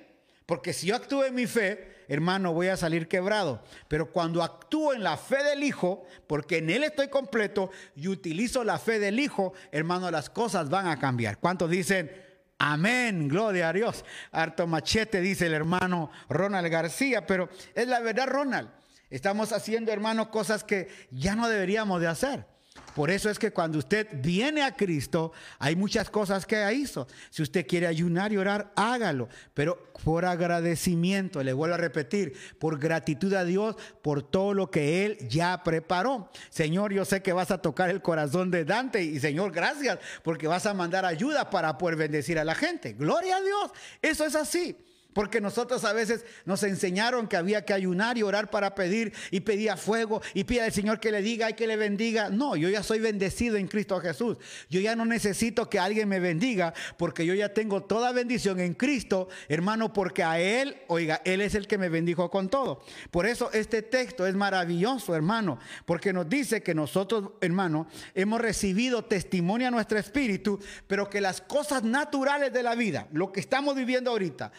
Porque 0.48 0.72
si 0.72 0.86
yo 0.86 0.96
actúo 0.96 1.26
en 1.26 1.34
mi 1.34 1.46
fe, 1.46 2.06
hermano, 2.08 2.54
voy 2.54 2.68
a 2.68 2.76
salir 2.78 3.06
quebrado. 3.06 3.62
Pero 3.86 4.10
cuando 4.10 4.42
actúo 4.42 4.94
en 4.94 5.02
la 5.02 5.18
fe 5.18 5.44
del 5.44 5.62
Hijo, 5.62 6.06
porque 6.26 6.56
en 6.56 6.70
Él 6.70 6.84
estoy 6.84 7.08
completo 7.08 7.70
y 7.94 8.08
utilizo 8.08 8.64
la 8.64 8.78
fe 8.78 8.98
del 8.98 9.20
Hijo, 9.20 9.52
hermano, 9.72 10.10
las 10.10 10.30
cosas 10.30 10.70
van 10.70 10.86
a 10.86 10.98
cambiar. 10.98 11.36
¿Cuántos 11.36 11.68
dicen? 11.68 12.10
Amén, 12.56 13.28
gloria 13.28 13.68
a 13.68 13.72
Dios. 13.74 14.06
Harto 14.32 14.66
machete, 14.66 15.20
dice 15.20 15.44
el 15.44 15.52
hermano 15.52 16.10
Ronald 16.30 16.68
García, 16.68 17.26
pero 17.26 17.50
es 17.74 17.86
la 17.86 18.00
verdad, 18.00 18.28
Ronald. 18.28 18.70
Estamos 19.10 19.52
haciendo, 19.52 19.92
hermano, 19.92 20.30
cosas 20.30 20.64
que 20.64 20.88
ya 21.10 21.34
no 21.34 21.46
deberíamos 21.46 22.00
de 22.00 22.06
hacer. 22.06 22.46
Por 22.94 23.10
eso 23.10 23.30
es 23.30 23.38
que 23.38 23.52
cuando 23.52 23.78
usted 23.78 24.08
viene 24.22 24.62
a 24.62 24.74
Cristo, 24.74 25.32
hay 25.58 25.76
muchas 25.76 26.10
cosas 26.10 26.46
que 26.46 26.72
hizo. 26.74 27.06
Si 27.30 27.42
usted 27.42 27.66
quiere 27.66 27.86
ayunar 27.86 28.32
y 28.32 28.36
orar, 28.36 28.72
hágalo. 28.76 29.28
Pero 29.54 29.92
por 30.04 30.24
agradecimiento, 30.24 31.42
le 31.42 31.52
vuelvo 31.52 31.74
a 31.74 31.78
repetir, 31.78 32.34
por 32.58 32.78
gratitud 32.78 33.32
a 33.34 33.44
Dios 33.44 33.76
por 34.02 34.22
todo 34.22 34.54
lo 34.54 34.70
que 34.70 35.04
Él 35.04 35.18
ya 35.28 35.62
preparó. 35.62 36.30
Señor, 36.50 36.92
yo 36.92 37.04
sé 37.04 37.22
que 37.22 37.32
vas 37.32 37.50
a 37.50 37.58
tocar 37.58 37.90
el 37.90 38.02
corazón 38.02 38.50
de 38.50 38.64
Dante 38.64 39.02
y 39.02 39.20
Señor, 39.20 39.52
gracias 39.52 39.98
porque 40.22 40.46
vas 40.46 40.66
a 40.66 40.74
mandar 40.74 41.04
ayuda 41.04 41.50
para 41.50 41.78
poder 41.78 41.96
bendecir 41.96 42.38
a 42.38 42.44
la 42.44 42.54
gente. 42.54 42.94
Gloria 42.94 43.36
a 43.36 43.42
Dios. 43.42 43.70
Eso 44.02 44.24
es 44.24 44.34
así. 44.34 44.76
Porque 45.18 45.40
nosotros 45.40 45.84
a 45.84 45.92
veces 45.92 46.24
nos 46.44 46.62
enseñaron 46.62 47.26
que 47.26 47.36
había 47.36 47.64
que 47.64 47.72
ayunar 47.72 48.16
y 48.16 48.22
orar 48.22 48.50
para 48.50 48.76
pedir 48.76 49.12
y 49.32 49.40
pedía 49.40 49.76
fuego 49.76 50.22
y 50.32 50.44
pide 50.44 50.62
al 50.62 50.72
Señor 50.72 51.00
que 51.00 51.10
le 51.10 51.22
diga 51.22 51.50
y 51.50 51.54
que 51.54 51.66
le 51.66 51.74
bendiga. 51.74 52.30
No, 52.30 52.54
yo 52.54 52.68
ya 52.68 52.84
soy 52.84 53.00
bendecido 53.00 53.56
en 53.56 53.66
Cristo 53.66 53.98
Jesús. 53.98 54.38
Yo 54.70 54.78
ya 54.78 54.94
no 54.94 55.04
necesito 55.04 55.68
que 55.68 55.80
alguien 55.80 56.08
me 56.08 56.20
bendiga 56.20 56.72
porque 56.98 57.26
yo 57.26 57.34
ya 57.34 57.48
tengo 57.48 57.82
toda 57.82 58.12
bendición 58.12 58.60
en 58.60 58.74
Cristo, 58.74 59.28
hermano, 59.48 59.92
porque 59.92 60.22
a 60.22 60.38
Él, 60.38 60.76
oiga, 60.86 61.20
Él 61.24 61.40
es 61.40 61.56
el 61.56 61.66
que 61.66 61.78
me 61.78 61.88
bendijo 61.88 62.30
con 62.30 62.48
todo. 62.48 62.84
Por 63.10 63.26
eso 63.26 63.50
este 63.52 63.82
texto 63.82 64.24
es 64.24 64.36
maravilloso, 64.36 65.16
hermano, 65.16 65.58
porque 65.84 66.12
nos 66.12 66.28
dice 66.28 66.62
que 66.62 66.76
nosotros, 66.76 67.30
hermano, 67.40 67.88
hemos 68.14 68.40
recibido 68.40 69.04
testimonio 69.06 69.66
a 69.66 69.72
nuestro 69.72 69.98
espíritu, 69.98 70.60
pero 70.86 71.10
que 71.10 71.20
las 71.20 71.40
cosas 71.40 71.82
naturales 71.82 72.52
de 72.52 72.62
la 72.62 72.76
vida, 72.76 73.08
lo 73.10 73.32
que 73.32 73.40
estamos 73.40 73.74
viviendo 73.74 74.12
ahorita, 74.12 74.52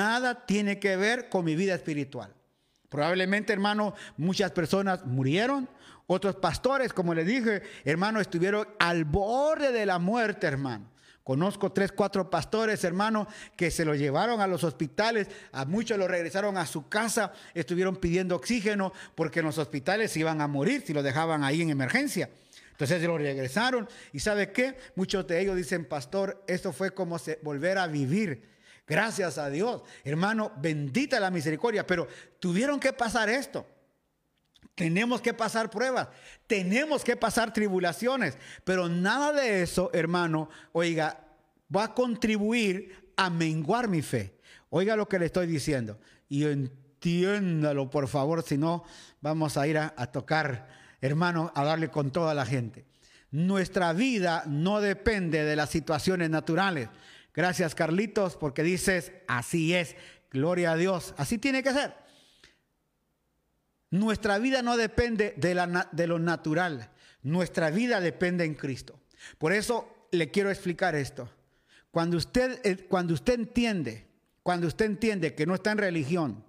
nada 0.00 0.46
tiene 0.46 0.78
que 0.78 0.96
ver 0.96 1.28
con 1.28 1.44
mi 1.44 1.54
vida 1.54 1.74
espiritual. 1.74 2.32
Probablemente, 2.88 3.52
hermano, 3.52 3.94
muchas 4.16 4.50
personas 4.50 5.04
murieron. 5.04 5.68
Otros 6.06 6.36
pastores, 6.36 6.92
como 6.92 7.14
le 7.14 7.24
dije, 7.24 7.62
hermano, 7.84 8.18
estuvieron 8.18 8.66
al 8.78 9.04
borde 9.04 9.70
de 9.72 9.84
la 9.84 9.98
muerte, 9.98 10.46
hermano. 10.46 10.90
Conozco 11.22 11.70
tres, 11.70 11.92
cuatro 11.92 12.30
pastores, 12.30 12.82
hermano, 12.82 13.28
que 13.56 13.70
se 13.70 13.84
lo 13.84 13.94
llevaron 13.94 14.40
a 14.40 14.46
los 14.46 14.64
hospitales, 14.64 15.28
a 15.52 15.66
muchos 15.66 15.98
lo 15.98 16.08
regresaron 16.08 16.56
a 16.56 16.66
su 16.66 16.88
casa, 16.88 17.32
estuvieron 17.54 17.96
pidiendo 17.96 18.34
oxígeno 18.34 18.92
porque 19.14 19.40
en 19.40 19.46
los 19.46 19.58
hospitales 19.58 20.10
se 20.10 20.20
iban 20.20 20.40
a 20.40 20.48
morir 20.48 20.82
si 20.84 20.94
lo 20.94 21.02
dejaban 21.02 21.44
ahí 21.44 21.60
en 21.60 21.70
emergencia. 21.70 22.30
Entonces 22.72 23.02
se 23.02 23.06
lo 23.06 23.18
regresaron 23.18 23.86
y 24.12 24.20
¿sabe 24.20 24.50
qué? 24.50 24.78
Muchos 24.96 25.26
de 25.26 25.40
ellos 25.40 25.54
dicen, 25.54 25.84
pastor, 25.84 26.42
esto 26.48 26.72
fue 26.72 26.92
como 26.92 27.18
volver 27.42 27.76
a 27.76 27.86
vivir. 27.86 28.49
Gracias 28.90 29.38
a 29.38 29.48
Dios. 29.48 29.82
Hermano, 30.02 30.50
bendita 30.56 31.20
la 31.20 31.30
misericordia. 31.30 31.86
Pero 31.86 32.08
tuvieron 32.40 32.80
que 32.80 32.92
pasar 32.92 33.30
esto. 33.30 33.64
Tenemos 34.74 35.20
que 35.20 35.32
pasar 35.32 35.70
pruebas. 35.70 36.08
Tenemos 36.48 37.04
que 37.04 37.14
pasar 37.14 37.52
tribulaciones. 37.52 38.36
Pero 38.64 38.88
nada 38.88 39.32
de 39.32 39.62
eso, 39.62 39.90
hermano, 39.92 40.50
oiga, 40.72 41.20
va 41.74 41.84
a 41.84 41.94
contribuir 41.94 43.12
a 43.14 43.30
menguar 43.30 43.86
mi 43.86 44.02
fe. 44.02 44.34
Oiga 44.70 44.96
lo 44.96 45.08
que 45.08 45.20
le 45.20 45.26
estoy 45.26 45.46
diciendo. 45.46 46.00
Y 46.28 46.46
entiéndalo, 46.46 47.90
por 47.90 48.08
favor, 48.08 48.42
si 48.42 48.58
no, 48.58 48.82
vamos 49.20 49.56
a 49.56 49.68
ir 49.68 49.78
a, 49.78 49.94
a 49.96 50.08
tocar, 50.08 50.66
hermano, 51.00 51.52
a 51.54 51.62
darle 51.62 51.90
con 51.90 52.10
toda 52.10 52.34
la 52.34 52.44
gente. 52.44 52.86
Nuestra 53.30 53.92
vida 53.92 54.42
no 54.48 54.80
depende 54.80 55.44
de 55.44 55.54
las 55.54 55.70
situaciones 55.70 56.28
naturales. 56.28 56.88
Gracias, 57.40 57.74
Carlitos, 57.74 58.36
porque 58.36 58.62
dices, 58.62 59.12
así 59.26 59.72
es, 59.72 59.96
gloria 60.30 60.72
a 60.72 60.76
Dios, 60.76 61.14
así 61.16 61.38
tiene 61.38 61.62
que 61.62 61.72
ser. 61.72 61.94
Nuestra 63.90 64.38
vida 64.38 64.60
no 64.60 64.76
depende 64.76 65.32
de, 65.38 66.06
lo 66.06 66.18
natural, 66.18 66.90
nuestra 67.22 67.70
vida 67.70 68.02
depende 68.02 68.44
en 68.44 68.52
Cristo. 68.52 69.00
Por 69.38 69.54
eso 69.54 70.06
le 70.10 70.30
quiero 70.30 70.50
explicar 70.50 70.94
esto. 70.94 71.30
Cuando 71.90 72.18
usted, 72.18 72.60
eh, 72.62 72.76
cuando 72.86 73.14
usted 73.14 73.32
entiende, 73.32 74.06
cuando 74.42 74.66
usted 74.66 74.84
entiende 74.84 75.34
que 75.34 75.46
no 75.46 75.54
está 75.54 75.72
en 75.72 75.78
religión, 75.78 76.44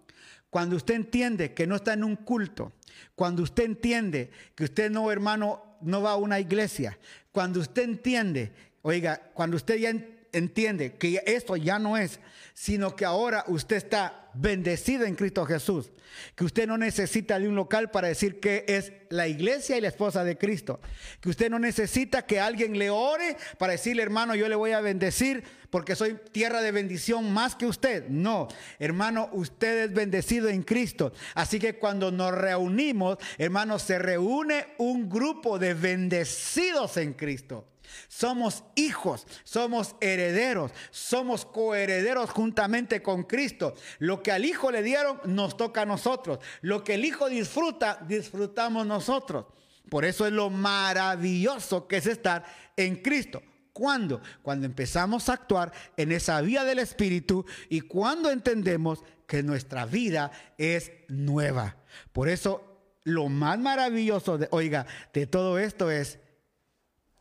cuando 0.49 0.75
usted 0.75 0.95
entiende 0.95 1.53
que 1.53 1.67
no 1.67 1.77
está 1.77 1.93
en 1.93 2.03
un 2.03 2.17
culto, 2.17 2.73
cuando 3.15 3.43
usted 3.43 3.63
entiende 3.63 4.29
que 4.55 4.65
usted 4.65 4.91
no, 4.91 5.09
hermano, 5.09 5.77
no 5.79 6.01
va 6.01 6.11
a 6.11 6.17
una 6.17 6.41
iglesia, 6.41 6.99
cuando 7.31 7.61
usted 7.61 7.83
entiende, 7.83 8.51
oiga, 8.81 9.31
cuando 9.33 9.55
usted 9.55 9.77
ya 9.77 9.93
entiende 10.33 10.93
que 10.93 11.21
esto 11.25 11.55
ya 11.55 11.79
no 11.79 11.97
es, 11.97 12.19
sino 12.53 12.95
que 12.95 13.05
ahora 13.05 13.43
usted 13.47 13.77
está 13.77 14.29
bendecido 14.33 15.05
en 15.05 15.15
Cristo 15.15 15.45
Jesús, 15.45 15.91
que 16.35 16.43
usted 16.43 16.67
no 16.67 16.77
necesita 16.77 17.39
de 17.39 17.47
un 17.47 17.55
local 17.55 17.91
para 17.91 18.07
decir 18.07 18.39
que 18.39 18.65
es 18.67 18.93
la 19.09 19.27
iglesia 19.27 19.77
y 19.77 19.81
la 19.81 19.87
esposa 19.87 20.23
de 20.23 20.37
Cristo, 20.37 20.79
que 21.19 21.29
usted 21.29 21.49
no 21.49 21.59
necesita 21.59 22.25
que 22.25 22.39
alguien 22.39 22.77
le 22.77 22.89
ore 22.89 23.37
para 23.57 23.73
decirle, 23.73 24.03
hermano, 24.03 24.35
yo 24.35 24.47
le 24.47 24.55
voy 24.55 24.71
a 24.71 24.81
bendecir 24.81 25.43
porque 25.69 25.95
soy 25.95 26.19
tierra 26.31 26.61
de 26.61 26.71
bendición 26.71 27.31
más 27.31 27.55
que 27.55 27.65
usted. 27.65 28.07
No, 28.09 28.49
hermano, 28.77 29.29
usted 29.31 29.85
es 29.85 29.93
bendecido 29.93 30.49
en 30.49 30.63
Cristo. 30.63 31.13
Así 31.33 31.59
que 31.59 31.77
cuando 31.77 32.11
nos 32.11 32.33
reunimos, 32.33 33.17
hermano, 33.37 33.79
se 33.79 33.97
reúne 33.97 34.67
un 34.77 35.09
grupo 35.09 35.57
de 35.57 35.73
bendecidos 35.73 36.97
en 36.97 37.13
Cristo. 37.13 37.70
Somos 38.07 38.63
hijos, 38.75 39.25
somos 39.43 39.95
herederos, 40.01 40.71
somos 40.91 41.45
coherederos 41.45 42.29
juntamente 42.29 43.01
con 43.01 43.23
Cristo. 43.23 43.75
Lo 43.99 44.21
que 44.23 44.31
al 44.31 44.45
Hijo 44.45 44.71
le 44.71 44.83
dieron 44.83 45.19
nos 45.25 45.57
toca 45.57 45.81
a 45.81 45.85
nosotros. 45.85 46.39
Lo 46.61 46.83
que 46.83 46.95
el 46.95 47.05
Hijo 47.05 47.29
disfruta, 47.29 47.99
disfrutamos 48.07 48.85
nosotros. 48.85 49.45
Por 49.89 50.05
eso 50.05 50.25
es 50.25 50.31
lo 50.31 50.49
maravilloso 50.49 51.87
que 51.87 51.97
es 51.97 52.07
estar 52.07 52.45
en 52.77 52.97
Cristo. 52.97 53.41
¿Cuándo? 53.73 54.21
Cuando 54.41 54.65
empezamos 54.65 55.29
a 55.29 55.33
actuar 55.33 55.71
en 55.97 56.11
esa 56.11 56.41
vía 56.41 56.63
del 56.63 56.79
Espíritu 56.79 57.45
y 57.69 57.81
cuando 57.81 58.29
entendemos 58.29 59.03
que 59.27 59.43
nuestra 59.43 59.85
vida 59.85 60.31
es 60.57 60.91
nueva. 61.07 61.77
Por 62.11 62.27
eso 62.27 62.71
lo 63.03 63.29
más 63.29 63.57
maravilloso 63.59 64.37
de, 64.37 64.47
oiga, 64.51 64.85
de 65.13 65.25
todo 65.25 65.57
esto 65.57 65.89
es 65.89 66.19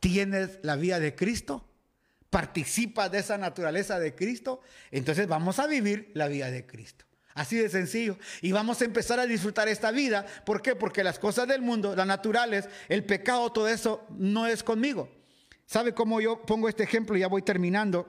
tienes 0.01 0.59
la 0.63 0.75
vida 0.75 0.99
de 0.99 1.15
Cristo, 1.15 1.69
participas 2.29 3.09
de 3.11 3.19
esa 3.19 3.37
naturaleza 3.37 3.99
de 3.99 4.13
Cristo, 4.13 4.61
entonces 4.89 5.27
vamos 5.27 5.59
a 5.59 5.67
vivir 5.67 6.11
la 6.15 6.27
vida 6.27 6.51
de 6.51 6.65
Cristo. 6.65 7.05
Así 7.33 7.55
de 7.55 7.69
sencillo. 7.69 8.17
Y 8.41 8.51
vamos 8.51 8.81
a 8.81 8.85
empezar 8.85 9.19
a 9.19 9.25
disfrutar 9.25 9.69
esta 9.69 9.91
vida. 9.91 10.25
¿Por 10.45 10.61
qué? 10.61 10.75
Porque 10.75 11.01
las 11.01 11.17
cosas 11.17 11.47
del 11.47 11.61
mundo, 11.61 11.95
las 11.95 12.07
naturales, 12.07 12.67
el 12.89 13.05
pecado, 13.05 13.49
todo 13.53 13.69
eso 13.69 14.05
no 14.09 14.47
es 14.47 14.63
conmigo. 14.63 15.09
¿Sabe 15.65 15.93
cómo 15.93 16.19
yo 16.19 16.41
pongo 16.41 16.67
este 16.67 16.83
ejemplo? 16.83 17.15
Ya 17.15 17.27
voy 17.27 17.43
terminando. 17.43 18.05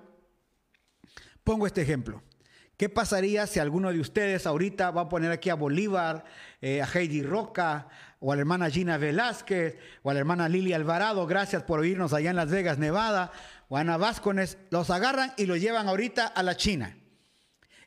Pongo 1.44 1.68
este 1.68 1.82
ejemplo. 1.82 2.22
¿Qué 2.76 2.88
pasaría 2.88 3.46
si 3.46 3.60
alguno 3.60 3.92
de 3.92 4.00
ustedes 4.00 4.44
ahorita 4.46 4.90
va 4.90 5.02
a 5.02 5.08
poner 5.08 5.30
aquí 5.30 5.50
a 5.50 5.54
Bolívar, 5.54 6.24
eh, 6.60 6.82
a 6.82 6.86
Heidi 6.86 7.22
Roca, 7.22 7.88
o 8.22 8.30
a 8.30 8.36
la 8.36 8.40
hermana 8.40 8.70
Gina 8.70 8.98
Velázquez, 8.98 9.76
o 10.02 10.10
a 10.10 10.14
la 10.14 10.20
hermana 10.20 10.48
Lili 10.48 10.72
Alvarado, 10.72 11.26
gracias 11.26 11.64
por 11.64 11.80
oírnos 11.80 12.12
allá 12.12 12.30
en 12.30 12.36
Las 12.36 12.50
Vegas, 12.50 12.78
Nevada, 12.78 13.32
o 13.68 13.76
a 13.76 13.80
Ana 13.80 13.98
los 14.70 14.90
agarran 14.90 15.34
y 15.36 15.46
los 15.46 15.60
llevan 15.60 15.88
ahorita 15.88 16.28
a 16.28 16.42
la 16.44 16.56
China. 16.56 16.96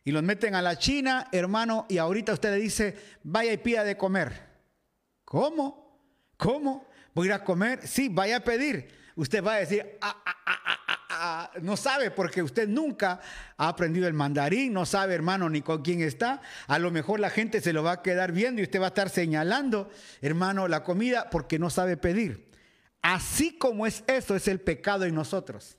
Y 0.03 0.11
los 0.11 0.23
meten 0.23 0.53
a 0.53 0.61
la 0.61 0.77
China, 0.77 1.29
hermano, 1.31 1.85
y 1.87 1.99
ahorita 1.99 2.33
usted 2.33 2.51
le 2.51 2.57
dice, 2.57 2.97
vaya 3.23 3.53
y 3.53 3.57
pida 3.57 3.85
de 3.85 3.95
comer. 3.95 4.45
¿Cómo? 5.23 6.01
¿Cómo? 6.37 6.85
¿Voy 7.13 7.27
a 7.27 7.29
ir 7.29 7.33
a 7.33 7.43
comer? 7.43 7.87
Sí, 7.87 8.09
vaya 8.09 8.37
a 8.37 8.39
pedir. 8.41 8.89
Usted 9.15 9.41
va 9.41 9.53
a 9.53 9.59
decir, 9.59 9.97
ah, 10.01 10.21
ah, 10.25 10.35
ah, 10.45 10.79
no 11.61 11.77
sabe 11.77 12.11
porque 12.11 12.41
usted 12.41 12.67
nunca 12.67 13.19
ha 13.57 13.67
aprendido 13.67 14.07
el 14.07 14.13
mandarín, 14.13 14.73
no 14.73 14.85
sabe 14.85 15.15
hermano 15.15 15.49
ni 15.49 15.61
con 15.61 15.81
quién 15.81 16.01
está. 16.01 16.41
A 16.67 16.79
lo 16.79 16.91
mejor 16.91 17.19
la 17.19 17.29
gente 17.29 17.61
se 17.61 17.73
lo 17.73 17.83
va 17.83 17.93
a 17.93 18.01
quedar 18.01 18.31
viendo 18.31 18.61
y 18.61 18.63
usted 18.63 18.79
va 18.79 18.85
a 18.85 18.87
estar 18.89 19.09
señalando, 19.09 19.89
hermano, 20.21 20.67
la 20.67 20.83
comida 20.83 21.29
porque 21.29 21.59
no 21.59 21.69
sabe 21.69 21.97
pedir. 21.97 22.51
Así 23.01 23.57
como 23.57 23.85
es 23.85 24.03
eso, 24.07 24.35
es 24.35 24.47
el 24.47 24.59
pecado 24.59 25.05
en 25.05 25.15
nosotros. 25.15 25.77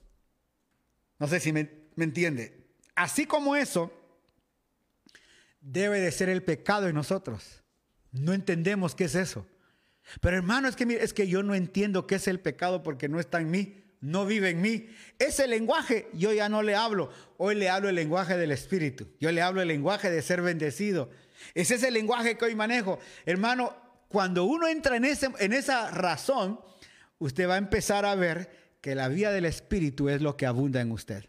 No 1.18 1.26
sé 1.26 1.40
si 1.40 1.52
me, 1.52 1.70
me 1.94 2.04
entiende. 2.04 2.66
Así 2.94 3.26
como 3.26 3.56
eso, 3.56 3.92
debe 5.60 6.00
de 6.00 6.12
ser 6.12 6.28
el 6.28 6.42
pecado 6.42 6.88
en 6.88 6.94
nosotros. 6.94 7.62
No 8.12 8.32
entendemos 8.32 8.94
qué 8.94 9.04
es 9.04 9.14
eso. 9.14 9.46
Pero 10.20 10.36
hermano, 10.36 10.68
es 10.68 10.76
que, 10.76 10.84
es 10.84 11.12
que 11.12 11.26
yo 11.26 11.42
no 11.42 11.54
entiendo 11.54 12.06
qué 12.06 12.16
es 12.16 12.28
el 12.28 12.40
pecado 12.40 12.82
porque 12.82 13.08
no 13.08 13.18
está 13.18 13.40
en 13.40 13.50
mí, 13.50 13.82
no 14.01 14.27
vive 14.27 14.51
en 14.51 14.60
mí. 14.60 14.89
Ese 15.18 15.47
lenguaje 15.47 16.09
yo 16.12 16.32
ya 16.32 16.48
no 16.48 16.62
le 16.62 16.74
hablo. 16.74 17.10
Hoy 17.39 17.55
le 17.55 17.68
hablo 17.68 17.89
el 17.89 17.94
lenguaje 17.94 18.36
del 18.36 18.52
Espíritu. 18.52 19.09
Yo 19.20 19.32
le 19.32 19.43
hablo 19.43 19.62
el 19.62 19.68
lenguaje 19.68 20.10
de 20.10 20.23
ser 20.23 20.43
bendecido. 20.43 21.10
Ese 21.55 21.74
es 21.77 21.82
el 21.82 21.94
lenguaje 21.94 22.36
que 22.36 22.44
hoy 22.44 22.55
manejo. 22.55 22.98
Hermano, 23.24 23.74
cuando 24.09 24.44
uno 24.44 24.68
entra 24.68 24.97
en, 24.97 25.05
ese, 25.05 25.28
en 25.39 25.52
esa 25.52 25.90
razón, 25.90 26.60
usted 27.18 27.48
va 27.48 27.55
a 27.55 27.59
empezar 27.59 28.05
a 28.05 28.14
ver 28.14 28.51
que 28.81 28.94
la 28.94 29.09
vida 29.09 29.32
del 29.32 29.44
Espíritu 29.44 30.09
es 30.09 30.23
lo 30.23 30.36
que 30.36 30.47
abunda 30.47 30.81
en 30.81 30.93
usted. 30.93 31.24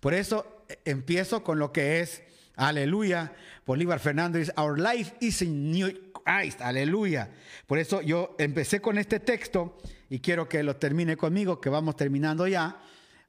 Por 0.00 0.14
eso 0.14 0.64
eh, 0.68 0.78
empiezo 0.84 1.44
con 1.44 1.58
lo 1.58 1.72
que 1.72 2.00
es, 2.00 2.22
aleluya, 2.56 3.32
Bolívar 3.66 4.00
Fernández, 4.00 4.50
Our 4.56 4.78
life 4.78 5.14
is 5.20 5.42
in 5.42 5.70
New 5.70 6.12
Christ, 6.12 6.60
aleluya. 6.60 7.30
Por 7.66 7.78
eso 7.78 8.00
yo 8.00 8.34
empecé 8.38 8.80
con 8.80 8.98
este 8.98 9.20
texto 9.20 9.78
y 10.12 10.20
quiero 10.20 10.46
que 10.46 10.62
lo 10.62 10.76
termine 10.76 11.16
conmigo, 11.16 11.58
que 11.58 11.70
vamos 11.70 11.96
terminando 11.96 12.46
ya. 12.46 12.78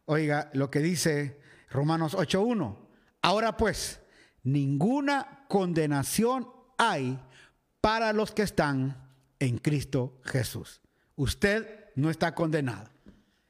Oiga 0.04 0.50
lo 0.52 0.70
que 0.70 0.80
dice 0.80 1.40
Romanos 1.70 2.14
8.1. 2.14 2.76
Ahora 3.22 3.56
pues, 3.56 4.02
ninguna 4.44 5.46
condenación 5.48 6.46
hay 6.78 7.18
para 7.80 8.12
los 8.12 8.34
que 8.34 8.42
están 8.42 9.02
en 9.40 9.60
Cristo 9.60 10.20
Jesús. 10.26 10.82
Usted 11.16 11.86
no 11.96 12.10
está 12.10 12.36
condenado. 12.36 12.90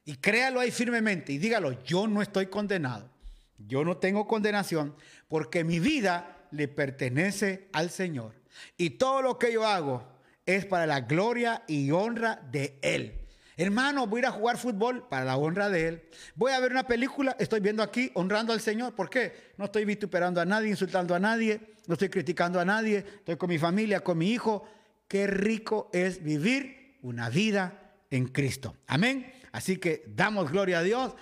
Y 0.05 0.17
créalo 0.17 0.59
ahí 0.59 0.69
firmemente 0.69 1.33
y 1.33 1.39
dígalo, 1.39 1.83
yo 1.83 2.05
no 2.05 2.21
estoy 2.21 2.45
condenado. 2.45 3.09
Yo 3.57 3.83
no 3.83 3.97
tengo 3.97 4.27
condenación 4.27 4.95
porque 5.27 5.63
mi 5.63 5.79
vida 5.79 6.37
le 6.51 6.67
pertenece 6.67 7.67
al 7.73 7.89
Señor. 7.89 8.35
Y 8.77 8.91
todo 8.91 9.23
lo 9.23 9.39
que 9.39 9.51
yo 9.51 9.65
hago 9.65 10.07
es 10.45 10.67
para 10.67 10.85
la 10.85 11.01
gloria 11.01 11.63
y 11.65 11.89
honra 11.89 12.35
de 12.51 12.77
Él. 12.83 13.21
Hermano, 13.55 14.07
voy 14.07 14.19
a 14.19 14.21
ir 14.21 14.25
a 14.27 14.31
jugar 14.31 14.57
fútbol 14.57 15.07
para 15.07 15.25
la 15.25 15.37
honra 15.37 15.69
de 15.69 15.87
Él. 15.87 16.03
Voy 16.35 16.51
a 16.51 16.59
ver 16.59 16.71
una 16.71 16.87
película, 16.87 17.35
estoy 17.39 17.59
viendo 17.59 17.83
aquí 17.83 18.11
honrando 18.15 18.53
al 18.53 18.61
Señor. 18.61 18.95
¿Por 18.95 19.09
qué? 19.09 19.53
No 19.57 19.65
estoy 19.65 19.85
vituperando 19.85 20.41
a 20.41 20.45
nadie, 20.45 20.69
insultando 20.69 21.13
a 21.13 21.19
nadie, 21.19 21.75
no 21.87 21.93
estoy 21.93 22.09
criticando 22.09 22.59
a 22.59 22.65
nadie, 22.65 22.97
estoy 22.97 23.37
con 23.37 23.49
mi 23.49 23.59
familia, 23.59 24.01
con 24.01 24.17
mi 24.17 24.31
hijo. 24.31 24.63
Qué 25.07 25.27
rico 25.27 25.89
es 25.93 26.23
vivir 26.23 26.97
una 27.03 27.29
vida 27.29 27.93
en 28.09 28.27
Cristo. 28.27 28.75
Amén. 28.87 29.31
Así 29.51 29.77
que 29.77 30.03
damos 30.07 30.51
gloria 30.51 30.79
a 30.79 30.83
Dios, 30.83 31.15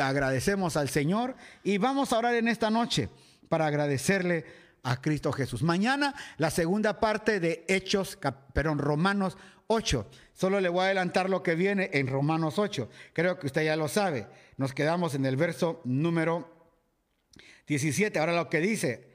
agradecemos 0.00 0.76
al 0.76 0.88
Señor 0.88 1.36
y 1.62 1.78
vamos 1.78 2.12
a 2.12 2.18
orar 2.18 2.34
en 2.34 2.48
esta 2.48 2.70
noche 2.70 3.10
para 3.48 3.66
agradecerle 3.66 4.44
a 4.82 5.00
Cristo 5.00 5.32
Jesús. 5.32 5.62
Mañana 5.62 6.14
la 6.38 6.50
segunda 6.50 7.00
parte 7.00 7.40
de 7.40 7.64
Hechos, 7.68 8.18
perdón, 8.52 8.78
Romanos 8.78 9.36
8. 9.68 10.10
Solo 10.32 10.60
le 10.60 10.68
voy 10.68 10.82
a 10.82 10.84
adelantar 10.86 11.30
lo 11.30 11.42
que 11.42 11.54
viene 11.54 11.90
en 11.92 12.06
Romanos 12.06 12.58
8. 12.58 12.88
Creo 13.12 13.38
que 13.38 13.46
usted 13.46 13.64
ya 13.64 13.76
lo 13.76 13.88
sabe. 13.88 14.26
Nos 14.56 14.72
quedamos 14.74 15.14
en 15.14 15.26
el 15.26 15.36
verso 15.36 15.80
número 15.84 16.70
17. 17.66 18.18
Ahora 18.18 18.34
lo 18.34 18.48
que 18.48 18.60
dice, 18.60 19.08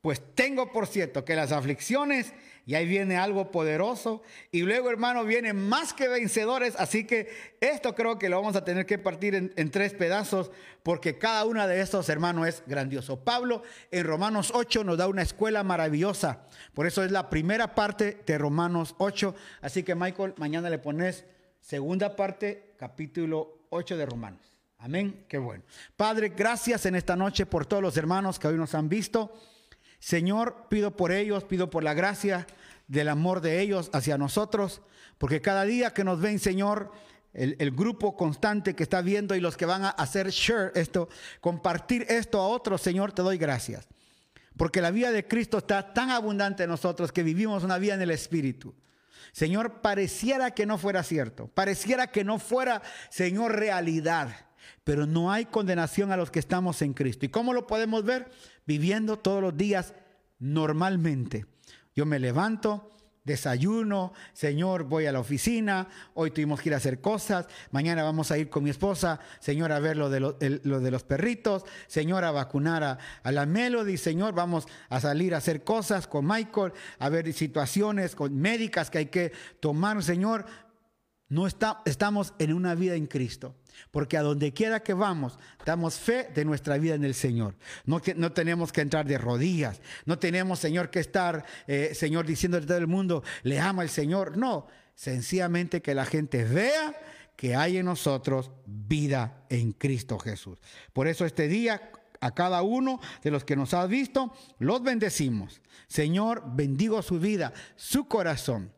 pues 0.00 0.22
tengo 0.34 0.72
por 0.72 0.86
cierto 0.86 1.24
que 1.24 1.34
las 1.34 1.52
aflicciones 1.52 2.32
y 2.68 2.74
ahí 2.74 2.84
viene 2.84 3.16
algo 3.16 3.52
poderoso. 3.52 4.22
Y 4.50 4.62
luego, 4.62 4.90
hermano, 4.90 5.24
vienen 5.24 5.56
más 5.56 5.94
que 5.94 6.08
vencedores. 6.08 6.74
Así 6.76 7.04
que 7.04 7.28
esto 7.60 7.94
creo 7.94 8.18
que 8.18 8.28
lo 8.28 8.40
vamos 8.40 8.56
a 8.56 8.64
tener 8.64 8.86
que 8.86 8.98
partir 8.98 9.36
en, 9.36 9.70
tres 9.70 9.94
pedazos 9.94 10.50
porque 10.82 11.16
cada 11.16 11.44
una 11.44 11.68
de 11.68 11.80
estos, 11.80 12.08
hermanos, 12.08 12.48
es 12.48 12.64
grandioso. 12.66 13.20
Pablo 13.20 13.62
en 13.92 14.04
Romanos 14.04 14.50
8 14.52 14.82
nos 14.82 14.98
da 14.98 15.06
una 15.06 15.22
escuela 15.22 15.62
maravillosa. 15.62 16.40
Por 16.74 16.88
eso 16.88 17.04
es 17.04 17.12
la 17.12 17.30
primera 17.30 17.76
parte 17.76 18.20
de 18.26 18.36
Romanos 18.36 18.96
8. 18.98 19.32
Así 19.60 19.84
que, 19.84 19.94
Michael, 19.94 20.34
mañana 20.36 20.68
le 20.68 20.80
pones 20.80 21.24
segunda 21.60 22.16
parte, 22.16 22.74
capítulo 22.76 23.68
8 23.70 23.96
de 23.96 24.06
Romanos. 24.06 24.40
Amén. 24.78 25.24
Qué 25.28 25.38
bueno. 25.38 25.62
Padre, 25.96 26.32
gracias 26.36 26.84
en 26.86 26.96
esta 26.96 27.14
noche 27.14 27.46
por 27.46 27.64
todos 27.64 27.82
los 27.82 27.96
hermanos 27.96 28.40
que 28.40 28.48
hoy 28.48 28.56
nos 28.56 28.74
han 28.74 28.88
visto. 28.88 29.32
Señor, 30.06 30.68
pido 30.68 30.96
por 30.96 31.10
ellos, 31.10 31.42
pido 31.42 31.68
por 31.68 31.82
la 31.82 31.92
gracia 31.92 32.46
del 32.86 33.08
amor 33.08 33.40
de 33.40 33.60
ellos 33.60 33.90
hacia 33.92 34.16
nosotros, 34.16 34.80
porque 35.18 35.40
cada 35.40 35.64
día 35.64 35.92
que 35.92 36.04
nos 36.04 36.20
ven, 36.20 36.38
Señor, 36.38 36.92
el, 37.32 37.72
grupo 37.72 38.16
constante 38.16 38.76
que 38.76 38.84
está 38.84 39.00
viendo 39.02 39.34
y 39.34 39.40
los 39.40 39.56
que 39.56 39.66
van 39.66 39.84
a 39.84 39.88
hacer 39.88 40.30
share 40.30 40.70
esto, 40.76 41.08
compartir 41.40 42.06
esto 42.08 42.38
a 42.38 42.46
otros, 42.46 42.82
Señor, 42.82 43.10
te 43.10 43.22
doy 43.22 43.36
gracias. 43.36 43.88
Porque 44.56 44.80
la 44.80 44.92
vida 44.92 45.10
de 45.10 45.26
Cristo 45.26 45.58
está 45.58 45.92
tan 45.92 46.10
abundante 46.10 46.62
en 46.62 46.70
nosotros 46.70 47.10
que 47.10 47.24
vivimos 47.24 47.64
una 47.64 47.78
vida 47.78 47.94
en 47.94 48.02
el 48.02 48.12
Espíritu. 48.12 48.76
Señor, 49.32 49.80
pareciera 49.80 50.52
que 50.52 50.66
no 50.66 50.78
fuera 50.78 51.02
cierto, 51.02 51.48
pareciera 51.48 52.12
que 52.12 52.22
no 52.22 52.38
fuera, 52.38 52.80
Señor, 53.10 53.56
realidad, 53.56 54.28
pero 54.84 55.04
no 55.04 55.32
hay 55.32 55.46
condenación 55.46 56.12
a 56.12 56.16
los 56.16 56.30
que 56.30 56.38
estamos 56.38 56.80
en 56.80 56.94
Cristo. 56.94 57.26
¿Y 57.26 57.28
cómo 57.28 57.52
lo 57.52 57.66
podemos 57.66 58.04
ver? 58.04 58.30
Viviendo 58.66 59.18
todos 59.18 59.42
los 59.42 59.56
días 59.56 59.94
normalmente. 60.38 61.46
Yo 61.94 62.04
me 62.04 62.18
levanto, 62.18 62.96
desayuno, 63.26 64.12
Señor, 64.32 64.84
voy 64.84 65.06
a 65.06 65.12
la 65.12 65.18
oficina, 65.18 65.88
hoy 66.14 66.30
tuvimos 66.30 66.60
que 66.60 66.68
ir 66.68 66.74
a 66.74 66.76
hacer 66.76 67.00
cosas, 67.00 67.46
mañana 67.72 68.04
vamos 68.04 68.30
a 68.30 68.38
ir 68.38 68.48
con 68.48 68.62
mi 68.62 68.70
esposa, 68.70 69.18
Señor, 69.40 69.72
a 69.72 69.80
ver 69.80 69.96
lo 69.96 70.10
de, 70.10 70.20
lo, 70.20 70.32
de 70.32 70.90
los 70.90 71.02
perritos, 71.02 71.64
Señor, 71.88 72.24
a 72.24 72.30
vacunar 72.30 72.84
a, 72.84 72.98
a, 73.24 73.32
la 73.32 73.44
Melody, 73.44 73.96
Señor, 73.96 74.32
vamos 74.34 74.68
a 74.88 75.00
salir 75.00 75.34
a 75.34 75.38
hacer 75.38 75.64
cosas 75.64 76.06
con 76.06 76.24
Michael, 76.26 76.72
a 77.00 77.08
ver 77.08 77.32
situaciones 77.32 78.14
con 78.14 78.36
médicas 78.36 78.90
que 78.90 78.98
hay 78.98 79.06
que 79.06 79.32
tomar, 79.58 80.02
Señor. 80.04 80.46
No 81.28 81.48
está, 81.48 81.82
estamos 81.84 82.34
en 82.38 82.52
una 82.52 82.76
vida 82.76 82.94
en 82.94 83.06
Cristo. 83.06 83.56
Porque 83.90 84.16
a 84.16 84.22
donde 84.22 84.52
quiera 84.52 84.82
que 84.82 84.94
vamos, 84.94 85.38
damos 85.64 85.94
fe 85.98 86.30
de 86.34 86.44
nuestra 86.44 86.78
vida 86.78 86.94
en 86.94 87.04
el 87.04 87.14
Señor. 87.14 87.54
No, 87.84 88.00
no 88.16 88.32
tenemos 88.32 88.72
que 88.72 88.80
entrar 88.80 89.06
de 89.06 89.18
rodillas. 89.18 89.80
No 90.04 90.18
tenemos, 90.18 90.58
Señor, 90.58 90.90
que 90.90 91.00
estar, 91.00 91.44
eh, 91.66 91.92
Señor, 91.94 92.26
diciendo 92.26 92.58
a 92.58 92.60
todo 92.60 92.78
el 92.78 92.86
mundo, 92.86 93.22
le 93.42 93.60
ama 93.60 93.82
el 93.82 93.90
Señor. 93.90 94.36
No, 94.36 94.66
sencillamente 94.94 95.82
que 95.82 95.94
la 95.94 96.04
gente 96.04 96.44
vea 96.44 96.94
que 97.36 97.54
hay 97.54 97.76
en 97.76 97.86
nosotros 97.86 98.50
vida 98.66 99.44
en 99.50 99.72
Cristo 99.72 100.18
Jesús. 100.18 100.58
Por 100.92 101.06
eso 101.06 101.26
este 101.26 101.48
día 101.48 101.90
a 102.20 102.34
cada 102.34 102.62
uno 102.62 103.00
de 103.22 103.30
los 103.30 103.44
que 103.44 103.56
nos 103.56 103.74
has 103.74 103.88
visto, 103.88 104.32
los 104.58 104.82
bendecimos. 104.82 105.60
Señor, 105.86 106.42
bendigo 106.54 107.02
su 107.02 107.20
vida, 107.20 107.52
su 107.76 108.08
corazón. 108.08 108.72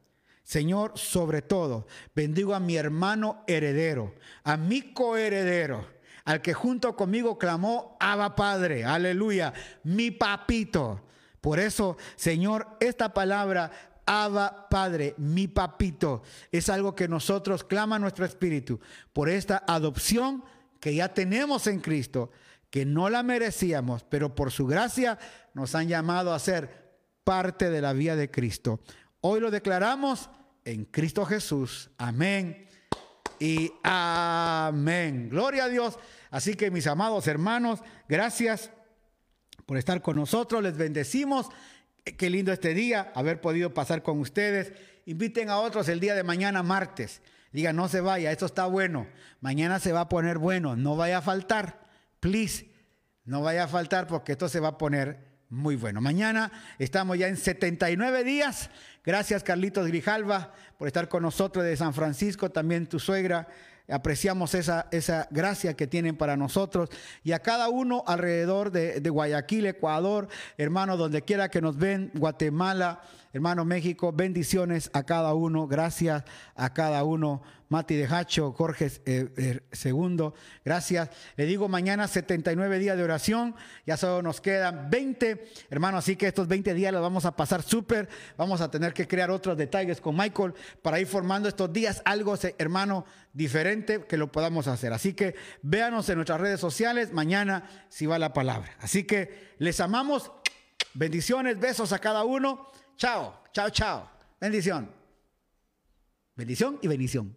Señor, 0.48 0.92
sobre 0.94 1.42
todo, 1.42 1.86
bendigo 2.14 2.54
a 2.54 2.58
mi 2.58 2.76
hermano 2.76 3.44
heredero, 3.46 4.14
a 4.44 4.56
mi 4.56 4.94
coheredero, 4.94 5.86
al 6.24 6.40
que 6.40 6.54
junto 6.54 6.96
conmigo 6.96 7.36
clamó, 7.36 7.98
Abba 8.00 8.34
Padre, 8.34 8.82
aleluya, 8.82 9.52
mi 9.84 10.10
papito. 10.10 11.04
Por 11.42 11.58
eso, 11.60 11.98
Señor, 12.16 12.66
esta 12.80 13.12
palabra, 13.12 13.70
Abba 14.06 14.70
Padre, 14.70 15.14
mi 15.18 15.48
papito, 15.48 16.22
es 16.50 16.70
algo 16.70 16.94
que 16.94 17.08
nosotros 17.08 17.62
clama 17.62 17.98
nuestro 17.98 18.24
espíritu 18.24 18.80
por 19.12 19.28
esta 19.28 19.64
adopción 19.68 20.42
que 20.80 20.94
ya 20.94 21.12
tenemos 21.12 21.66
en 21.66 21.80
Cristo, 21.80 22.30
que 22.70 22.86
no 22.86 23.10
la 23.10 23.22
merecíamos, 23.22 24.02
pero 24.04 24.34
por 24.34 24.50
su 24.50 24.66
gracia 24.66 25.18
nos 25.52 25.74
han 25.74 25.88
llamado 25.88 26.32
a 26.32 26.38
ser 26.38 26.88
parte 27.22 27.68
de 27.68 27.82
la 27.82 27.92
vida 27.92 28.16
de 28.16 28.30
Cristo. 28.30 28.80
Hoy 29.20 29.40
lo 29.40 29.50
declaramos 29.50 30.30
en 30.68 30.84
Cristo 30.84 31.24
Jesús. 31.24 31.90
Amén 31.96 32.68
y 33.40 33.72
amén. 33.82 35.30
Gloria 35.30 35.64
a 35.64 35.68
Dios. 35.68 35.98
Así 36.30 36.56
que 36.56 36.70
mis 36.70 36.86
amados 36.86 37.26
hermanos, 37.26 37.80
gracias 38.06 38.70
por 39.64 39.78
estar 39.78 40.02
con 40.02 40.16
nosotros. 40.16 40.62
Les 40.62 40.76
bendecimos. 40.76 41.48
Qué 42.04 42.28
lindo 42.28 42.52
este 42.52 42.74
día, 42.74 43.10
haber 43.14 43.40
podido 43.40 43.72
pasar 43.72 44.02
con 44.02 44.20
ustedes. 44.20 44.74
Inviten 45.06 45.48
a 45.48 45.58
otros 45.58 45.88
el 45.88 46.00
día 46.00 46.14
de 46.14 46.22
mañana, 46.22 46.62
martes. 46.62 47.22
Digan, 47.50 47.74
no 47.74 47.88
se 47.88 48.02
vaya, 48.02 48.30
esto 48.30 48.44
está 48.44 48.66
bueno. 48.66 49.06
Mañana 49.40 49.78
se 49.78 49.92
va 49.92 50.02
a 50.02 50.08
poner 50.10 50.36
bueno. 50.36 50.76
No 50.76 50.96
vaya 50.96 51.18
a 51.18 51.22
faltar. 51.22 51.80
Please, 52.20 52.70
no 53.24 53.40
vaya 53.40 53.64
a 53.64 53.68
faltar 53.68 54.06
porque 54.06 54.32
esto 54.32 54.50
se 54.50 54.60
va 54.60 54.68
a 54.68 54.78
poner 54.78 55.27
muy 55.50 55.76
bueno. 55.76 56.00
Mañana 56.00 56.52
estamos 56.78 57.18
ya 57.18 57.28
en 57.28 57.36
79 57.36 58.24
días. 58.24 58.70
Gracias 59.04 59.42
Carlitos 59.42 59.86
Grijalva 59.86 60.52
por 60.76 60.86
estar 60.86 61.08
con 61.08 61.22
nosotros 61.22 61.64
de 61.64 61.76
San 61.76 61.94
Francisco, 61.94 62.50
también 62.50 62.86
tu 62.86 62.98
suegra. 62.98 63.48
Apreciamos 63.90 64.54
esa, 64.54 64.86
esa 64.90 65.26
gracia 65.30 65.74
que 65.74 65.86
tienen 65.86 66.16
para 66.16 66.36
nosotros 66.36 66.90
y 67.24 67.32
a 67.32 67.38
cada 67.38 67.70
uno 67.70 68.04
alrededor 68.06 68.70
de, 68.70 69.00
de 69.00 69.10
Guayaquil, 69.10 69.66
Ecuador, 69.66 70.28
hermano, 70.58 70.98
donde 70.98 71.22
quiera 71.22 71.48
que 71.48 71.62
nos 71.62 71.78
ven, 71.78 72.10
Guatemala, 72.12 73.00
hermano 73.32 73.64
México, 73.64 74.12
bendiciones 74.12 74.90
a 74.92 75.04
cada 75.04 75.34
uno, 75.34 75.66
gracias 75.66 76.24
a 76.54 76.72
cada 76.72 77.04
uno. 77.04 77.42
Mati 77.68 77.96
de 77.96 78.06
Hacho, 78.06 78.52
Jorge 78.52 78.90
eh, 79.04 79.28
eh, 79.36 79.60
Segundo, 79.72 80.34
gracias. 80.64 81.10
Le 81.36 81.44
digo 81.44 81.68
mañana 81.68 82.08
79 82.08 82.78
días 82.78 82.96
de 82.96 83.04
oración, 83.04 83.54
ya 83.86 83.96
solo 83.96 84.22
nos 84.22 84.40
quedan 84.40 84.88
20, 84.90 85.46
hermano, 85.68 85.98
así 85.98 86.16
que 86.16 86.28
estos 86.28 86.48
20 86.48 86.72
días 86.72 86.92
los 86.92 87.02
vamos 87.02 87.26
a 87.26 87.36
pasar 87.36 87.62
súper, 87.62 88.08
vamos 88.38 88.62
a 88.62 88.70
tener 88.70 88.94
que 88.94 89.06
crear 89.06 89.30
otros 89.30 89.56
detalles 89.58 90.00
con 90.00 90.16
Michael 90.16 90.54
para 90.80 90.98
ir 90.98 91.06
formando 91.06 91.48
estos 91.48 91.70
días 91.70 92.00
algo, 92.06 92.34
hermano, 92.56 93.04
diferente 93.34 94.04
que 94.06 94.16
lo 94.16 94.32
podamos 94.32 94.66
hacer. 94.66 94.92
Así 94.94 95.12
que 95.12 95.34
véanos 95.60 96.08
en 96.08 96.16
nuestras 96.16 96.40
redes 96.40 96.60
sociales, 96.60 97.12
mañana 97.12 97.68
si 97.90 98.06
va 98.06 98.18
la 98.18 98.32
palabra. 98.32 98.76
Así 98.80 99.04
que 99.04 99.54
les 99.58 99.80
amamos, 99.80 100.32
bendiciones, 100.94 101.60
besos 101.60 101.92
a 101.92 101.98
cada 101.98 102.24
uno. 102.24 102.66
Chao, 102.98 103.44
chao, 103.52 103.70
chao. 103.70 104.10
Bendición. 104.40 104.90
Bendición 106.34 106.78
y 106.82 106.88
bendición. 106.88 107.34